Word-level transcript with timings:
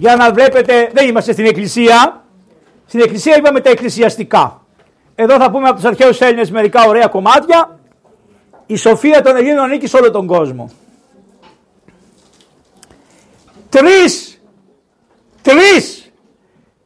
Για 0.00 0.16
να 0.16 0.32
βλέπετε, 0.32 0.90
δεν 0.92 1.08
είμαστε 1.08 1.32
στην 1.32 1.44
εκκλησία. 1.44 2.24
Στην 2.86 3.00
εκκλησία 3.00 3.36
είπαμε 3.36 3.60
τα 3.60 3.70
εκκλησιαστικά. 3.70 4.64
Εδώ 5.14 5.36
θα 5.38 5.50
πούμε 5.50 5.68
από 5.68 5.76
τους 5.76 5.84
αρχαίους 5.84 6.20
Έλληνες 6.20 6.50
μερικά 6.50 6.84
ωραία 6.84 7.06
κομμάτια. 7.06 7.78
Η 8.66 8.76
σοφία 8.76 9.22
των 9.22 9.36
Ελλήνων 9.36 9.64
ανήκει 9.64 9.86
σε 9.86 9.96
όλο 9.96 10.10
τον 10.10 10.26
κόσμο. 10.26 10.70
Τρεις, 13.68 14.40
τρεις, 15.42 16.12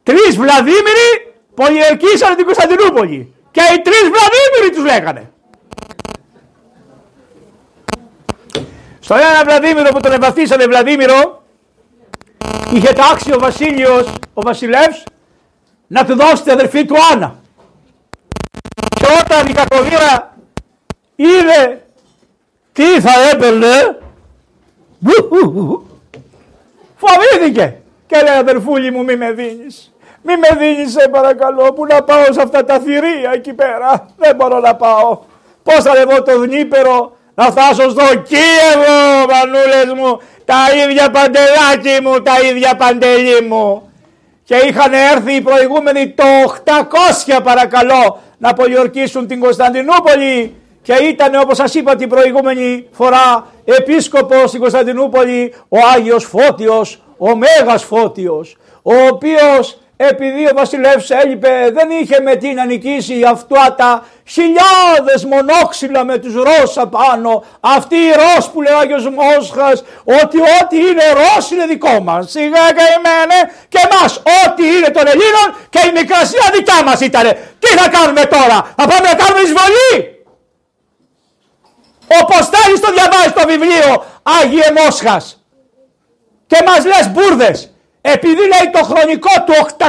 τρεις 0.03 0.37
Βλαδίμηροι 0.37 1.33
πολιορκήσανε 1.53 2.35
την 2.35 2.45
Κωνσταντινούπολη. 2.45 3.33
Και 3.51 3.61
οι 3.61 3.81
τρεις 3.81 4.01
Βλαδίμηροι 4.01 4.75
τους 4.75 4.83
λέγανε. 4.83 5.31
Στο 8.99 9.15
ένα 9.15 9.43
Βλαδίμηρο 9.43 9.89
που 9.89 9.99
τον 9.99 10.11
εμπαθήσανε 10.11 10.65
Βλαδίμηρο, 10.65 11.43
είχε 12.71 12.93
τάξει 12.93 13.33
ο 13.33 13.39
Βασίλειος, 13.39 14.13
ο 14.33 14.41
Βασιλεύς, 14.41 15.03
να 15.87 16.05
του 16.05 16.15
δώσει 16.15 16.43
την 16.43 16.51
αδερφή 16.51 16.85
του 16.85 16.95
Άννα. 17.13 17.35
Και 18.95 19.05
όταν 19.21 19.47
η 19.47 19.53
κακοβίρα 19.53 20.35
είδε 21.15 21.85
τι 22.73 23.01
θα 23.01 23.29
έπαιρνε, 23.31 23.97
φοβήθηκε 26.95 27.77
και 28.07 28.21
λέει 28.21 28.37
αδερφούλη 28.37 28.91
μου 28.91 29.03
μη 29.03 29.15
με 29.15 29.31
δίνεις. 29.31 29.93
Μη 30.21 30.33
με 30.37 30.57
δίνεις 30.57 30.91
σε 30.91 31.09
παρακαλώ 31.09 31.73
που 31.73 31.85
να 31.85 32.03
πάω 32.03 32.23
σε 32.31 32.41
αυτά 32.41 32.65
τα 32.65 32.79
θηρία 32.79 33.31
εκεί 33.33 33.53
πέρα. 33.53 34.05
Δεν 34.17 34.35
μπορώ 34.35 34.59
να 34.59 34.75
πάω. 34.75 35.19
Πώς 35.63 35.83
θα 35.83 35.93
ρεβώ 35.93 36.23
το 36.23 36.39
Δνήπερο 36.39 37.14
να 37.35 37.43
φτάσω 37.43 37.89
στο 37.89 38.05
Κίεβο 38.15 39.25
μανούλες 39.29 39.93
μου. 39.95 40.21
Τα 40.45 40.55
ίδια 40.85 41.09
παντελάκι 41.11 42.01
μου, 42.03 42.21
τα 42.21 42.33
ίδια 42.49 42.75
παντελή 42.75 43.41
μου. 43.41 43.89
Και 44.43 44.55
είχαν 44.55 44.93
έρθει 44.93 45.33
οι 45.33 45.41
προηγούμενοι 45.41 46.09
το 46.09 46.23
800 47.35 47.39
παρακαλώ 47.43 48.21
να 48.37 48.53
πολιορκήσουν 48.53 49.27
την 49.27 49.39
Κωνσταντινούπολη 49.39 50.55
και 50.81 50.93
ήταν 50.93 51.35
όπως 51.41 51.57
σας 51.57 51.73
είπα 51.73 51.95
την 51.95 52.09
προηγούμενη 52.09 52.87
φορά 52.91 53.47
επίσκοπος 53.65 54.49
στην 54.49 54.59
Κωνσταντινούπολη 54.59 55.53
ο 55.69 55.77
Άγιος 55.95 56.25
Φώτιος, 56.25 57.01
ο 57.17 57.35
Μέγας 57.35 57.83
Φώτιος, 57.83 58.57
ο 58.81 58.93
οποίος 59.11 59.79
επειδή 59.97 60.45
ο 60.45 60.51
βασιλεύς 60.55 61.09
έλειπε 61.09 61.69
δεν 61.73 61.89
είχε 61.89 62.21
με 62.21 62.35
τι 62.35 62.53
να 62.53 62.65
νικήσει 62.65 63.23
αυτά 63.23 63.75
τα 63.77 64.05
χιλιάδες 64.27 65.25
μονόξυλα 65.25 66.03
με 66.03 66.17
τους 66.17 66.33
Ρώσους 66.33 66.77
απάνω. 66.77 67.43
Αυτή 67.59 67.95
η 67.95 68.11
Ρώσ 68.11 68.49
που 68.49 68.61
λέει 68.61 68.73
ο 68.73 68.77
Άγιος 68.77 69.09
Μόσχας 69.09 69.83
ότι 70.03 70.37
ό,τι 70.39 70.77
είναι 70.77 71.03
Ρώσ 71.13 71.51
είναι 71.51 71.65
δικό 71.65 71.99
μας. 71.99 72.31
Σιγά 72.31 72.65
καημένε 72.77 73.39
και 73.69 73.79
εμάς. 73.89 74.17
Ό,τι 74.17 74.63
είναι 74.75 74.89
των 74.89 75.07
Ελλήνων 75.07 75.47
και 75.69 75.81
η 75.87 75.91
Μικρασία 75.91 76.49
δικιά 76.53 76.83
μας 76.85 76.99
ήτανε. 76.99 77.31
Τι 77.59 77.67
θα 77.67 77.89
κάνουμε 77.89 78.25
τώρα; 78.25 78.73
Θα 78.77 78.87
πάμε 78.87 79.07
να 79.11 79.15
κάνουμε 79.15 79.41
εισβολή; 79.45 79.93
Όπως 82.21 82.49
θέλεις 82.53 82.79
το 82.79 82.91
διαβάζει 82.91 83.31
το 83.39 83.43
βιβλίο 83.47 84.05
Άγιε 84.23 84.67
Μόσχας. 84.77 85.39
Και 86.47 86.57
μας 86.65 86.85
λες 86.85 87.09
μπουρδες 87.09 87.74
επειδή 88.13 88.35
λέει 88.35 88.69
το 88.71 88.83
χρονικό 88.83 89.29
του 89.45 89.53
800 89.77 89.87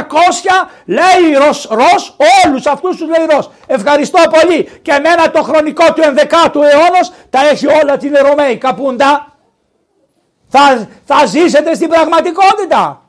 λέει 0.85 1.33
Ρος, 1.45 1.67
Ρος 1.69 2.15
όλους 2.45 2.65
αυτούς 2.65 2.97
τους 2.97 3.07
λέει 3.07 3.25
Ρος. 3.29 3.49
Ευχαριστώ 3.67 4.19
πολύ 4.29 4.79
και 4.81 4.91
εμένα 4.91 5.31
το 5.31 5.43
χρονικό 5.43 5.93
του 5.93 6.01
11ου 6.01 6.61
αιώνα 6.61 7.01
τα 7.29 7.47
έχει 7.51 7.67
όλα 7.67 7.97
την 7.97 8.17
Ρωμαίοι 8.21 8.57
καπούντα. 8.57 9.35
Θα, 10.49 10.87
θα 11.05 11.25
ζήσετε 11.25 11.73
στην 11.75 11.89
πραγματικότητα. 11.89 13.01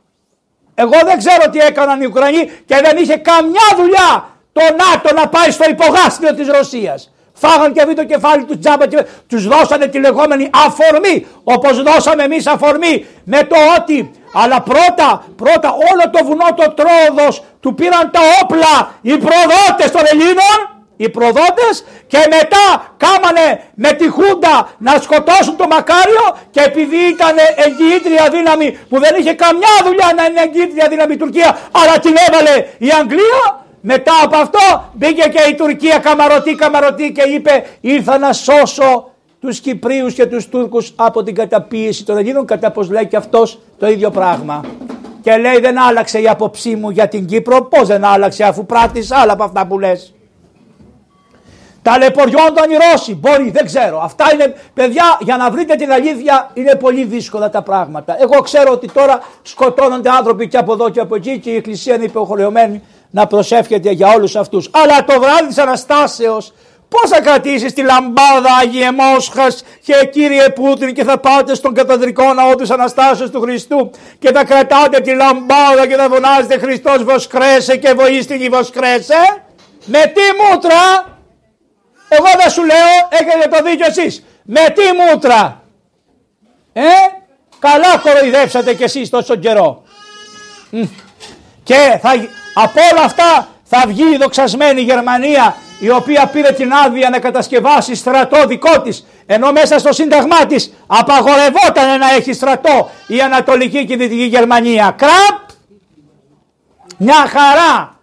Εγώ 0.75 0.99
δεν 1.05 1.19
ξέρω 1.19 1.51
τι 1.51 1.59
έκαναν 1.59 2.01
οι 2.01 2.07
Ουκρανοί 2.07 2.51
και 2.67 2.81
δεν 2.85 2.97
είχε 2.97 3.17
καμιά 3.17 3.69
δουλειά 3.77 4.29
το 4.53 4.61
ΝΑΤΟ 4.61 5.15
να 5.15 5.29
πάει 5.29 5.51
στο 5.51 5.65
υπογάστριο 5.69 6.35
της 6.35 6.49
Ρωσίας. 6.49 7.13
Φάγαν 7.33 7.73
και 7.73 7.85
το 7.85 8.05
κεφάλι 8.05 8.45
τους 8.45 8.59
τζάμπα 8.59 8.87
και 8.87 9.07
τους 9.27 9.47
δώσανε 9.47 9.87
τη 9.87 9.99
λεγόμενη 9.99 10.51
αφορμή 10.67 11.27
όπως 11.45 11.83
δώσαμε 11.83 12.23
εμείς 12.23 12.47
αφορμή 12.47 13.07
με 13.25 13.43
το 13.43 13.57
ότι 13.79 14.11
αλλά 14.33 14.61
πρώτα, 14.61 15.25
πρώτα 15.37 15.71
όλο 15.71 16.11
το 16.13 16.25
βουνό 16.25 16.49
το 16.57 16.75
Τρόδος 16.79 17.43
του 17.61 17.75
πήραν 17.75 18.11
τα 18.11 18.21
όπλα. 18.43 18.91
Οι 19.01 19.17
προδότες 19.17 19.91
των 19.91 20.03
Ελλήνων 20.13 20.59
οι 21.01 21.09
προδότες 21.09 21.85
και 22.07 22.19
μετά 22.19 22.67
κάμανε 22.97 23.47
με 23.75 23.91
τη 23.93 24.09
Χούντα 24.09 24.69
να 24.79 24.93
σκοτώσουν 25.01 25.57
το 25.57 25.67
Μακάριο. 25.67 26.27
Και 26.51 26.61
επειδή 26.61 26.97
ήταν 26.97 27.37
εγγυήτρια 27.67 28.29
δύναμη 28.31 28.79
που 28.89 28.99
δεν 29.01 29.13
είχε 29.19 29.33
καμιά 29.33 29.75
δουλειά 29.85 30.13
να 30.17 30.25
είναι 30.25 30.41
εγγυήτρια 30.41 30.89
δύναμη 30.89 31.13
η 31.13 31.17
Τουρκία 31.17 31.59
αλλά 31.73 31.99
την 31.99 32.15
έβαλε 32.29 32.55
η 32.79 32.91
Αγγλία. 33.01 33.67
Μετά 33.81 34.13
από 34.23 34.37
αυτό 34.37 34.91
μπήκε 34.93 35.29
και 35.29 35.43
η 35.51 35.55
Τουρκία 35.55 35.99
καμαρωτή 35.99 36.55
καμαρωτή 36.55 37.13
και 37.13 37.23
είπε 37.23 37.67
ήρθα 37.81 38.19
να 38.19 38.33
σώσω 38.33 39.11
τους 39.41 39.61
Κυπρίους 39.61 40.15
και 40.15 40.27
τους 40.27 40.49
Τούρκους 40.49 40.93
από 40.97 41.23
την 41.23 41.35
καταπίεση 41.35 42.05
των 42.05 42.17
Ελλήνων 42.17 42.47
κατά 42.47 42.71
πως 42.71 42.91
λέει 42.91 43.07
και 43.07 43.17
αυτός 43.17 43.59
το 43.79 43.89
ίδιο 43.89 44.11
πράγμα. 44.11 44.61
Και 45.23 45.37
λέει 45.37 45.59
δεν 45.61 45.79
άλλαξε 45.79 46.21
η 46.21 46.29
άποψή 46.29 46.75
μου 46.77 46.91
για 46.91 47.09
την 47.09 47.27
Κύπρο. 47.27 47.63
Πώς 47.63 47.89
δεν 47.89 48.05
άλλαξε 48.05 48.45
αφού 48.45 48.67
πράττεις 48.67 49.13
άλλα 49.13 49.33
από 49.33 49.45
αυτά 49.45 49.67
που 49.67 49.79
λες. 49.79 50.13
Ταλαιπωριόνταν 51.83 52.71
οι 52.71 52.75
Ρώσοι. 52.75 53.15
Μπορεί, 53.15 53.51
δεν 53.51 53.67
ξέρω. 53.67 54.01
Αυτά 54.01 54.25
είναι, 54.33 54.55
παιδιά, 54.75 55.19
για 55.21 55.37
να 55.37 55.51
βρείτε 55.51 55.75
την 55.75 55.93
αλήθεια 55.93 56.51
είναι 56.55 56.75
πολύ 56.75 57.05
δύσκολα 57.05 57.51
τα 57.51 57.63
πράγματα. 57.63 58.17
Εγώ 58.21 58.41
ξέρω 58.41 58.73
ότι 58.73 58.91
τώρα 58.93 59.21
σκοτώνονται 59.43 60.11
άνθρωποι 60.11 60.49
και 60.49 60.57
από 60.57 60.73
εδώ 60.73 60.91
και 60.91 61.01
από 61.01 61.15
εκεί 61.15 61.39
και 61.39 61.51
η 61.51 61.57
Εκκλησία 61.57 61.95
είναι 61.95 62.05
υποχρεωμένη 62.05 62.83
να 63.11 63.27
προσεύχεται 63.27 63.91
για 63.91 64.13
όλους 64.13 64.37
αυτούς. 64.37 64.71
Αλλά 64.73 65.05
το 65.05 65.21
βράδυ 65.21 65.47
της 65.47 65.59
Αναστάσεως 65.59 66.53
πώς 66.89 67.11
θα 67.11 67.21
κρατήσεις 67.21 67.73
τη 67.73 67.83
λαμπάδα 67.83 68.55
Άγιε 68.61 68.93
Μόσχας 68.93 69.65
και 69.83 70.09
κύριε 70.13 70.49
Πούτιν 70.49 70.95
και 70.95 71.05
θα 71.05 71.19
πάτε 71.19 71.55
στον 71.55 71.75
καταδρικό 71.75 72.35
ναό 72.35 72.55
της 72.55 72.71
Αναστάσεως 72.71 73.31
του 73.31 73.41
Χριστού 73.41 73.91
και 74.19 74.33
θα 74.33 74.45
κρατάτε 74.45 75.01
τη 75.01 75.15
λαμπάδα 75.15 75.87
και 75.87 75.97
θα 75.97 76.09
φωνάζετε 76.09 76.59
Χριστός 76.59 77.05
βοσκρέσε 77.05 77.77
και 77.77 77.93
βοήστηκε 77.93 78.49
βοσκρέσε. 78.49 79.43
Με 79.85 80.13
τι 80.15 80.21
μούτρα, 80.41 80.81
εγώ 82.09 82.27
δεν 82.41 82.51
σου 82.51 82.65
λέω, 82.65 83.09
έχετε 83.09 83.49
το 83.49 83.71
δίκιο 83.71 83.87
εσείς. 83.87 84.25
Με 84.43 84.61
τι 84.75 84.83
μούτρα, 84.97 85.63
ε, 86.73 86.83
καλά 87.59 87.99
κοροϊδέψατε 88.03 88.75
κι 88.75 88.83
εσείς 88.83 89.11
τόσο 89.11 89.37
καιρό. 89.37 89.83
Και 91.63 91.99
θα, 92.03 92.11
από 92.55 92.81
όλα 92.93 93.05
αυτά 93.05 93.49
θα 93.65 93.85
βγει 93.87 94.15
η 94.15 94.17
δοξασμένη 94.17 94.81
Γερμανία 94.81 95.57
η 95.79 95.91
οποία 95.91 96.27
πήρε 96.27 96.53
την 96.53 96.73
άδεια 96.73 97.11
να 97.11 97.19
κατασκευάσει 97.19 97.95
στρατό 97.95 98.47
δικό 98.47 98.81
της, 98.81 99.07
ενώ 99.27 99.53
μέσα 99.53 99.79
στο 99.79 99.93
σύνταγμά 99.93 100.47
της 100.47 100.75
απαγορευόταν 100.87 101.99
να 101.99 102.15
έχει 102.17 102.33
στρατό 102.33 102.91
η 103.07 103.21
Ανατολική 103.21 103.85
και 103.85 103.93
η 103.93 103.97
Δυτική 103.97 104.25
Γερμανία. 104.25 104.95
Κραπ! 104.99 105.49
Μια 106.97 107.27
χαρά! 107.29 107.97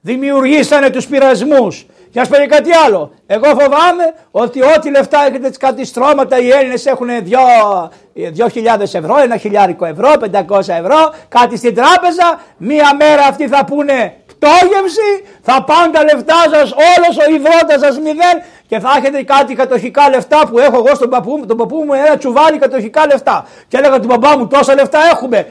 Δημιουργήσανε 0.00 0.90
τους 0.90 1.06
πειρασμούς. 1.06 1.86
Και 2.12 2.20
ας 2.20 2.28
πω 2.28 2.36
κάτι 2.48 2.70
άλλο. 2.86 3.12
Εγώ 3.26 3.46
φοβάμαι 3.46 4.14
ότι 4.30 4.62
ό,τι 4.62 4.90
λεφτά 4.90 5.26
έχετε 5.26 5.50
κάτι 5.58 5.84
στρώματα 5.84 6.38
οι 6.38 6.48
Έλληνες 6.48 6.86
έχουν 6.86 7.08
2.000 7.08 8.80
ευρώ, 8.80 9.18
ένα 9.22 9.36
χιλιάρικο 9.36 9.84
ευρώ, 9.84 10.12
500 10.20 10.58
ευρώ, 10.58 11.14
κάτι 11.28 11.56
στην 11.56 11.74
τράπεζα. 11.74 12.40
Μία 12.56 12.96
μέρα 12.98 13.24
αυτοί 13.26 13.48
θα 13.48 13.64
πούνε 13.64 14.14
πτώγευση, 14.42 15.10
θα 15.42 15.64
πάνε 15.64 15.92
τα 15.92 16.02
λεφτά 16.04 16.40
σας, 16.52 16.74
όλος 16.92 17.14
ο 17.22 17.24
υδρότας 17.34 17.80
σας 17.80 17.98
μηδέν 17.98 18.36
και 18.66 18.78
θα 18.80 18.90
έχετε 18.98 19.22
κάτι 19.22 19.54
κατοχικά 19.54 20.08
λεφτά 20.08 20.46
που 20.48 20.58
έχω 20.58 20.76
εγώ 20.76 20.94
στον 20.94 21.10
παππού 21.10 21.36
μου. 21.36 21.46
Τον 21.46 21.56
παππού 21.56 21.76
μου 21.76 21.92
ένα 21.92 22.16
τσουβάλι 22.16 22.58
κατοχικά 22.58 23.06
λεφτά. 23.06 23.46
Και 23.68 23.76
έλεγα 23.76 24.00
του 24.00 24.08
παπά 24.08 24.38
μου 24.38 24.46
τόσα 24.46 24.74
λεφτά 24.74 24.98
έχουμε. 25.12 25.48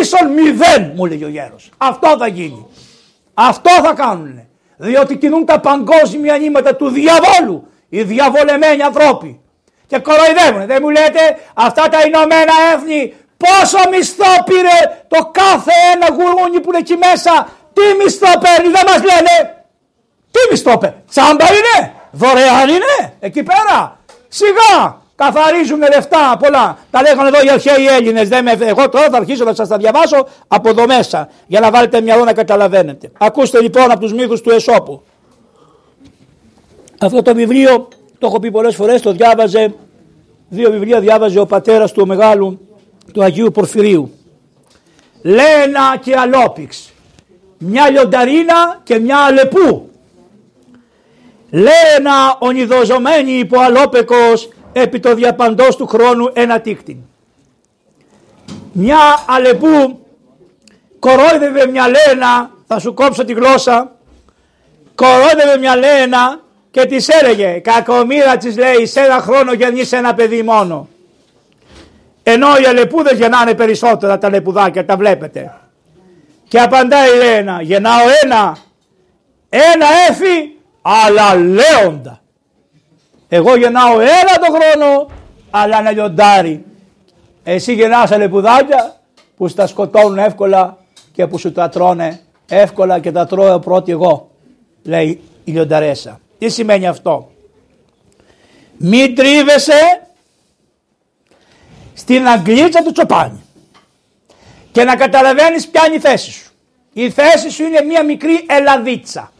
Ίσον 0.00 0.32
μηδέν, 0.32 0.92
μου 0.94 1.06
λέγει 1.06 1.24
ο 1.24 1.28
γέρος. 1.28 1.70
Αυτό 1.76 2.16
θα 2.18 2.26
γίνει. 2.26 2.66
Αυτό 3.34 3.70
θα 3.70 3.92
κάνουν. 3.94 4.48
Διότι 4.76 5.16
κινούν 5.16 5.44
τα 5.44 5.60
παγκόσμια 5.60 6.38
νήματα 6.38 6.74
του 6.74 6.88
διαβόλου. 6.88 7.68
Οι 7.88 8.02
διαβολεμένοι 8.02 8.82
ανθρώποι. 8.82 9.40
Και 9.86 9.98
κοροϊδεύουν. 9.98 10.66
Δεν 10.66 10.78
μου 10.82 10.90
λέτε 10.90 11.38
αυτά 11.54 11.88
τα 11.88 11.98
Ηνωμένα 12.06 12.52
Έθνη 12.74 13.14
πόσο 13.36 13.78
μισθό 13.90 14.32
πήρε 14.44 14.78
το 15.08 15.30
κάθε 15.32 15.72
ένα 15.94 16.06
γουρούνι 16.16 16.60
που 16.60 16.68
είναι 16.68 16.78
εκεί 16.78 16.96
μέσα. 16.96 17.48
Τι 17.74 18.04
μισθό 18.04 18.38
παίρνει 18.40 18.72
δεν 18.72 18.84
μας 18.86 19.02
λένε. 19.10 19.64
Τι 20.30 20.40
μισθό 20.50 20.78
παίρνει. 20.78 20.96
Τσάμπα 21.10 21.46
είναι. 21.58 21.92
Δωρεάν 22.10 22.68
είναι. 22.68 23.12
Εκεί 23.20 23.42
πέρα. 23.42 23.98
Σιγά. 24.28 25.02
Καθαρίζουν 25.16 25.78
λεφτά 25.78 26.36
πολλά. 26.38 26.78
Τα 26.90 27.02
λέγανε 27.02 27.28
εδώ 27.28 27.44
οι 27.44 27.50
αρχαίοι 27.50 27.86
Έλληνες. 27.86 28.28
Εγώ 28.60 28.88
τώρα 28.88 29.08
θα 29.10 29.16
αρχίσω 29.16 29.44
να 29.44 29.54
σας 29.54 29.68
τα 29.68 29.76
διαβάσω 29.76 30.26
από 30.48 30.68
εδώ 30.68 30.86
μέσα. 30.86 31.28
Για 31.46 31.60
να 31.60 31.70
βάλετε 31.70 32.00
μυαλό 32.00 32.24
να 32.24 32.32
καταλαβαίνετε. 32.32 33.10
Ακούστε 33.18 33.60
λοιπόν 33.60 33.90
από 33.90 34.00
τους 34.00 34.12
μύθους 34.12 34.40
του 34.40 34.50
Εσώπου. 34.50 35.02
Αυτό 37.00 37.22
το 37.22 37.34
βιβλίο 37.34 37.88
το 38.18 38.26
έχω 38.26 38.40
πει 38.40 38.50
πολλές 38.50 38.74
φορές. 38.74 39.02
Το 39.02 39.12
διάβαζε. 39.12 39.74
Δύο 40.48 40.70
βιβλία 40.70 41.00
διάβαζε 41.00 41.38
ο 41.38 41.46
πατέρας 41.46 41.92
του 41.92 42.00
ο 42.02 42.06
μεγάλου 42.06 42.68
του 43.12 43.22
Αγίου 43.22 43.50
Πορφυρίου. 43.50 44.12
Λένα 45.22 45.96
και 46.02 46.16
Αλόπιξ. 46.16 46.93
Μια 47.58 47.90
λιονταρίνα 47.90 48.80
και 48.82 48.98
μια 48.98 49.18
αλεπού. 49.18 49.90
Λένα 51.50 52.36
ονειδοζωμένη 52.38 53.32
υπό 53.32 53.60
αλόπεκος 53.60 54.48
επί 54.72 55.00
το 55.00 55.14
διαπαντός 55.14 55.76
του 55.76 55.86
χρόνου 55.86 56.30
ένα 56.32 56.60
τίκτην. 56.60 56.96
Μια 58.72 58.98
αλεπού 59.26 59.98
κορόιδευε 60.98 61.66
μια 61.66 61.88
λένα, 61.88 62.50
θα 62.66 62.78
σου 62.78 62.94
κόψω 62.94 63.24
τη 63.24 63.32
γλώσσα, 63.32 63.92
κορόιδευε 64.94 65.58
μια 65.58 65.76
λένα 65.76 66.40
και 66.70 66.84
της 66.84 67.08
έλεγε 67.08 67.58
κακομήρα 67.58 68.36
της 68.36 68.56
λέει 68.56 68.86
σε 68.86 69.00
ένα 69.00 69.20
χρόνο 69.20 69.52
γεννήσει 69.52 69.96
ένα 69.96 70.14
παιδί 70.14 70.42
μόνο. 70.42 70.88
Ενώ 72.22 72.46
οι 72.62 72.64
αλεπούδες 72.64 73.18
γεννάνε 73.18 73.54
περισσότερα 73.54 74.18
τα 74.18 74.30
λεπουδάκια, 74.30 74.84
τα 74.84 74.96
βλέπετε. 74.96 75.54
Και 76.54 76.60
απαντάει 76.60 77.14
η 77.14 77.16
Λένα, 77.16 77.62
γεννάω 77.62 78.02
ένα, 78.22 78.56
ένα 79.48 79.86
έφη, 80.08 80.58
αλλά 80.82 81.34
λέοντα. 81.34 82.20
Εγώ 83.28 83.56
γεννάω 83.56 84.00
ένα 84.00 84.38
το 84.40 84.46
χρόνο, 84.46 85.10
αλλά 85.50 85.78
ένα 85.78 85.90
λιοντάρι. 85.90 86.64
Εσύ 87.42 87.74
γεννάς 87.74 88.10
αλεπουδάκια 88.10 89.00
που 89.36 89.48
στα 89.48 89.66
σκοτώνουν 89.66 90.18
εύκολα 90.18 90.78
και 91.12 91.26
που 91.26 91.38
σου 91.38 91.52
τα 91.52 91.68
τρώνε 91.68 92.20
εύκολα 92.48 92.98
και 92.98 93.12
τα 93.12 93.26
τρώω 93.26 93.58
πρώτη 93.58 93.92
εγώ, 93.92 94.30
λέει 94.82 95.20
η 95.44 95.52
λιονταρέσα. 95.52 96.20
Τι 96.38 96.48
σημαίνει 96.48 96.86
αυτό; 96.86 97.30
Μην 98.76 99.14
τρίβεσαι 99.14 100.08
στην 101.94 102.26
αγγλίτσα 102.26 102.82
του 102.82 102.92
τσοπάνι 102.92 103.43
και 104.74 104.84
να 104.84 104.96
καταλαβαίνεις 104.96 105.68
ποια 105.68 105.82
είναι 105.86 105.96
η 105.96 106.00
θέση 106.00 106.30
σου. 106.30 106.50
Η 106.92 107.10
θέση 107.10 107.50
σου 107.50 107.62
είναι 107.64 107.82
μια 107.82 108.04
μικρή 108.04 108.46
ελαδίτσα. 108.48 109.32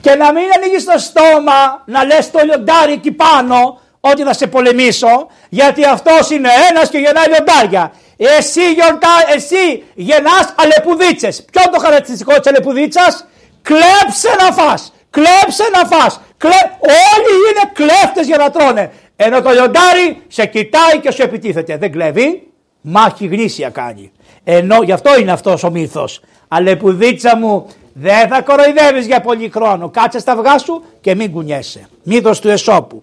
Και 0.00 0.14
να 0.14 0.32
μην 0.32 0.44
ανοίγεις 0.56 0.84
το 0.84 0.98
στόμα 0.98 1.82
να 1.86 2.04
λες 2.04 2.30
το 2.30 2.38
λιοντάρι 2.44 2.92
εκεί 2.92 3.12
πάνω 3.12 3.80
ότι 4.00 4.22
θα 4.22 4.32
σε 4.32 4.46
πολεμήσω 4.46 5.26
γιατί 5.48 5.84
αυτός 5.84 6.30
είναι 6.30 6.48
ένας 6.70 6.88
και 6.90 6.98
γεννάει 6.98 7.26
λιοντάρια. 7.26 7.92
Εσύ, 8.16 8.72
γιορτά, 8.72 9.14
εσύ 9.34 9.84
γεννάς 9.94 10.54
αλεπουδίτσες. 10.56 11.44
Ποιο 11.52 11.62
είναι 11.62 11.76
το 11.76 11.80
χαρακτηριστικό 11.80 12.38
της 12.40 12.50
αλεπουδίτσας; 12.50 13.26
Κλέψε 13.62 14.30
να 14.38 14.52
φας. 14.52 14.92
Κλέψε 15.10 15.64
να 15.72 15.96
φας. 15.96 16.20
Κλέ... 16.36 16.60
Όλοι 16.78 17.32
είναι 17.48 17.70
κλέφτες 17.72 18.26
για 18.26 18.36
να 18.36 18.50
τρώνε. 18.50 18.92
Ενώ 19.16 19.42
το 19.42 19.50
λιοντάρι 19.50 20.22
σε 20.28 20.46
κοιτάει 20.46 20.98
και 21.02 21.10
σου 21.10 21.22
επιτίθεται. 21.22 21.76
Δεν 21.76 21.92
κλέβει, 21.92 22.46
μάχη 22.88 23.26
γνήσια 23.26 23.70
κάνει. 23.70 24.12
Ενώ 24.44 24.82
γι' 24.82 24.92
αυτό 24.92 25.18
είναι 25.18 25.32
αυτός 25.32 25.62
ο 25.62 25.70
μύθος. 25.70 26.20
Αλεπουδίτσα 26.48 27.36
μου 27.36 27.66
δεν 27.92 28.28
θα 28.28 28.42
κοροϊδεύεις 28.42 29.06
για 29.06 29.20
πολύ 29.20 29.50
χρόνο. 29.50 29.88
Κάτσε 29.90 30.18
στα 30.18 30.32
αυγά 30.32 30.58
σου 30.58 30.82
και 31.00 31.14
μην 31.14 31.32
κουνιέσαι. 31.32 31.88
Μύθος 32.02 32.40
του 32.40 32.48
Εσώπου. 32.48 33.02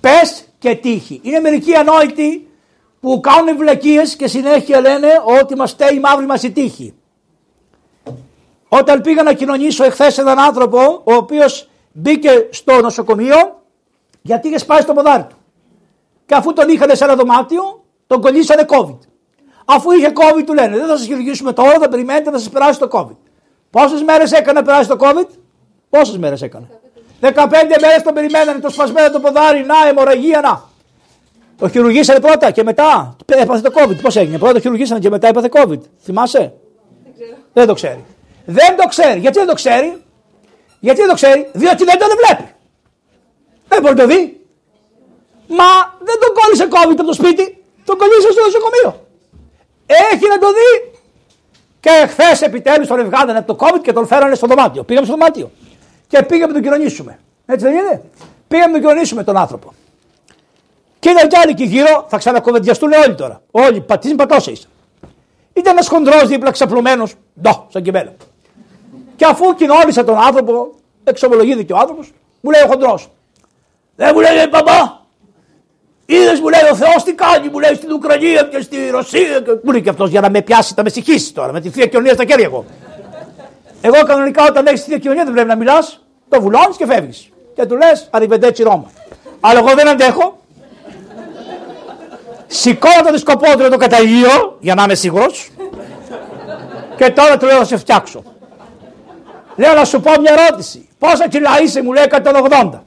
Πες 0.00 0.48
και 0.58 0.74
τύχη. 0.74 1.20
Είναι 1.22 1.40
μερικοί 1.40 1.74
ανόητοι 1.74 2.48
που 3.00 3.20
κάνουν 3.20 3.56
βλακίες 3.56 4.16
και 4.16 4.26
συνέχεια 4.26 4.80
λένε 4.80 5.08
ότι 5.40 5.56
μας 5.56 5.70
στέει 5.70 5.94
η 5.96 6.00
μαύρη 6.00 6.26
μας 6.26 6.42
η 6.42 6.50
τύχη. 6.50 6.94
Όταν 8.68 9.00
πήγα 9.00 9.22
να 9.22 9.32
κοινωνήσω 9.32 9.84
εχθές 9.84 10.18
έναν 10.18 10.38
άνθρωπο 10.38 11.00
ο 11.04 11.14
οποίος 11.14 11.68
μπήκε 11.92 12.48
στο 12.50 12.80
νοσοκομείο 12.80 13.62
γιατί 14.22 14.48
είχε 14.48 14.58
σπάσει 14.58 14.86
το 14.86 14.92
ποδάρι 14.92 15.22
του. 15.22 15.36
Και 16.26 16.34
αφού 16.34 16.52
τον 16.52 16.68
είχαν 16.68 16.96
σε 16.96 17.04
ένα 17.04 17.14
δωμάτιο, 17.14 17.83
τον 18.06 18.20
κολλήσανε 18.20 18.64
COVID. 18.68 18.98
Αφού 19.64 19.90
είχε 19.90 20.12
COVID, 20.14 20.42
του 20.46 20.54
λένε: 20.54 20.76
Δεν 20.76 20.86
θα 20.86 20.96
σας 20.96 21.06
χειρουργήσουμε 21.06 21.52
τώρα, 21.52 21.78
θα 21.78 21.88
περιμένετε 21.88 22.30
να 22.30 22.38
σας 22.38 22.48
περάσει 22.48 22.78
το 22.78 22.88
COVID. 22.90 23.16
Πόσες 23.70 24.02
μέρες 24.02 24.32
έκανε 24.32 24.60
να 24.60 24.66
περάσει 24.66 24.88
το 24.88 24.96
COVID, 25.00 25.26
Πόσες 25.90 26.18
μέρες 26.18 26.42
έκανε. 26.42 26.68
15 27.20 27.30
μέρες 27.80 28.02
τον 28.02 28.14
περιμένανε, 28.14 28.58
το 28.58 28.70
σπασμένο 28.70 29.10
το 29.10 29.20
ποδάρι, 29.20 29.64
να, 29.64 29.88
αιμορραγία, 29.88 30.40
να. 30.40 30.62
Το 31.58 31.68
χειρουργήσανε 31.68 32.20
πρώτα 32.20 32.50
και 32.50 32.62
μετά 32.62 33.16
έπαθε 33.26 33.70
το 33.70 33.80
COVID. 33.80 34.00
Πώς 34.02 34.16
έγινε, 34.16 34.38
πρώτα 34.38 34.52
το 34.52 34.60
χειρουργήσανε 34.60 35.00
και 35.00 35.10
μετά 35.10 35.28
έπαθε 35.28 35.48
COVID. 35.52 35.80
Θυμάσαι; 36.02 36.52
Δεν, 37.18 37.36
δεν 37.52 37.66
το 37.66 37.74
ξέρει. 37.74 38.04
Δεν 38.44 38.76
το 38.76 38.88
ξέρει. 38.88 39.20
Γιατί 39.20 39.38
δεν 39.38 39.46
το 39.46 39.54
ξέρει; 39.54 40.02
Γιατί 40.80 41.00
δεν 41.00 41.08
το 41.08 41.14
ξέρει, 41.14 41.50
διότι 41.52 41.84
δεν 41.84 41.98
τον 41.98 42.08
βλέπει. 42.24 42.54
Δεν 43.68 43.80
μπορεί 43.80 43.94
να 43.94 44.00
το 44.00 44.06
δει. 44.06 44.40
Μα 45.46 45.64
δεν 45.98 46.16
τον 46.20 46.34
κόλλησε 46.34 46.68
COVID 46.70 46.96
από 46.98 47.04
το 47.04 47.12
σπίτι, 47.12 47.63
τον 47.84 47.96
κολλήσε 47.98 48.32
στο 48.32 48.42
νοσοκομείο. 48.44 49.06
Έχει 49.86 50.28
να 50.28 50.38
το 50.38 50.46
δει. 50.52 50.98
Και 51.80 52.06
χθες 52.08 52.42
επιτέλους 52.42 52.86
τον 52.86 53.04
βγάλανε 53.04 53.42
το 53.42 53.56
COVID 53.60 53.80
και 53.82 53.92
τον 53.92 54.06
φέρανε 54.06 54.34
στο 54.34 54.46
δωμάτιο. 54.46 54.82
Πήγαμε 54.82 55.06
στο 55.06 55.16
δωμάτιο. 55.16 55.50
Και 56.06 56.22
πήγαμε 56.22 56.46
να 56.46 56.52
τον 56.52 56.62
κοινωνήσουμε. 56.62 57.18
Έτσι 57.46 57.66
δεν 57.66 57.76
είναι; 57.76 58.02
Πήγαμε 58.48 58.72
να 58.72 58.78
τον 58.78 58.88
κοινωνήσουμε 58.88 59.24
τον 59.24 59.36
άνθρωπο. 59.36 59.72
Και 60.98 61.10
είδα 61.10 61.26
κι 61.26 61.36
άλλοι 61.36 61.50
εκεί 61.50 61.64
γύρω, 61.64 62.06
θα 62.08 62.18
ξανακοβεντιαστούν 62.18 62.92
όλοι 62.92 63.14
τώρα. 63.14 63.42
Όλοι, 63.50 63.80
πατήσει 63.80 64.14
πατώσε 64.14 64.50
είσαι. 64.50 64.68
Ήταν 65.52 65.72
ένας 65.72 65.88
χοντρός 65.88 66.26
δίπλα 66.26 66.50
ξαπλωμένος, 66.50 67.14
ντό, 67.40 67.66
σαν 67.70 67.82
κειμένα. 67.82 68.12
Και 69.16 69.24
αφού 69.24 69.54
κοινώνησα 69.54 70.04
τον 70.04 70.18
άνθρωπο, 70.18 70.74
εξομολογήθηκε 71.04 71.72
ο 71.72 71.76
άνθρωπος, 71.76 72.12
μου 72.40 72.50
λέει 72.50 72.62
ο 72.62 72.66
χοντρός, 72.66 73.10
δεν 73.96 74.10
μου 74.14 74.20
λέει, 74.20 74.48
παπά, 74.48 75.03
είδες 76.06 76.40
μου 76.40 76.48
λέει 76.48 76.70
ο 76.72 76.74
Θεός 76.74 77.02
τι 77.04 77.12
κάνει, 77.14 77.48
μου 77.48 77.58
λέει 77.58 77.74
στην 77.74 77.92
Ουκρανία 77.92 78.42
και 78.42 78.60
στη 78.60 78.76
Ρωσία. 78.90 79.40
Και... 79.40 79.50
Μου 79.62 79.72
λέει 79.72 79.82
και 79.82 79.88
αυτός 79.88 80.10
για 80.10 80.20
να 80.20 80.30
με 80.30 80.42
πιάσει, 80.42 80.74
θα 80.74 80.82
με 80.82 80.88
συγχύσεις 80.88 81.32
τώρα 81.32 81.52
με 81.52 81.60
τη 81.60 81.70
θεία 81.70 81.86
κοινωνία 81.86 82.12
στα 82.12 82.24
χέρια 82.24 82.44
εγώ. 82.44 82.64
Εγώ 83.80 84.02
κανονικά 84.06 84.44
όταν 84.48 84.66
έχεις 84.66 84.82
θεία 84.82 84.98
κοινωνία 84.98 85.24
δεν 85.24 85.32
πρέπει 85.32 85.48
να 85.48 85.56
μιλάς, 85.56 86.04
το 86.28 86.40
βουλώνεις 86.40 86.76
και 86.76 86.86
φεύγεις. 86.86 87.28
Και 87.54 87.66
του 87.66 87.76
λες, 87.76 88.08
αριβεντέτσι 88.10 88.62
Ρώμα. 88.62 88.90
Αλλά 89.40 89.58
εγώ 89.58 89.74
δεν 89.74 89.88
αντέχω. 89.88 90.38
Σηκώνω 92.46 93.02
το 93.04 93.12
δισκοπότριο 93.12 93.68
το 93.70 93.76
καταγείο 93.76 94.56
για 94.60 94.74
να 94.74 94.82
είμαι 94.82 94.94
σίγουρος. 94.94 95.50
και 96.96 97.10
τώρα 97.10 97.36
του 97.36 97.46
λέω 97.46 97.58
να 97.58 97.64
σε 97.64 97.76
φτιάξω. 97.76 98.22
Λέω 99.56 99.74
να 99.74 99.84
σου 99.84 100.00
πω 100.00 100.12
μια 100.20 100.34
ερώτηση. 100.38 100.88
Πόσα 100.98 101.28
κιλά 101.28 101.50
είσαι, 101.62 101.82
μου 101.82 101.92
λέει 101.92 102.04
180. 102.10 102.80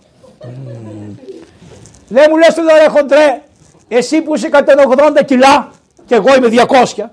Δεν 2.07 2.25
μου 2.29 2.37
λες 2.37 2.53
του 2.53 2.61
ρε 2.81 2.87
χοντρέ, 2.87 3.41
εσύ 3.87 4.21
που 4.21 4.35
είσαι 4.35 4.49
180 4.51 5.25
κιλά 5.25 5.71
και 6.05 6.15
εγώ 6.15 6.35
είμαι 6.35 6.65
200. 6.67 7.09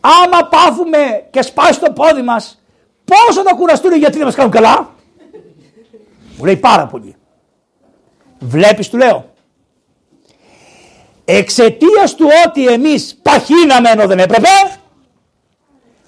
Άμα 0.00 0.48
πάθουμε 0.48 1.26
και 1.30 1.42
σπάσει 1.42 1.80
το 1.80 1.92
πόδι 1.92 2.22
μας, 2.22 2.62
πόσο 3.04 3.42
θα 3.42 3.54
κουραστούν 3.54 3.96
γιατί 3.96 4.16
δεν 4.16 4.24
μας 4.24 4.34
κάνουν 4.34 4.50
καλά; 4.50 4.94
Μου 6.36 6.44
λέει 6.44 6.56
πάρα 6.56 6.86
πολύ. 6.86 7.16
Βλέπεις 8.38 8.88
του 8.88 8.96
λέω. 8.96 9.32
Εξαιτίας 11.24 12.14
του 12.14 12.28
ότι 12.46 12.66
εμείς 12.66 13.18
παχύναμε 13.22 13.90
ενώ 13.90 14.06
δεν 14.06 14.18
έπρεπε, 14.18 14.48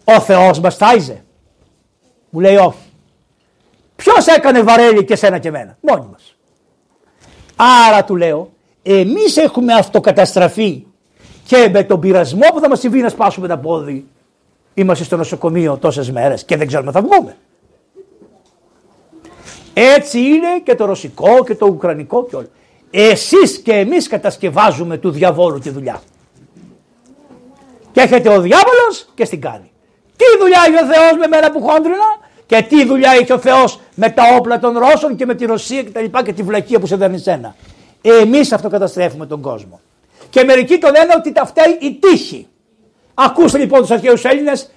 ο 0.05 0.21
Θεός 0.21 0.61
μας 0.61 0.77
τάιζε. 0.77 1.25
Μου 2.31 2.41
λέει 2.41 2.57
όχι. 2.57 2.93
Ποιος 3.97 4.27
έκανε 4.27 4.63
βαρέλι 4.63 5.05
και 5.05 5.17
σένα 5.17 5.39
και 5.39 5.49
εμένα; 5.49 5.77
Μόνοι 5.81 6.09
μας. 6.11 6.35
Άρα 7.62 8.05
του 8.05 8.17
λέω, 8.17 8.50
εμείς 8.83 9.37
έχουμε 9.37 9.73
αυτοκαταστραφεί 9.75 10.87
και 11.47 11.69
με 11.73 11.83
τον 11.83 12.00
πειρασμό 12.00 12.47
που 12.52 12.61
θα 12.61 12.69
μας 12.69 12.79
συμβεί 12.79 13.00
να 13.00 13.09
σπάσουμε 13.09 13.49
τα 13.49 13.59
πόδι 13.59 14.07
είμαστε 14.75 15.05
στο 15.05 15.17
νοσοκομείο 15.17 15.76
τόσες 15.76 16.11
μέρες 16.11 16.45
και 16.45 16.57
δεν 16.57 16.67
ξέρουμε 16.67 16.93
θα 16.93 17.02
βγούμε. 17.02 17.37
Έτσι 19.75 20.19
είναι 20.19 20.61
και 20.62 20.75
το 20.75 20.85
ρωσικό 20.85 21.45
και 21.45 21.55
το 21.55 21.67
ουκρανικό 21.67 22.25
και 22.25 22.37
όλα. 22.37 22.47
Εσείς 22.90 23.59
και 23.59 23.73
εμείς 23.73 24.09
κατασκευάζουμε 24.09 24.97
του 24.97 25.11
διαβόλου 25.11 25.59
τη 25.59 25.71
δουλειά. 25.71 26.02
Και 27.93 28.00
έχετε 28.00 28.29
ο 28.29 28.40
διάβολος 28.40 29.09
και 29.14 29.25
στην 29.25 29.40
κάνει. 29.40 29.71
Τι 30.17 30.25
δουλειά 30.40 30.64
έχει 30.67 30.85
ο 30.85 30.87
Θεός 30.93 31.17
με 31.19 31.26
μένα 31.26 31.50
που 31.50 31.61
χόντρινα; 31.61 32.09
Και 32.50 32.62
τι 32.62 32.85
δουλειά 32.87 33.11
έχει 33.21 33.33
ο 33.33 33.38
Θεός 33.38 33.80
με 33.95 34.11
τα 34.11 34.23
όπλα 34.38 34.59
των 34.59 34.78
Ρώσων 34.78 35.16
και 35.16 35.26
με 35.26 35.35
τη 35.35 35.45
Ρωσία 35.45 35.83
και 35.83 35.90
τα 35.90 36.00
λοιπά 36.00 36.25
και 36.25 36.33
τη 36.33 36.42
βλακεία 36.42 36.80
που 36.80 36.87
σε 36.87 36.97
δέρνει 36.97 37.19
σένα. 37.19 37.54
Εμείς 38.02 38.52
αυτό 38.52 38.69
καταστρέφουμε 38.69 39.26
τον 39.26 39.40
κόσμο. 39.40 39.80
Και 40.30 40.45
μερικοί 40.45 40.78
το 40.78 40.90
λένε 40.90 41.12
ότι 41.16 41.33
τα 41.33 41.47
φταίει 41.47 41.78
η 41.80 41.99
τύχη. 42.00 42.49
Ακούστε 43.14 43.59
λοιπόν 43.59 43.80
τους 43.80 43.90
αρχαίους 43.90 44.25
Έλληνες 44.25 44.71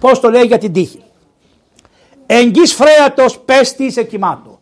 πώς 0.00 0.20
το 0.20 0.30
λέει 0.30 0.42
για 0.42 0.58
την 0.58 0.72
τύχη. 0.72 1.02
Εγγύς 2.26 2.74
φρέατος 2.74 3.38
πέστη 3.38 3.90
σε 3.92 4.02
κοιμάτο. 4.02 4.60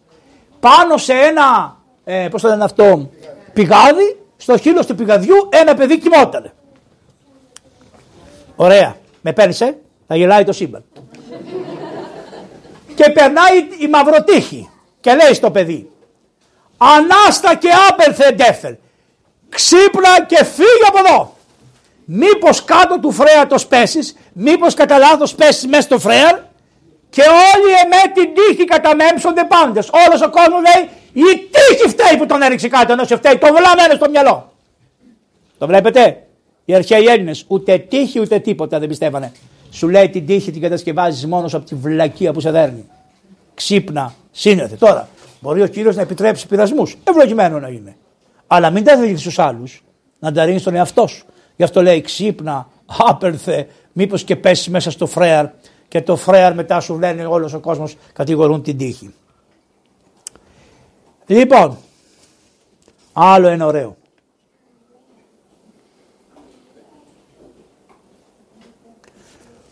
Πάνω 0.60 0.96
σε 0.96 1.12
ένα, 1.12 1.76
ε, 2.04 2.28
πώς 2.30 2.42
το 2.42 2.48
λένε 2.48 2.64
αυτό, 2.64 3.10
πηγάδι, 3.52 4.20
στο 4.36 4.56
χείλος 4.56 4.86
του 4.86 4.94
πηγαδιού 4.94 5.48
ένα 5.48 5.74
παιδί 5.74 5.98
κοιμότανε. 5.98 6.52
Ωραία. 8.56 8.96
Με 9.20 9.32
παίρνεις, 9.32 9.60
ε; 9.60 9.78
θα 10.06 10.16
γελάει 10.16 10.44
το 10.44 10.52
σύμπαν 10.52 10.84
και 13.04 13.10
περνάει 13.10 13.58
η 13.78 13.86
μαυροτύχη 13.86 14.70
και 15.00 15.14
λέει 15.14 15.34
στο 15.34 15.50
παιδί 15.50 15.90
Ανάστα 16.76 17.54
και 17.54 17.68
άπερθε 17.90 18.32
ντέφερ 18.32 18.72
ξύπνα 19.48 20.24
και 20.26 20.44
φύγε 20.44 20.86
από 20.88 20.98
εδώ 20.98 21.34
μήπως 22.04 22.64
κάτω 22.64 22.98
του 23.00 23.12
φρέατος 23.12 23.66
πέσεις, 23.66 24.16
μήπως 24.32 24.74
κατά 24.74 24.98
λάθος 24.98 25.34
πέσεις 25.34 25.66
μέσα 25.66 25.82
στο 25.82 25.98
φρέαρ 25.98 26.38
και 27.10 27.22
όλοι 27.22 27.72
εμέ 27.84 28.12
την 28.14 28.28
τύχη 28.34 28.64
καταμέμψονται 28.64 29.44
πάντες. 29.44 29.90
Όλος 30.06 30.22
ο 30.22 30.30
κόσμος 30.30 30.60
λέει 30.60 30.88
η 31.12 31.48
τύχη 31.50 31.88
φταίει 31.88 32.16
που 32.18 32.26
τον 32.26 32.42
έριξε 32.42 32.68
κάτω 32.68 32.92
ενώ 32.92 33.04
σε 33.04 33.16
φταίει 33.16 33.38
το 33.38 33.46
βλάμενο 33.46 33.94
στο 33.94 34.10
μυαλό. 34.10 34.52
Το 35.58 35.66
βλέπετε; 35.66 36.26
Οι 36.64 36.74
αρχαίοι 36.74 37.04
Έλληνες 37.04 37.44
ούτε 37.48 37.78
τύχη 37.78 38.20
ούτε 38.20 38.38
τίποτα 38.38 38.78
δεν 38.78 38.88
πιστεύανε. 38.88 39.32
Σου 39.70 39.88
λέει 39.88 40.08
την 40.08 40.26
τύχη 40.26 40.50
την 40.50 40.60
κατασκευάζεις 40.60 41.26
μόνος 41.26 41.54
από 41.54 41.64
τη 41.64 41.74
βλακεία 41.74 42.32
που 42.32 42.40
σε 42.40 42.50
δέρνει. 42.50 42.88
Ξύπνα, 43.54 44.14
σύνεθε. 44.30 44.76
Τώρα, 44.76 45.08
μπορεί 45.40 45.62
ο 45.62 45.66
κύριος 45.66 45.96
να 45.96 46.02
επιτρέψει 46.02 46.46
πειρασμούς. 46.46 46.96
Ευλογημένο 47.04 47.60
να 47.60 47.68
είναι. 47.68 47.96
Αλλά 48.46 48.70
μην 48.70 48.84
τα 48.84 48.98
δείχνει 48.98 49.18
στους 49.18 49.38
άλλους. 49.38 49.84
Να 50.18 50.32
τα 50.32 50.44
ρίχνει 50.44 50.60
στον 50.60 50.74
εαυτό 50.74 51.06
σου. 51.06 51.24
Γι' 51.56 51.62
αυτό 51.62 51.82
λέει 51.82 52.00
ξύπνα, 52.00 52.68
άπερθε, 52.86 53.68
μήπως 53.92 54.24
και 54.24 54.36
πέσεις 54.36 54.68
μέσα 54.68 54.90
στο 54.90 55.06
φρέαρ 55.06 55.46
και 55.88 56.02
το 56.02 56.16
φρέαρ 56.16 56.54
μετά 56.54 56.80
σου 56.80 56.98
λένε 56.98 57.26
όλος 57.26 57.52
ο 57.52 57.60
κόσμος 57.60 57.96
κατηγορούν 58.12 58.62
την 58.62 58.78
τύχη. 58.78 59.14
Λοιπόν, 61.26 61.76
άλλο 63.12 63.48
ένα 63.48 63.66
ωραίο. 63.66 63.96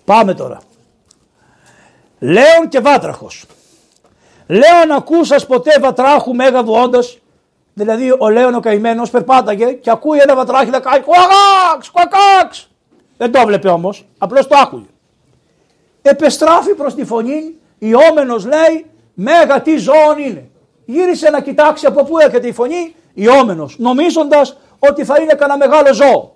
Πάμε 0.04 0.34
τώρα. 0.34 0.60
Λέων 2.18 2.68
και 2.68 2.80
Βάτραχος. 2.80 3.44
Λέων 4.46 4.90
ακούσας 4.90 5.46
ποτέ 5.46 5.78
βατράχου 5.80 6.34
μέγαδου 6.34 6.72
όντως. 6.72 7.18
Δηλαδή 7.74 8.14
ο 8.18 8.30
Λέων 8.30 8.54
ο 8.54 8.60
καημένος 8.60 9.10
περπάταγε 9.10 9.72
και 9.72 9.90
ακούει 9.90 10.18
ένα 10.18 10.34
βατράχι 10.34 10.70
να 10.70 10.80
κάνει 10.80 11.04
κουακάξ, 11.04 11.90
κουακάξ. 11.90 12.70
Δεν 13.16 13.32
το 13.32 13.46
βλέπε 13.46 13.68
όμως, 13.68 14.06
απλώς 14.18 14.46
το 14.46 14.56
άκουγε. 14.56 14.86
Επεστράφει 16.02 16.74
προς 16.74 16.94
τη 16.94 17.04
φωνή, 17.04 17.54
ιόμενος 17.78 18.44
λέει 18.44 18.86
μέγα 19.14 19.62
τι 19.62 19.76
ζώων 19.76 20.18
είναι. 20.18 20.50
Γύρισε 20.84 21.30
να 21.30 21.40
κοιτάξει 21.40 21.86
από 21.86 22.04
πού 22.04 22.18
έρχεται 22.18 22.46
η 22.46 22.52
φωνή, 22.52 22.94
ιόμενος, 23.14 23.78
νομίζοντας 23.78 24.56
ότι 24.78 25.04
θα 25.04 25.20
είναι 25.20 25.34
κανένα 25.34 25.58
μεγάλο 25.58 25.94
ζώο 25.94 26.32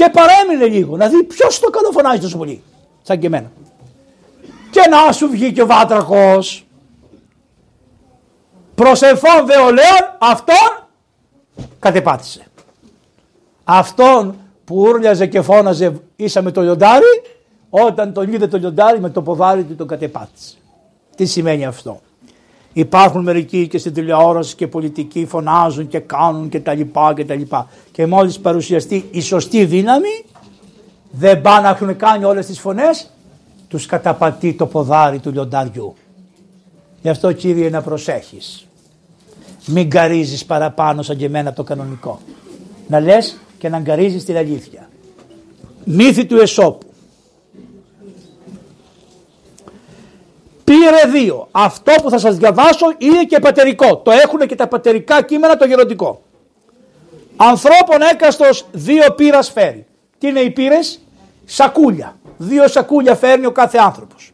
και 0.00 0.10
παρέμεινε 0.12 0.76
λίγο 0.76 0.96
να 0.96 1.08
δει 1.08 1.22
ποιος 1.22 1.60
το 1.60 1.70
καλοφωνάζει 1.70 2.20
τόσο 2.20 2.38
πολύ. 2.38 2.62
Σαν 3.02 3.18
και 3.18 3.26
εμένα. 3.26 3.50
Και 4.82 4.88
να 4.88 5.12
σου 5.12 5.28
βγει 5.28 5.52
και 5.52 5.62
ο 5.62 5.66
βάτραχο. 5.66 6.38
Προσεφών 8.74 9.46
δε 9.46 9.56
ο 9.56 9.70
Λέων 9.70 10.16
αυτόν 10.18 10.88
κατεπάτησε. 11.78 12.46
Αυτόν 13.64 14.36
που 14.64 14.80
ούρλιαζε 14.80 15.26
και 15.26 15.42
φώναζε 15.42 16.00
ίσα 16.16 16.42
με 16.42 16.50
το 16.50 16.60
λιοντάρι, 16.60 17.22
όταν 17.70 18.12
τον 18.12 18.32
είδε 18.32 18.46
το 18.46 18.58
λιοντάρι 18.58 19.00
με 19.00 19.10
το 19.10 19.22
ποδάρι 19.22 19.62
του 19.62 19.76
τον 19.76 19.86
κατεπάτησε. 19.86 20.56
Τι 21.16 21.24
σημαίνει 21.24 21.64
αυτό; 21.66 22.00
Υπάρχουν 22.72 23.22
μερικοί 23.22 23.68
και 23.68 23.78
στην 23.78 23.92
τηλεόραση 23.92 24.54
και 24.54 24.66
πολιτικοί 24.66 25.26
φωνάζουν 25.26 25.88
και 25.88 25.98
κάνουν 25.98 26.48
και 26.48 26.60
τα 26.60 26.74
λοιπά 26.74 27.14
και 27.14 27.24
τα 27.24 27.34
λοιπά. 27.34 27.68
Και 27.92 28.06
μόλις 28.06 28.40
παρουσιαστεί 28.40 29.08
η 29.10 29.20
σωστή 29.20 29.64
δύναμη 29.64 30.24
δεν 31.10 31.40
πάνε 31.40 31.60
να 31.60 31.68
έχουν 31.68 31.96
κάνει 31.96 32.24
όλες 32.24 32.46
τις 32.46 32.60
φωνές 32.60 33.10
τους 33.70 33.86
καταπατεί 33.86 34.52
το 34.52 34.66
ποδάρι 34.66 35.18
του 35.18 35.30
λιονταριού. 35.30 35.94
Γι' 37.02 37.08
αυτό 37.08 37.32
κύριε 37.32 37.70
να 37.70 37.82
προσέχεις. 37.82 38.66
Μην 39.66 39.86
γκαρίζεις 39.86 40.44
παραπάνω 40.44 41.02
σαν 41.02 41.16
και 41.16 41.24
εμένα 41.24 41.52
το 41.52 41.62
κανονικό. 41.62 42.20
Να 42.88 43.00
λες 43.00 43.36
και 43.58 43.68
να 43.68 43.78
γκαρίζεις 43.78 44.24
την 44.24 44.36
αλήθεια. 44.36 44.88
Μύθι 45.84 46.26
του 46.26 46.36
Εσώπου. 46.36 46.86
Πήρε 50.64 51.10
δύο. 51.20 51.48
Αυτό 51.50 51.92
που 52.02 52.10
θα 52.10 52.18
σας 52.18 52.36
διαβάσω 52.36 52.86
είναι 52.98 53.24
και 53.24 53.38
πατερικό. 53.38 53.96
Το 53.96 54.10
έχουν 54.10 54.46
και 54.46 54.54
τα 54.54 54.68
πατερικά 54.68 55.22
κείμενα 55.22 55.56
το 55.56 55.64
γεροντικό. 55.64 56.22
Ανθρώπων 57.36 58.00
έκαστος 58.12 58.66
δύο 58.72 59.14
πύρας 59.16 59.50
φέρει. 59.50 59.86
Τι 60.18 60.28
είναι 60.28 60.40
οι 60.40 60.50
πύρες; 60.50 61.00
Σακούλια. 61.52 62.16
Δύο 62.36 62.68
σακούλια 62.68 63.14
φέρνει 63.14 63.46
ο 63.46 63.52
κάθε 63.52 63.78
άνθρωπος. 63.78 64.32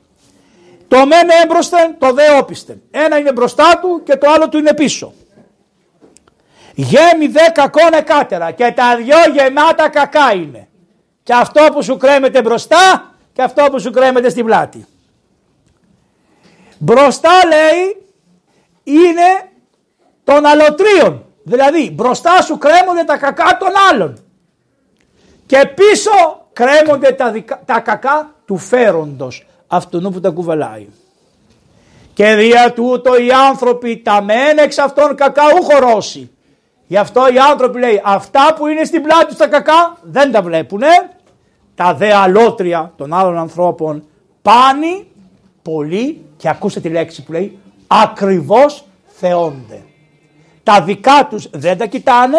Το 0.88 1.06
μεν 1.06 1.28
έμπροσθεν, 1.42 1.98
το 1.98 2.12
δε 2.12 2.38
όπισθεν. 2.38 2.82
Ένα 2.90 3.18
είναι 3.18 3.32
μπροστά 3.32 3.78
του 3.80 4.02
και 4.04 4.16
το 4.16 4.30
άλλο 4.30 4.48
του 4.48 4.58
είναι 4.58 4.74
πίσω. 4.74 5.12
Γέμι 6.74 7.26
δε 7.26 7.48
κακόν 7.54 7.92
εκάτερα 7.92 8.50
και 8.50 8.72
τα 8.76 8.96
δυο 8.96 9.16
γεμάτα 9.32 9.88
κακά 9.88 10.32
είναι. 10.32 10.68
Και 11.22 11.32
αυτό 11.32 11.68
που 11.72 11.82
σου 11.82 11.96
κρέμεται 11.96 12.42
μπροστά 12.42 13.14
και 13.32 13.42
αυτό 13.42 13.66
που 13.70 13.80
σου 13.80 13.90
κρέμεται 13.90 14.28
στην 14.28 14.44
πλάτη. 14.44 14.86
Μπροστά 16.78 17.30
λέει 17.46 18.06
είναι 18.82 19.50
των 20.24 20.46
αλωτρίων. 20.46 21.24
Δηλαδή 21.42 21.90
μπροστά 21.90 22.42
σου 22.42 22.58
κρέμονται 22.58 23.04
τα 23.04 23.16
κακά 23.16 23.56
των 23.56 23.70
άλλων. 23.90 24.24
Και 25.46 25.72
πίσω 25.74 26.45
κρέμονται 26.56 27.12
τα, 27.12 27.34
τα 27.64 27.80
κακά 27.80 28.34
του 28.44 28.56
φέροντος. 28.56 29.46
Αυτού 29.66 30.00
που 30.00 30.20
τα 30.20 30.30
κουβαλάει. 30.30 30.86
Και 32.14 32.34
δια 32.34 32.72
τούτο 32.72 33.16
οι 33.16 33.30
άνθρωποι 33.48 33.96
τα 33.96 34.22
μεν 34.22 34.58
εξ 34.58 34.78
αυτών 34.78 35.14
κακά 35.14 35.42
ουχορώσει. 35.58 36.30
Γι' 36.86 36.96
αυτό 36.96 37.28
οι 37.34 37.38
άνθρωποι 37.50 37.78
λέει 37.78 38.02
αυτά 38.04 38.54
που 38.56 38.66
είναι 38.66 38.84
στην 38.84 39.02
πλάτη 39.02 39.26
τους 39.26 39.36
τα 39.36 39.48
κακά 39.48 39.96
δεν 40.02 40.32
τα 40.32 40.42
βλέπουνε. 40.42 41.10
Τα 41.74 41.94
δε 41.94 42.14
αλότρια 42.14 42.92
των 42.96 43.12
άλλων 43.12 43.38
ανθρώπων 43.38 44.04
πάνει 44.42 45.06
πολύ 45.62 46.24
και 46.36 46.48
ακούστε 46.48 46.80
τη 46.80 46.88
λέξη 46.88 47.22
που 47.22 47.32
λέει 47.32 47.58
ακριβώς 47.86 48.84
θεώνται. 49.06 49.82
Τα 50.62 50.82
δικά 50.82 51.26
τους 51.30 51.48
δεν 51.52 51.78
τα 51.78 51.86
κοιτάνε 51.86 52.38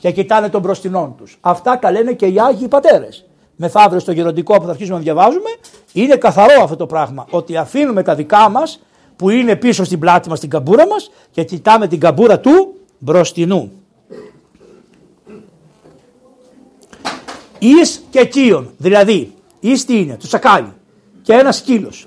και 0.00 0.10
κοιτάνε 0.10 0.48
τον 0.48 0.60
μπροστινών 0.60 1.14
τους. 1.16 1.38
Αυτά 1.40 1.78
τα 1.78 1.90
λένε 1.90 2.12
και 2.12 2.26
οι 2.26 2.40
Άγιοι 2.40 2.68
Πατέρες. 2.68 3.27
Μεθαύριο 3.60 4.00
στο 4.00 4.12
γεροντικό 4.12 4.56
που 4.56 4.64
θα 4.64 4.70
αρχίσουμε 4.70 4.96
να 4.96 5.02
διαβάζουμε 5.02 5.50
είναι 5.92 6.16
καθαρό 6.16 6.62
αυτό 6.62 6.76
το 6.76 6.86
πράγμα 6.86 7.26
ότι 7.30 7.56
αφήνουμε 7.56 8.02
τα 8.02 8.14
δικά 8.14 8.48
μας 8.48 8.80
που 9.16 9.30
είναι 9.30 9.56
πίσω 9.56 9.84
στην 9.84 9.98
πλάτη 9.98 10.28
μας 10.28 10.38
στην 10.38 10.50
καμπούρα 10.50 10.86
μας 10.86 11.10
και 11.30 11.44
κοιτάμε 11.44 11.86
την 11.86 12.00
καμπούρα 12.00 12.40
του 12.40 12.74
μπροστινού. 12.98 13.72
Εις 17.58 18.04
και 18.10 18.24
κύον, 18.24 18.70
δηλαδή 18.76 19.34
εις 19.60 19.84
τι 19.84 19.98
είναι, 19.98 20.16
το 20.16 20.26
σακάλι 20.26 20.72
και 21.22 21.32
ένας 21.32 21.56
σκύλος 21.56 22.06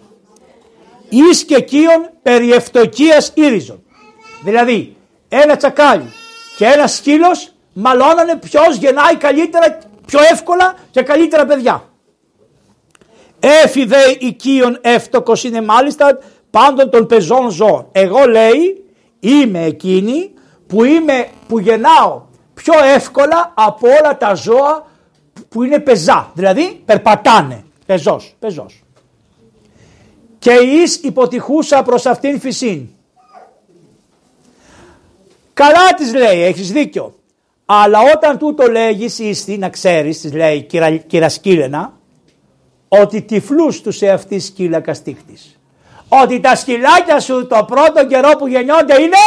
εις 1.11 1.43
και 1.43 1.61
κύον 1.61 2.09
περί 2.21 2.51
ευτοκίας 2.51 3.31
ύριζων. 3.35 3.83
Δηλαδή 4.43 4.95
ένα 5.29 5.55
τσακάλι 5.55 6.11
και 6.57 6.65
ένας 6.65 6.95
σκύλος 6.95 7.51
μαλώνανε 7.73 8.35
ποιος 8.35 8.75
γεννάει 8.75 9.15
καλύτερα, 9.15 9.77
πιο 10.11 10.19
εύκολα 10.31 10.75
και 10.91 11.01
καλύτερα 11.01 11.45
παιδιά. 11.45 11.83
Έφη 13.39 13.85
δε 13.85 13.97
οικείον 14.19 14.77
εύτοκος 14.81 15.43
είναι 15.43 15.61
μάλιστα 15.61 16.17
πάντων 16.49 16.89
των 16.89 17.07
πεζών 17.07 17.49
ζώων. 17.49 17.87
Εγώ 17.91 18.25
λέει 18.25 18.85
είμαι 19.19 19.63
εκείνη 19.63 20.33
που, 20.67 20.83
είμαι, 20.83 21.27
που 21.47 21.59
γεννάω 21.59 22.21
πιο 22.53 22.73
εύκολα 22.95 23.53
από 23.55 23.87
όλα 24.01 24.17
τα 24.17 24.33
ζώα 24.33 24.87
που 25.49 25.63
είναι 25.63 25.79
πεζά. 25.79 26.31
Δηλαδή 26.33 26.81
περπατάνε. 26.85 27.63
Πεζός, 27.85 28.35
πεζός 28.39 28.83
και 30.41 30.51
εις 30.51 30.95
υποτυχούσα 30.95 31.83
προς 31.83 32.05
αυτήν 32.05 32.39
φυσήν. 32.39 32.87
Καλά 35.53 35.93
της 35.97 36.13
λέει, 36.13 36.41
έχεις 36.41 36.71
δίκιο. 36.71 37.15
Αλλά 37.65 37.99
όταν 38.15 38.37
τούτο 38.37 38.71
λέγεις 38.71 39.19
ίστη, 39.19 39.57
να 39.57 39.69
ξέρεις, 39.69 40.21
της 40.21 40.33
λέει 40.33 40.61
κυρα, 40.61 40.95
κυρασκύλαινα, 40.95 41.93
ότι 42.87 43.21
τυφλούς 43.21 43.81
τους 43.81 43.97
σε 43.97 44.09
αυτή 44.09 44.39
σκύλα 44.39 44.79
καστίχτης. 44.79 45.59
Ότι 46.07 46.39
τα 46.39 46.55
σκυλάκια 46.55 47.19
σου 47.19 47.47
το 47.47 47.65
πρώτο 47.67 48.05
καιρό 48.07 48.29
που 48.37 48.47
γεννιόνται 48.47 49.01
είναι 49.01 49.17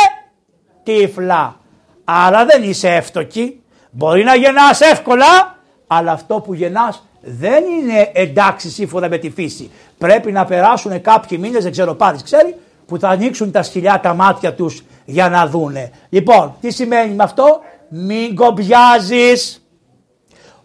τύφλα. 0.82 1.56
Άρα 2.04 2.44
δεν 2.44 2.62
είσαι 2.62 2.88
εύτοκη. 2.88 3.60
Μπορεί 3.90 4.24
να 4.24 4.34
γεννάς 4.34 4.80
εύκολα, 4.80 5.58
αλλά 5.86 6.12
αυτό 6.12 6.40
που 6.40 6.54
γεννάς 6.54 7.02
δεν 7.20 7.64
είναι 7.64 8.10
εντάξει 8.12 8.70
σύμφωνα 8.70 9.08
με 9.08 9.18
τη 9.18 9.30
φύση. 9.30 9.70
Πρέπει 9.98 10.32
να 10.32 10.44
περάσουν 10.44 11.00
κάποιοι 11.00 11.38
μήνες, 11.40 11.62
δεν 11.62 11.72
ξέρω 11.72 11.94
πάρεις, 11.94 12.22
ξέρει, 12.22 12.56
που 12.86 12.98
θα 12.98 13.08
ανοίξουν 13.08 13.50
τα 13.50 13.62
σκυλιά 13.62 14.00
τα 14.00 14.14
μάτια 14.14 14.54
τους 14.54 14.82
για 15.04 15.28
να 15.28 15.46
δούνε. 15.46 15.90
Λοιπόν, 16.08 16.54
τι 16.60 16.70
σημαίνει 16.70 17.14
με 17.14 17.22
αυτό, 17.22 17.60
μην 17.96 18.34
κομπιάζεις. 18.34 19.66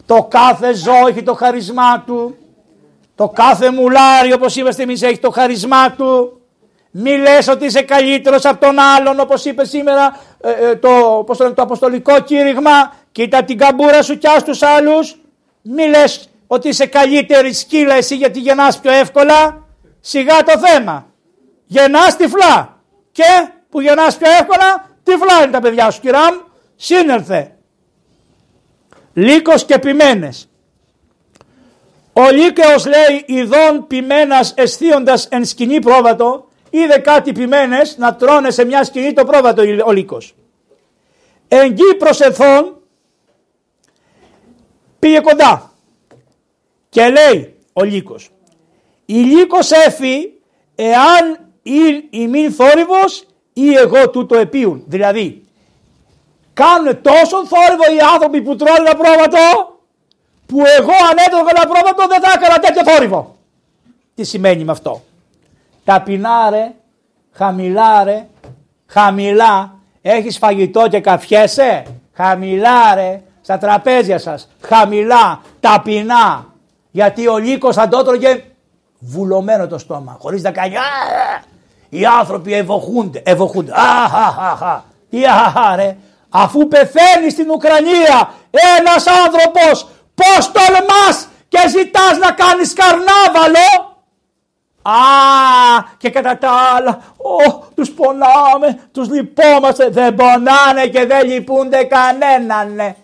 Το 0.05 0.27
κάθε 0.29 0.73
ζώο 0.73 1.07
έχει 1.07 1.23
το 1.23 1.33
χαρισμά 1.33 2.03
του. 2.05 2.37
Το 3.15 3.29
κάθε 3.29 3.71
μουλάρι 3.71 4.33
όπως 4.33 4.55
είμαστε 4.55 4.83
εμείς 4.83 5.01
έχει 5.01 5.19
το 5.19 5.29
χαρισμά 5.29 5.91
του. 5.91 6.41
Μη 6.91 7.17
λες 7.17 7.47
ότι 7.47 7.65
είσαι 7.65 7.81
καλύτερος 7.81 8.45
από 8.45 8.65
τον 8.65 8.79
άλλον 8.79 9.19
όπως 9.19 9.45
είπες 9.45 9.69
σήμερα 9.69 10.19
ε, 10.41 10.69
ε, 10.69 10.75
το, 10.75 11.23
πώς 11.25 11.37
το, 11.37 11.53
το 11.53 11.61
αποστολικό 11.61 12.19
κήρυγμα. 12.19 12.93
Κοίτα 13.11 13.43
την 13.43 13.57
καμπούρα 13.57 14.01
σου 14.01 14.17
κι 14.17 14.27
τους 14.45 14.61
άλλους. 14.61 15.19
Μη 15.61 15.87
λες 15.87 16.29
ότι 16.47 16.67
είσαι 16.67 16.85
καλύτερη 16.85 17.53
σκύλα 17.53 17.93
εσύ 17.93 18.15
γιατί 18.15 18.39
γεννάς 18.39 18.79
πιο 18.79 18.91
εύκολα. 18.91 19.67
Σιγά 19.99 20.43
το 20.43 20.53
θέμα. 20.57 21.05
Γεννάς 21.65 22.17
τυφλά. 22.17 22.77
Και 23.11 23.49
που 23.69 23.81
γεννάς 23.81 24.17
πιο 24.17 24.31
εύκολα 24.31 24.89
τυφλά 25.03 25.43
είναι 25.43 25.51
τα 25.51 25.59
παιδιά 25.59 25.89
σου 25.89 26.01
κυρά 26.01 26.33
μου. 26.33 26.47
Σύνερθε. 26.81 27.55
Λύκος 29.13 29.65
και 29.65 29.79
ποιμένες. 29.79 30.49
Ο 32.13 32.31
Λύκαιος 32.31 32.85
λέει 32.85 33.23
ειδών 33.25 33.87
ποιμένας 33.87 34.53
αισθίοντας 34.57 35.25
εν 35.25 35.45
σκηνή 35.45 35.79
πρόβατο 35.79 36.47
είδε 36.69 36.97
κάτι 36.97 37.31
ποιμένες 37.31 37.97
να 37.97 38.15
τρώνε 38.15 38.49
σε 38.49 38.65
μια 38.65 38.83
σκηνή 38.83 39.13
το 39.13 39.25
πρόβατο 39.25 39.61
ο 39.85 39.91
Λύκος. 39.91 40.35
Εγγύ 41.47 41.95
προσεθών 41.97 42.81
πήγε 44.99 45.19
κοντά 45.19 45.73
και 46.89 47.09
λέει 47.09 47.55
ο 47.73 47.83
Λύκος 47.83 48.31
η 49.11 49.13
Λύκος 49.13 49.71
έφη 49.71 50.33
εάν 50.75 51.49
η 52.09 52.27
μην 52.27 52.51
θόρυβος 52.51 53.25
ή 53.53 53.73
εγώ 53.73 54.09
τούτο 54.09 54.37
επίουν. 54.37 54.83
Δηλαδή 54.87 55.43
κάνουν 56.53 57.01
τόσο 57.01 57.45
θόρυβο 57.45 57.83
οι 57.95 57.99
άνθρωποι 58.13 58.41
που 58.41 58.55
τρώνε 58.55 58.79
ένα 58.79 58.95
πρόβατο 58.95 59.37
που 60.45 60.59
εγώ 60.77 60.91
αν 61.09 61.17
έτρωγα 61.25 61.49
ένα 61.55 61.65
πρόβατο 61.67 62.07
δεν 62.07 62.21
θα 62.21 62.31
έκανα 62.35 62.59
τέτοιο 62.59 62.91
θόρυβο. 62.91 63.35
Τι 64.15 64.23
σημαίνει 64.23 64.63
με 64.63 64.71
αυτό; 64.71 65.01
Ταπεινά 65.83 66.73
χαμηλά 67.31 68.27
χαμηλά, 68.87 69.73
έχεις 70.01 70.37
φαγητό 70.37 70.87
και 70.87 70.99
καφιέσαι, 70.99 71.83
χαμηλά 72.13 72.95
ρε, 72.95 73.21
στα 73.41 73.57
τραπέζια 73.57 74.19
σας, 74.19 74.49
χαμηλά, 74.61 75.41
ταπεινά, 75.59 76.45
γιατί 76.91 77.27
ο 77.27 77.37
λύκος 77.37 77.75
θα 77.75 77.87
το 77.87 78.03
τρώγε 78.03 78.43
βουλωμένο 78.99 79.67
το 79.67 79.77
στόμα, 79.77 80.17
χωρίς 80.19 80.41
να 80.41 80.51
κάνει 80.51 80.73
οι 81.89 82.05
άνθρωποι 82.05 82.53
ευοχούνται, 82.53 83.21
ευοχούνται, 83.25 83.71
αχαχαχα, 83.75 84.85
τι 85.09 85.25
αχαχα 85.25 85.75
ρε, 85.75 85.97
αφού 86.29 86.67
πεθαίνει 86.67 87.29
στην 87.29 87.49
Ουκρανία 87.49 88.33
ένας 88.77 89.05
άνθρωπος, 89.07 89.87
πώς 90.15 90.51
τολμάς 90.51 91.27
και 91.47 91.59
ζητάς 91.69 92.17
να 92.17 92.31
κάνεις 92.31 92.73
καρνάβαλο, 92.73 93.89
Α, 94.81 94.91
και 95.97 96.09
κατά 96.09 96.37
τα 96.37 96.49
άλλα, 96.77 97.01
oh, 97.17 97.59
τους 97.75 97.91
πονάμε, 97.91 98.79
τους 98.91 99.09
λυπόμαστε. 99.09 99.89
Δεν 99.89 100.15
πονάνε 100.15 100.87
και 100.91 101.05
δεν 101.05 101.27
λυπούνται 101.27 101.83
κανέναν. 101.83 102.73
Ναι. 102.75 102.95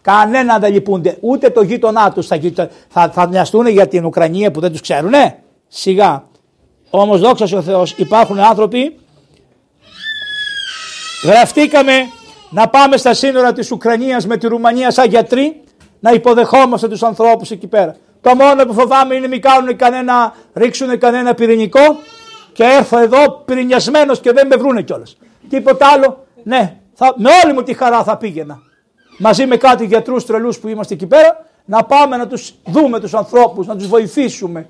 Κανέναν 0.00 0.60
δεν 0.60 0.72
λυπούνται. 0.72 1.16
Ούτε 1.20 1.50
το 1.50 1.62
γείτονά 1.62 2.12
τους 2.12 2.26
θα, 2.26 2.40
θα, 2.88 3.10
θα 3.10 3.28
μοιαστούν 3.28 3.66
για 3.66 3.88
την 3.88 4.04
Ουκρανία 4.04 4.50
που 4.50 4.60
δεν 4.60 4.70
τους 4.70 4.80
ξέρουνε. 4.80 5.38
Σιγά. 5.68 6.24
Όμως 6.90 7.20
δόξα 7.20 7.56
ο 7.56 7.62
Θεός 7.62 7.92
υπάρχουν 7.92 8.40
άνθρωποι. 8.40 8.98
Γραφτήκαμε 11.24 11.92
να 12.54 12.68
πάμε 12.68 12.96
στα 12.96 13.14
σύνορα 13.14 13.52
της 13.52 13.70
Ουκρανίας 13.70 14.26
με 14.26 14.36
τη 14.36 14.46
Ρουμανία 14.46 14.90
σαν 14.90 15.08
γιατροί 15.08 15.60
να 16.00 16.10
υποδεχόμαστε 16.10 16.88
τους 16.88 17.02
ανθρώπους 17.02 17.50
εκεί 17.50 17.66
πέρα. 17.66 17.96
Το 18.20 18.34
μόνο 18.34 18.64
που 18.64 18.72
φοβάμαι 18.72 19.14
είναι 19.14 19.28
μην 19.28 19.40
κάνουν 19.40 19.76
κανένα, 19.76 20.34
ρίξουν 20.54 20.98
κανένα 20.98 21.34
πυρηνικό 21.34 21.98
και 22.52 22.62
έρθω 22.62 22.98
εδώ 22.98 23.42
πυρηνιασμένος 23.44 24.20
και 24.20 24.32
δεν 24.32 24.46
με 24.46 24.56
βρούνε 24.56 24.82
κιόλας. 24.82 25.16
Τίποτα 25.48 25.86
άλλο, 25.86 26.26
ναι, 26.42 26.76
θα, 26.94 27.14
με 27.16 27.30
όλη 27.44 27.52
μου 27.52 27.62
τη 27.62 27.74
χαρά 27.74 28.04
θα 28.04 28.16
πήγαινα. 28.16 28.62
Μαζί 29.18 29.46
με 29.46 29.56
κάτι 29.56 29.84
γιατρούς 29.84 30.26
τρελούς 30.26 30.58
που 30.58 30.68
είμαστε 30.68 30.94
εκεί 30.94 31.06
πέρα, 31.06 31.46
να 31.64 31.84
πάμε 31.84 32.16
να 32.16 32.26
τους 32.26 32.54
δούμε 32.64 33.00
τους 33.00 33.14
ανθρώπους, 33.14 33.66
να 33.66 33.76
τους 33.76 33.86
βοηθήσουμε. 33.88 34.68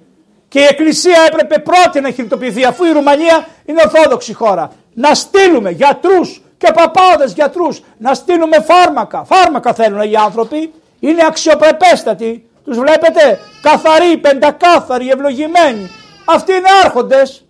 Και 0.48 0.60
η 0.60 0.64
Εκκλησία 0.64 1.18
έπρεπε 1.32 1.58
πρώτη 1.58 2.00
να 2.00 2.10
χειριτοποιηθεί, 2.10 2.64
αφού 2.64 2.84
η 2.84 2.92
Ρουμανία 2.92 3.46
είναι 3.64 3.80
ορθόδοξη 3.84 4.32
χώρα. 4.32 4.70
Να 4.94 5.14
στείλουμε 5.14 5.70
γιατρούς 5.70 6.43
και 6.64 6.72
παπάδες 6.72 7.32
γιατρούς, 7.32 7.82
να 7.98 8.14
στείλουμε 8.14 8.60
φάρμακα. 8.60 9.24
Φάρμακα 9.24 9.74
θέλουν 9.74 10.10
οι 10.10 10.16
άνθρωποι, 10.16 10.72
είναι 11.00 11.26
αξιοπρεπέστατοι. 11.26 12.48
Τους 12.64 12.78
βλέπετε 12.78 13.38
καθαροί, 13.62 14.16
πεντακάθαροι, 14.16 15.10
ευλογημένοι. 15.10 15.90
Αυτοί 16.24 16.52
είναι 16.52 16.68
άρχοντες 16.84 17.44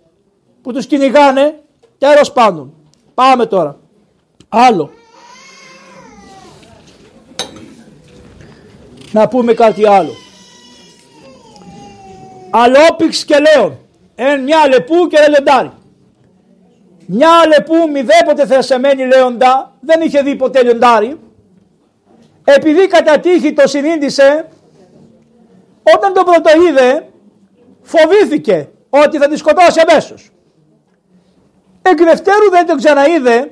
που 0.61 0.73
τους 0.73 0.85
κυνηγάνε. 0.85 1.59
Τέλος 1.97 2.31
πάντων. 2.31 2.73
Πάμε 3.13 3.45
τώρα. 3.45 3.79
Άλλο. 4.49 4.91
Να 9.11 9.27
πούμε 9.27 9.53
κάτι 9.53 9.87
άλλο. 9.87 10.11
Αλόπιξ 12.49 13.25
και 13.25 13.35
λέον. 13.39 13.77
Εν 14.15 14.43
μια 14.43 14.67
λεπού 14.67 15.07
και 15.07 15.17
λεντάρι. 15.29 15.71
Μια 17.07 17.29
λεπού 17.47 17.91
μηδέποτε 17.91 18.45
θεσεμένη 18.45 19.05
λέοντα. 19.05 19.73
Δεν 19.79 20.01
είχε 20.01 20.21
δει 20.21 20.35
ποτέ 20.35 20.63
λεντάρι. 20.63 21.19
Επειδή 22.43 22.87
κατά 22.87 23.19
τύχη 23.19 23.53
το 23.53 23.67
συνήντησε 23.67 24.47
όταν 25.95 26.13
το 26.13 26.23
πρωτοείδε 26.23 27.09
φοβήθηκε 27.81 28.69
ότι 28.89 29.17
θα 29.17 29.27
τη 29.27 29.37
σκοτώσει 29.37 29.81
αμέσως. 29.89 30.29
Εκ 31.81 32.03
δευτέρου 32.03 32.49
δεν 32.49 32.65
το 32.65 32.75
ξαναείδε, 32.75 33.51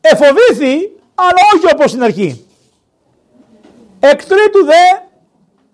εφοβήθη, 0.00 0.96
αλλά 1.14 1.40
όχι 1.54 1.74
όπως 1.74 1.90
στην 1.90 2.02
αρχή. 2.02 2.46
Εκ 4.00 4.24
τρίτου 4.24 4.64
δε, 4.64 5.00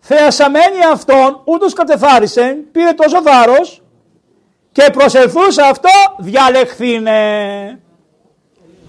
θεασαμένη 0.01 0.85
αυτόν, 0.93 1.43
ούτως 1.45 1.73
κατεθάρισε, 1.73 2.59
πήρε 2.73 2.93
τόσο 2.93 3.23
θάρρος 3.23 3.83
και 4.77 4.91
προσελθούσε 4.93 5.63
αυτό, 5.63 5.91
διαλεχθήνε. 6.19 7.81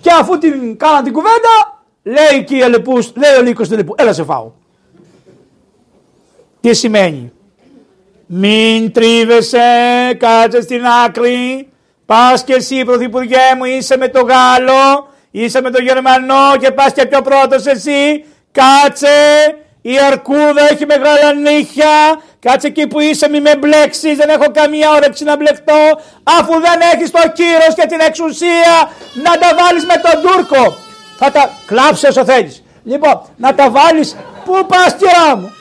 Και 0.02 0.10
αφού 0.20 0.38
την 0.38 0.78
κάναν 0.78 1.04
την 1.04 1.14
κουβέντα, 1.14 1.84
λέει, 2.04 2.44
και 2.44 2.56
η 2.56 2.60
λέει 3.16 3.36
ο 3.40 3.42
λύκος 3.42 3.70
του 3.70 3.76
Λεπού, 3.76 3.96
έλα 3.98 4.14
σε 4.14 4.24
φάω. 4.24 4.52
Τι 6.62 6.74
σημαίνει; 6.74 7.32
Μην 8.26 8.92
τρίβεσαι, 8.92 9.60
κάτσε 10.18 10.62
στην 10.62 10.82
άκρη, 11.06 11.70
πας 12.06 12.44
και 12.44 12.54
εσύ 12.54 12.84
πρωθυπουργέ 12.86 13.56
μου 13.58 13.66
είσαι 13.66 13.98
με 13.98 14.08
το 14.08 14.20
Γάλλο, 14.22 15.08
είσαι 15.32 15.62
με 15.62 15.70
το 15.70 15.82
Γερμανό 15.82 16.58
και 16.60 16.72
πας 16.72 16.94
και 16.94 17.06
πιο 17.06 17.22
πρώτος 17.22 17.66
εσύ, 17.66 18.26
κάτσε, 18.52 19.08
η 19.82 20.00
αρκούδα 20.00 20.70
έχει 20.72 20.86
μεγάλα 20.86 21.34
νύχια, 21.34 22.22
κάτσε 22.40 22.68
εκεί 22.68 22.88
που 22.88 23.00
είσαι 23.00 23.30
μη 23.30 23.40
με 23.42 23.56
μπλέξεις, 23.56 24.18
δεν 24.18 24.30
έχω 24.30 24.52
καμία 24.52 24.90
όρεξη 24.92 25.24
να 25.24 25.36
μπλεχτώ, 25.36 26.00
αφού 26.24 26.54
δεν 26.60 26.80
έχεις 26.94 27.12
το 27.12 27.20
κύρος 27.34 27.74
και 27.76 27.86
την 27.88 28.00
εξουσία 28.00 28.92
να 29.14 29.38
τα 29.38 29.56
βάλεις 29.60 29.86
με 29.86 29.94
τον 29.96 30.22
Τούρκο. 30.22 30.76
Θα 31.18 31.32
τα 31.32 31.50
κλάψει 31.66 32.08
όσο 32.08 32.26
θέλεις. 32.26 32.64
Λοιπόν, 32.84 33.22
να 33.38 33.56
τα 33.56 33.70
βάλεις, 33.70 34.16
πού 34.46 34.66
πας 34.68 34.96
κυρά 34.96 35.36
μου, 35.38 35.54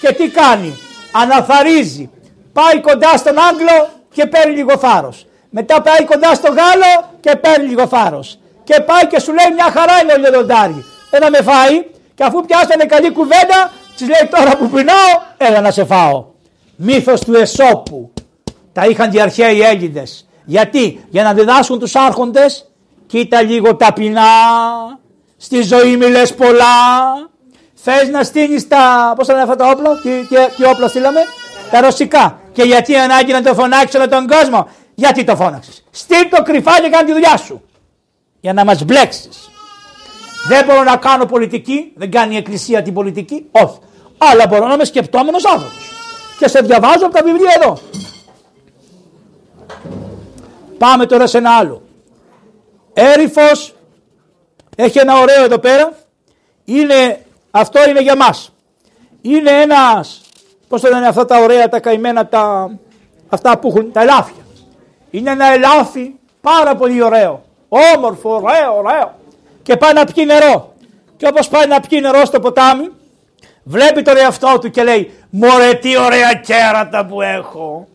και 0.00 0.12
τι 0.12 0.28
κάνει; 0.28 0.78
Αναθαρίζει. 1.12 2.10
Πάει 2.52 2.80
κοντά 2.80 3.16
στον 3.16 3.38
Άγγλο 3.38 3.88
και 4.12 4.26
παίρνει 4.26 4.54
λίγο 4.54 4.78
θάρρο. 4.78 5.12
Μετά 5.50 5.82
πάει 5.82 6.04
κοντά 6.04 6.34
στον 6.34 6.54
Γάλλο 6.54 6.92
και 7.20 7.36
παίρνει 7.36 7.66
λίγο 7.66 7.86
θάρρο. 7.86 8.24
Και 8.64 8.80
πάει 8.80 9.06
και 9.06 9.20
σου 9.20 9.32
λέει 9.32 9.50
μια 9.54 9.68
χαρά 9.76 9.92
είναι 10.02 10.12
ο 10.12 10.30
λιοντάρι. 10.30 10.84
Ένα 11.10 11.30
με 11.30 11.42
φάει 11.42 11.84
και 12.14 12.24
αφού 12.24 12.44
πιάσανε 12.46 12.84
καλή 12.84 13.10
κουβέντα, 13.10 13.72
της 14.00 14.08
λέει 14.08 14.28
τώρα 14.30 14.56
που 14.56 14.68
πεινάω, 14.68 14.96
έλα 15.36 15.60
να 15.60 15.70
σε 15.70 15.84
φάω. 15.84 16.24
Μύθος 16.76 17.20
του 17.20 17.34
Εσώπου. 17.34 18.12
Τα 18.72 18.86
είχαν 18.86 19.12
οι 19.12 19.20
αρχαίοι 19.20 19.60
Έλληνες. 19.60 20.28
Γιατί, 20.44 21.04
για 21.08 21.22
να 21.22 21.34
διδάσκουν 21.34 21.78
τους 21.78 21.94
άρχοντες, 21.94 22.70
κοίτα 23.06 23.42
λίγο 23.42 23.76
ταπεινά, 23.76 24.22
στη 25.36 25.62
ζωή 25.62 25.96
μιλες 25.96 26.34
πολλά, 26.34 26.66
Θες 27.82 28.08
να 28.08 28.22
στείλει 28.22 28.66
τα. 28.66 29.12
Πώς 29.16 29.26
θα 29.26 29.32
λένε 29.32 29.44
αυτά 29.50 29.56
τα 29.56 29.70
όπλα, 29.70 30.00
τι, 30.00 30.10
τι, 30.10 30.36
τι 30.56 30.64
όπλα 30.64 30.88
στείλαμε, 30.88 31.20
τα 31.70 31.80
ρωσικά. 31.80 32.40
Και 32.52 32.62
γιατί 32.62 32.96
ανάγκη 32.96 33.32
να 33.32 33.42
το 33.42 33.54
φωνάξεις 33.54 33.94
όλο 33.94 34.08
τον 34.08 34.26
κόσμο, 34.26 34.68
γιατί 34.94 35.24
το 35.24 35.36
φώναξες; 35.36 35.84
Στείλ 35.90 36.28
το 36.30 36.42
κρυφά 36.42 36.80
και 36.80 36.88
κάνει 36.88 37.06
τη 37.06 37.12
δουλειά 37.12 37.36
σου. 37.36 37.62
Για 38.40 38.52
να 38.52 38.64
μας 38.64 38.84
μπλέξεις. 38.84 39.50
Δεν 40.48 40.64
μπορώ 40.64 40.82
να 40.82 40.96
κάνω 40.96 41.24
πολιτική, 41.24 41.92
δεν 41.96 42.10
κάνει 42.10 42.34
η 42.34 42.36
Εκκλησία 42.36 42.82
την 42.82 42.94
πολιτική, 42.94 43.46
όχι. 43.50 43.78
Αλλά 44.22 44.46
μπορώ 44.46 44.66
να 44.66 44.74
είμαι 44.74 44.84
σκεπτόμενος 44.84 45.46
άνθρωπος. 45.46 45.90
Και 46.38 46.48
σε 46.48 46.60
διαβάζω 46.60 47.06
από 47.06 47.14
τα 47.14 47.22
βιβλία 47.22 47.52
εδώ. 47.62 47.78
Πάμε 50.78 51.06
τώρα 51.06 51.26
σε 51.26 51.38
ένα 51.38 51.56
άλλο. 51.56 51.82
Έρυφος 52.92 53.74
έχει 54.76 54.98
ένα 54.98 55.18
ωραίο 55.20 55.44
εδώ 55.44 55.58
πέρα. 55.58 55.92
Είναι 56.64 57.24
αυτό 57.50 57.88
είναι 57.88 58.00
για 58.00 58.16
μας. 58.16 58.52
Είναι 59.20 59.50
ένας, 59.50 60.20
πώς 60.68 60.80
το 60.80 60.88
λένε 60.88 61.06
αυτά 61.06 61.24
τα 61.24 61.38
ωραία, 61.38 61.68
τα 61.68 61.80
καημένα, 61.80 62.26
τα, 62.26 62.70
αυτά 63.28 63.58
που 63.58 63.68
έχουν, 63.68 63.92
τα 63.92 64.00
ελάφια. 64.00 64.42
Είναι 65.10 65.30
ένα 65.30 65.46
ελάφι 65.46 66.14
πάρα 66.40 66.76
πολύ 66.76 67.02
ωραίο. 67.02 67.42
Όμορφο, 67.68 68.34
ωραίο, 68.34 68.76
ωραίο. 68.76 69.14
Και 69.62 69.76
πάει 69.76 69.92
να 69.92 70.04
πιει 70.04 70.24
νερό. 70.26 70.74
Και 71.16 71.26
όπως 71.26 71.48
πάει 71.48 71.66
να 71.66 71.80
πιει 71.80 71.98
νερό 72.02 72.24
στο 72.24 72.40
ποτάμι, 72.40 72.90
βλέπει 73.62 74.02
τον 74.02 74.16
εαυτό 74.16 74.58
του 74.60 74.70
και 74.70 74.82
λέει 74.82 75.12
«Μωρέ 75.30 75.74
τι 75.74 75.96
ωραία 75.96 76.34
κέρατα 76.34 77.06
που 77.06 77.22
έχω». 77.22 77.88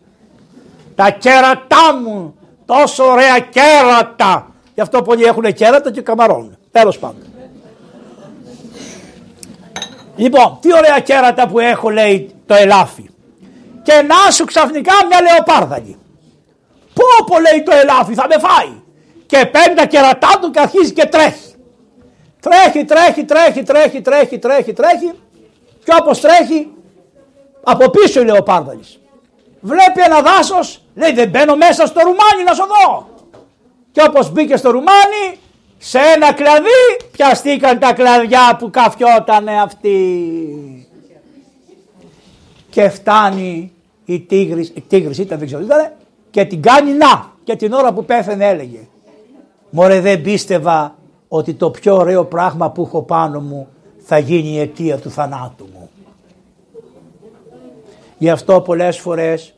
Τα 0.94 1.10
κέρατά 1.10 1.94
μου, 2.02 2.34
τόσο 2.66 3.04
ωραία 3.04 3.38
κέρατα. 3.38 4.50
Γι' 4.74 4.80
αυτό 4.80 5.02
πολλοί 5.02 5.24
έχουν 5.24 5.52
κέρατα 5.52 5.90
και 5.90 6.00
καμαρώνουν. 6.00 6.58
Τέλος 6.70 6.98
πάντων. 6.98 7.22
Λοιπόν, 10.16 10.58
τι 10.60 10.74
ωραία 10.74 11.00
κέρατα 11.00 11.48
που 11.48 11.58
έχω 11.58 11.90
λέει 11.90 12.34
το 12.46 12.54
ελάφι. 12.54 13.10
Και 13.82 13.92
να 13.92 14.30
σου 14.30 14.44
ξαφνικά 14.44 14.92
μια 15.08 15.20
λεοπάρδαλη. 15.22 15.96
Πω 16.94 17.24
πω 17.26 17.40
λέει 17.40 17.62
το 17.62 17.72
ελάφι 17.76 18.14
θα 18.14 18.26
με 18.28 18.34
φάει. 18.38 18.72
Και 19.26 19.46
παίρνει 19.46 19.74
τα 19.74 19.86
κερατά 19.86 20.38
του 20.40 20.50
και 20.50 20.60
αρχίζει 20.60 20.92
και 20.92 21.06
τρέχει. 21.06 21.54
Τρέχει, 22.40 22.84
τρέχει, 22.84 23.24
τρέχει, 23.24 23.62
τρέχει, 23.62 24.00
τρέχει, 24.00 24.38
τρέχει, 24.38 24.72
τρέχει. 24.72 25.12
Και 25.86 25.92
όπως 26.00 26.20
τρέχει 26.20 26.68
από 27.62 27.90
πίσω 27.90 28.20
η 28.20 28.24
λεοπάρδαλης. 28.24 28.98
Βλέπει 29.60 30.00
ένα 30.04 30.22
δάσος, 30.22 30.82
λέει 30.94 31.12
δεν 31.12 31.28
μπαίνω 31.28 31.56
μέσα 31.56 31.86
στο 31.86 32.00
ρουμάνι 32.00 32.42
να 32.46 32.54
σου 32.54 32.64
δω. 32.66 33.08
Και 33.92 34.02
όπως 34.08 34.30
μπήκε 34.30 34.56
στο 34.56 34.70
ρουμάνι 34.70 35.38
σε 35.78 35.98
ένα 35.98 36.32
κλαδί 36.32 37.06
πιαστήκαν 37.12 37.78
τα 37.78 37.92
κλαδιά 37.92 38.56
που 38.58 38.70
καφιότανε 38.70 39.60
αυτή. 39.60 40.88
Και 42.70 42.88
φτάνει 42.88 43.72
η 44.04 44.20
τίγρης, 44.20 44.68
η 44.74 44.84
τίγρης 44.88 45.18
ήταν 45.18 45.38
δεν 45.38 45.46
ξέρω 45.46 45.62
ήταν, 45.62 45.92
και 46.30 46.44
την 46.44 46.62
κάνει 46.62 46.92
να. 46.92 47.34
Και 47.44 47.56
την 47.56 47.72
ώρα 47.72 47.92
που 47.92 48.04
πέθανε 48.04 48.48
έλεγε 48.48 48.88
Μωρέ 49.70 50.00
δεν 50.00 50.22
πίστευα 50.22 50.94
ότι 51.28 51.54
το 51.54 51.70
πιο 51.70 51.96
ωραίο 51.96 52.24
πράγμα 52.24 52.70
που 52.70 52.82
έχω 52.82 53.02
πάνω 53.02 53.40
μου 53.40 53.68
θα 53.98 54.18
γίνει 54.18 54.48
η 54.48 54.60
αιτία 54.60 54.98
του 54.98 55.10
θανάτου 55.10 55.64
μου. 55.72 55.75
Γι' 58.18 58.30
αυτό 58.30 58.60
πολλές 58.60 58.98
φορές 58.98 59.54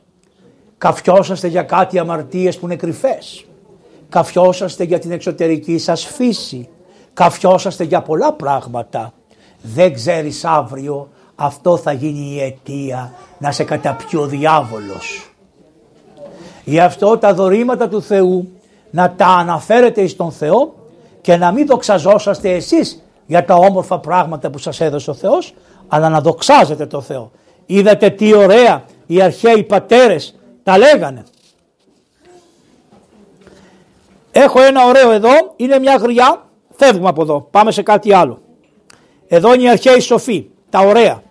καφιόσαστε 0.79 1.49
για 1.49 1.63
κάτι 1.63 1.99
αμαρτίες 1.99 2.59
που 2.59 2.67
είναι 2.67 2.77
κρυφές. 2.77 3.45
Καφιόσαστε 4.09 4.85
για 4.85 4.99
την 4.99 5.11
εξωτερική 5.11 5.79
σας 5.79 6.05
φύση. 6.05 6.69
Καφιόσαστε 7.13 7.85
για 7.85 8.03
πολλά 8.03 8.33
πράγματα. 8.33 9.13
Δεν 9.63 9.95
ξέρεις 9.95 10.45
αύριο 10.45 11.09
αυτό 11.35 11.77
θα 11.77 11.93
γίνει 11.93 12.35
η 12.35 12.41
αιτία 12.43 13.13
να 13.39 13.53
σε 13.53 13.65
καταπιεί 13.65 14.19
ο 14.23 14.27
διάβολος. 14.27 15.31
Γι' 16.65 16.81
αυτό 16.81 17.19
τα 17.19 17.35
δωρήματα 17.35 17.89
του 17.89 18.03
Θεού 18.03 18.49
να 18.91 19.11
τα 19.17 19.27
αναφέρετε 19.27 20.07
στον 20.07 20.33
Θεό 20.33 20.75
και 21.21 21.37
να 21.37 21.53
μην 21.53 21.67
δοξαζόσαστε 21.67 22.51
εσείς 22.51 23.03
για 23.27 23.45
τα 23.45 23.55
όμορφα 23.55 23.99
πράγματα 23.99 24.51
που 24.51 24.59
σας 24.59 24.81
έδωσε 24.81 25.11
ο 25.11 25.15
Θεός 25.15 25.55
αλλά 25.89 26.09
να 26.09 26.21
δοξάζετε 26.21 26.87
το 26.87 27.01
Θεό. 27.01 27.31
Είδατε 27.71 28.11
τι 28.11 28.35
ωραία 28.35 28.85
οι 29.07 29.23
αρχαίοι 29.23 29.63
πατέρες 29.63 30.35
τα 30.63 30.79
λέγανε. 30.79 31.25
Έχω 34.31 34.61
ένα 34.61 34.85
ωραίο 34.85 35.11
εδώ, 35.11 35.31
είναι 35.57 35.79
μια 35.79 35.97
γριά, 35.97 36.49
φεύγουμε 36.77 37.09
από 37.09 37.23
εδώ, 37.23 37.49
πάμε 37.51 37.73
σε 37.73 37.83
κάτι 37.83 38.13
άλλο. 38.13 38.43
Εδώ 39.29 39.55
είναι 39.55 39.63
οι 39.63 39.69
αρχαίοι 39.69 40.01
σοφοί, 40.01 40.51
τα 40.71 40.81
ωραία. 40.81 41.23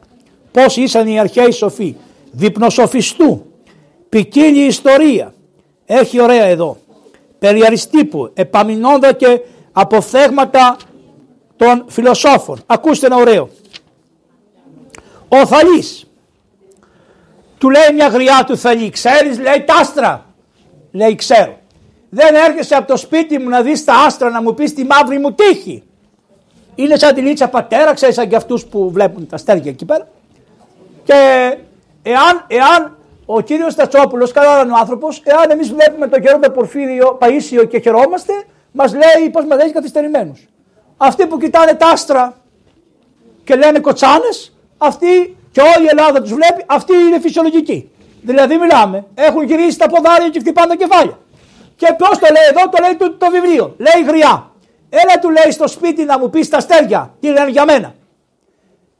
Πώς 0.51 0.77
ήσαν 0.77 1.07
οι 1.07 1.19
αρχαίοι 1.19 1.51
σοφοί, 1.51 1.95
διπνοσοφιστού, 2.31 3.45
ποικίλη 4.09 4.65
ιστορία. 4.65 5.33
Έχει 5.85 6.21
ωραία 6.21 6.43
εδώ. 6.43 6.77
Περί 7.39 7.65
Αριστείπου, 7.65 8.31
επαμεινώντα 8.33 9.13
και 9.13 9.41
αποφθέγματα 9.71 10.77
των 11.55 11.85
φιλοσόφων. 11.87 12.59
Ακούστε 12.65 13.05
ένα 13.05 13.15
ωραίο. 13.15 13.49
Ο 15.27 15.45
Θαλής 15.45 16.06
του 17.57 17.69
λέει 17.69 17.93
μια 17.93 18.07
γριά 18.07 18.43
του 18.45 18.57
Θαλή, 18.57 18.89
ξέρεις 18.89 19.39
λέει 19.39 19.63
τα 19.65 19.75
άστρα. 19.75 20.25
Λέει 20.91 21.15
ξέρω. 21.15 21.57
Δεν 22.09 22.35
έρχεσαι 22.35 22.75
από 22.75 22.87
το 22.87 22.97
σπίτι 22.97 23.39
μου 23.39 23.49
να 23.49 23.61
δεις 23.61 23.83
τα 23.83 23.93
άστρα 23.93 24.29
να 24.29 24.41
μου 24.41 24.53
πεις 24.53 24.73
τη 24.73 24.83
μαύρη 24.83 25.19
μου 25.19 25.33
τύχη. 25.33 25.83
Είναι 26.75 26.97
σαν 26.97 27.13
τη 27.13 27.21
Λίτσα 27.21 27.47
πατέρα, 27.47 27.93
ξέρεις 27.93 28.15
σαν 28.15 28.29
και 28.29 28.35
αυτούς 28.35 28.65
που 28.65 28.91
βλέπουν 28.91 29.27
τα 29.27 29.35
αστέρια 29.35 29.71
εκεί 29.71 29.85
πέρα. 29.85 30.07
Και 31.03 31.13
εάν, 32.03 32.45
εάν 32.47 32.97
ο 33.25 33.41
κύριος 33.41 33.73
Στατσόπουλος, 33.73 34.31
καλά 34.31 34.61
ο 34.61 34.77
άνθρωπος, 34.79 35.21
εάν 35.23 35.49
εμείς 35.51 35.69
βλέπουμε 35.71 36.07
τον 36.07 36.21
καιρό 36.21 36.37
με 36.37 36.49
Πορφύριο, 36.49 37.17
Παΐσιο 37.21 37.67
και 37.69 37.79
χαιρόμαστε, 37.79 38.33
μας 38.71 38.91
λέει 38.93 39.29
πώς 39.31 39.45
μας 39.45 39.57
έχει 39.59 39.73
καθυστερημένους. 39.73 40.47
Αυτοί 40.97 41.27
που 41.27 41.37
κοιτάνε 41.37 41.73
τα 41.73 41.87
άστρα 41.87 42.37
και 43.43 43.55
λένε 43.55 43.79
κοτσάνες, 43.79 44.57
αυτοί 44.77 45.37
και 45.57 45.63
όλη 45.75 45.85
η 45.85 45.89
Ελλάδα 45.89 46.21
τους 46.21 46.33
βλέπει, 46.33 46.63
αυτή 46.65 46.93
είναι 46.93 47.19
φυσιολογική. 47.19 47.91
Δηλαδή 48.21 48.57
μιλάμε, 48.57 49.05
έχουν 49.13 49.43
γυρίσει 49.43 49.77
τα 49.77 49.87
ποδάρια 49.89 50.29
και 50.29 50.39
χτυπάνε 50.39 50.67
τα 50.67 50.75
κεφάλια. 50.75 51.19
Και 51.75 51.93
ποιος 51.97 52.17
το 52.17 52.27
λέει 52.31 52.47
εδώ, 52.49 52.69
το 52.69 52.77
λέει 52.81 52.95
το, 52.95 53.13
το 53.13 53.29
βιβλίο. 53.29 53.75
Λέει 53.77 54.03
γριά. 54.07 54.51
Έλα 54.89 55.19
του 55.21 55.29
λέει 55.29 55.51
στο 55.51 55.67
σπίτι 55.67 56.03
να 56.03 56.19
μου 56.19 56.29
πεις 56.29 56.49
τα 56.49 56.57
αστέρια, 56.57 57.13
τι 57.19 57.27
λένε 57.27 57.49
για 57.49 57.65
μένα. 57.65 57.93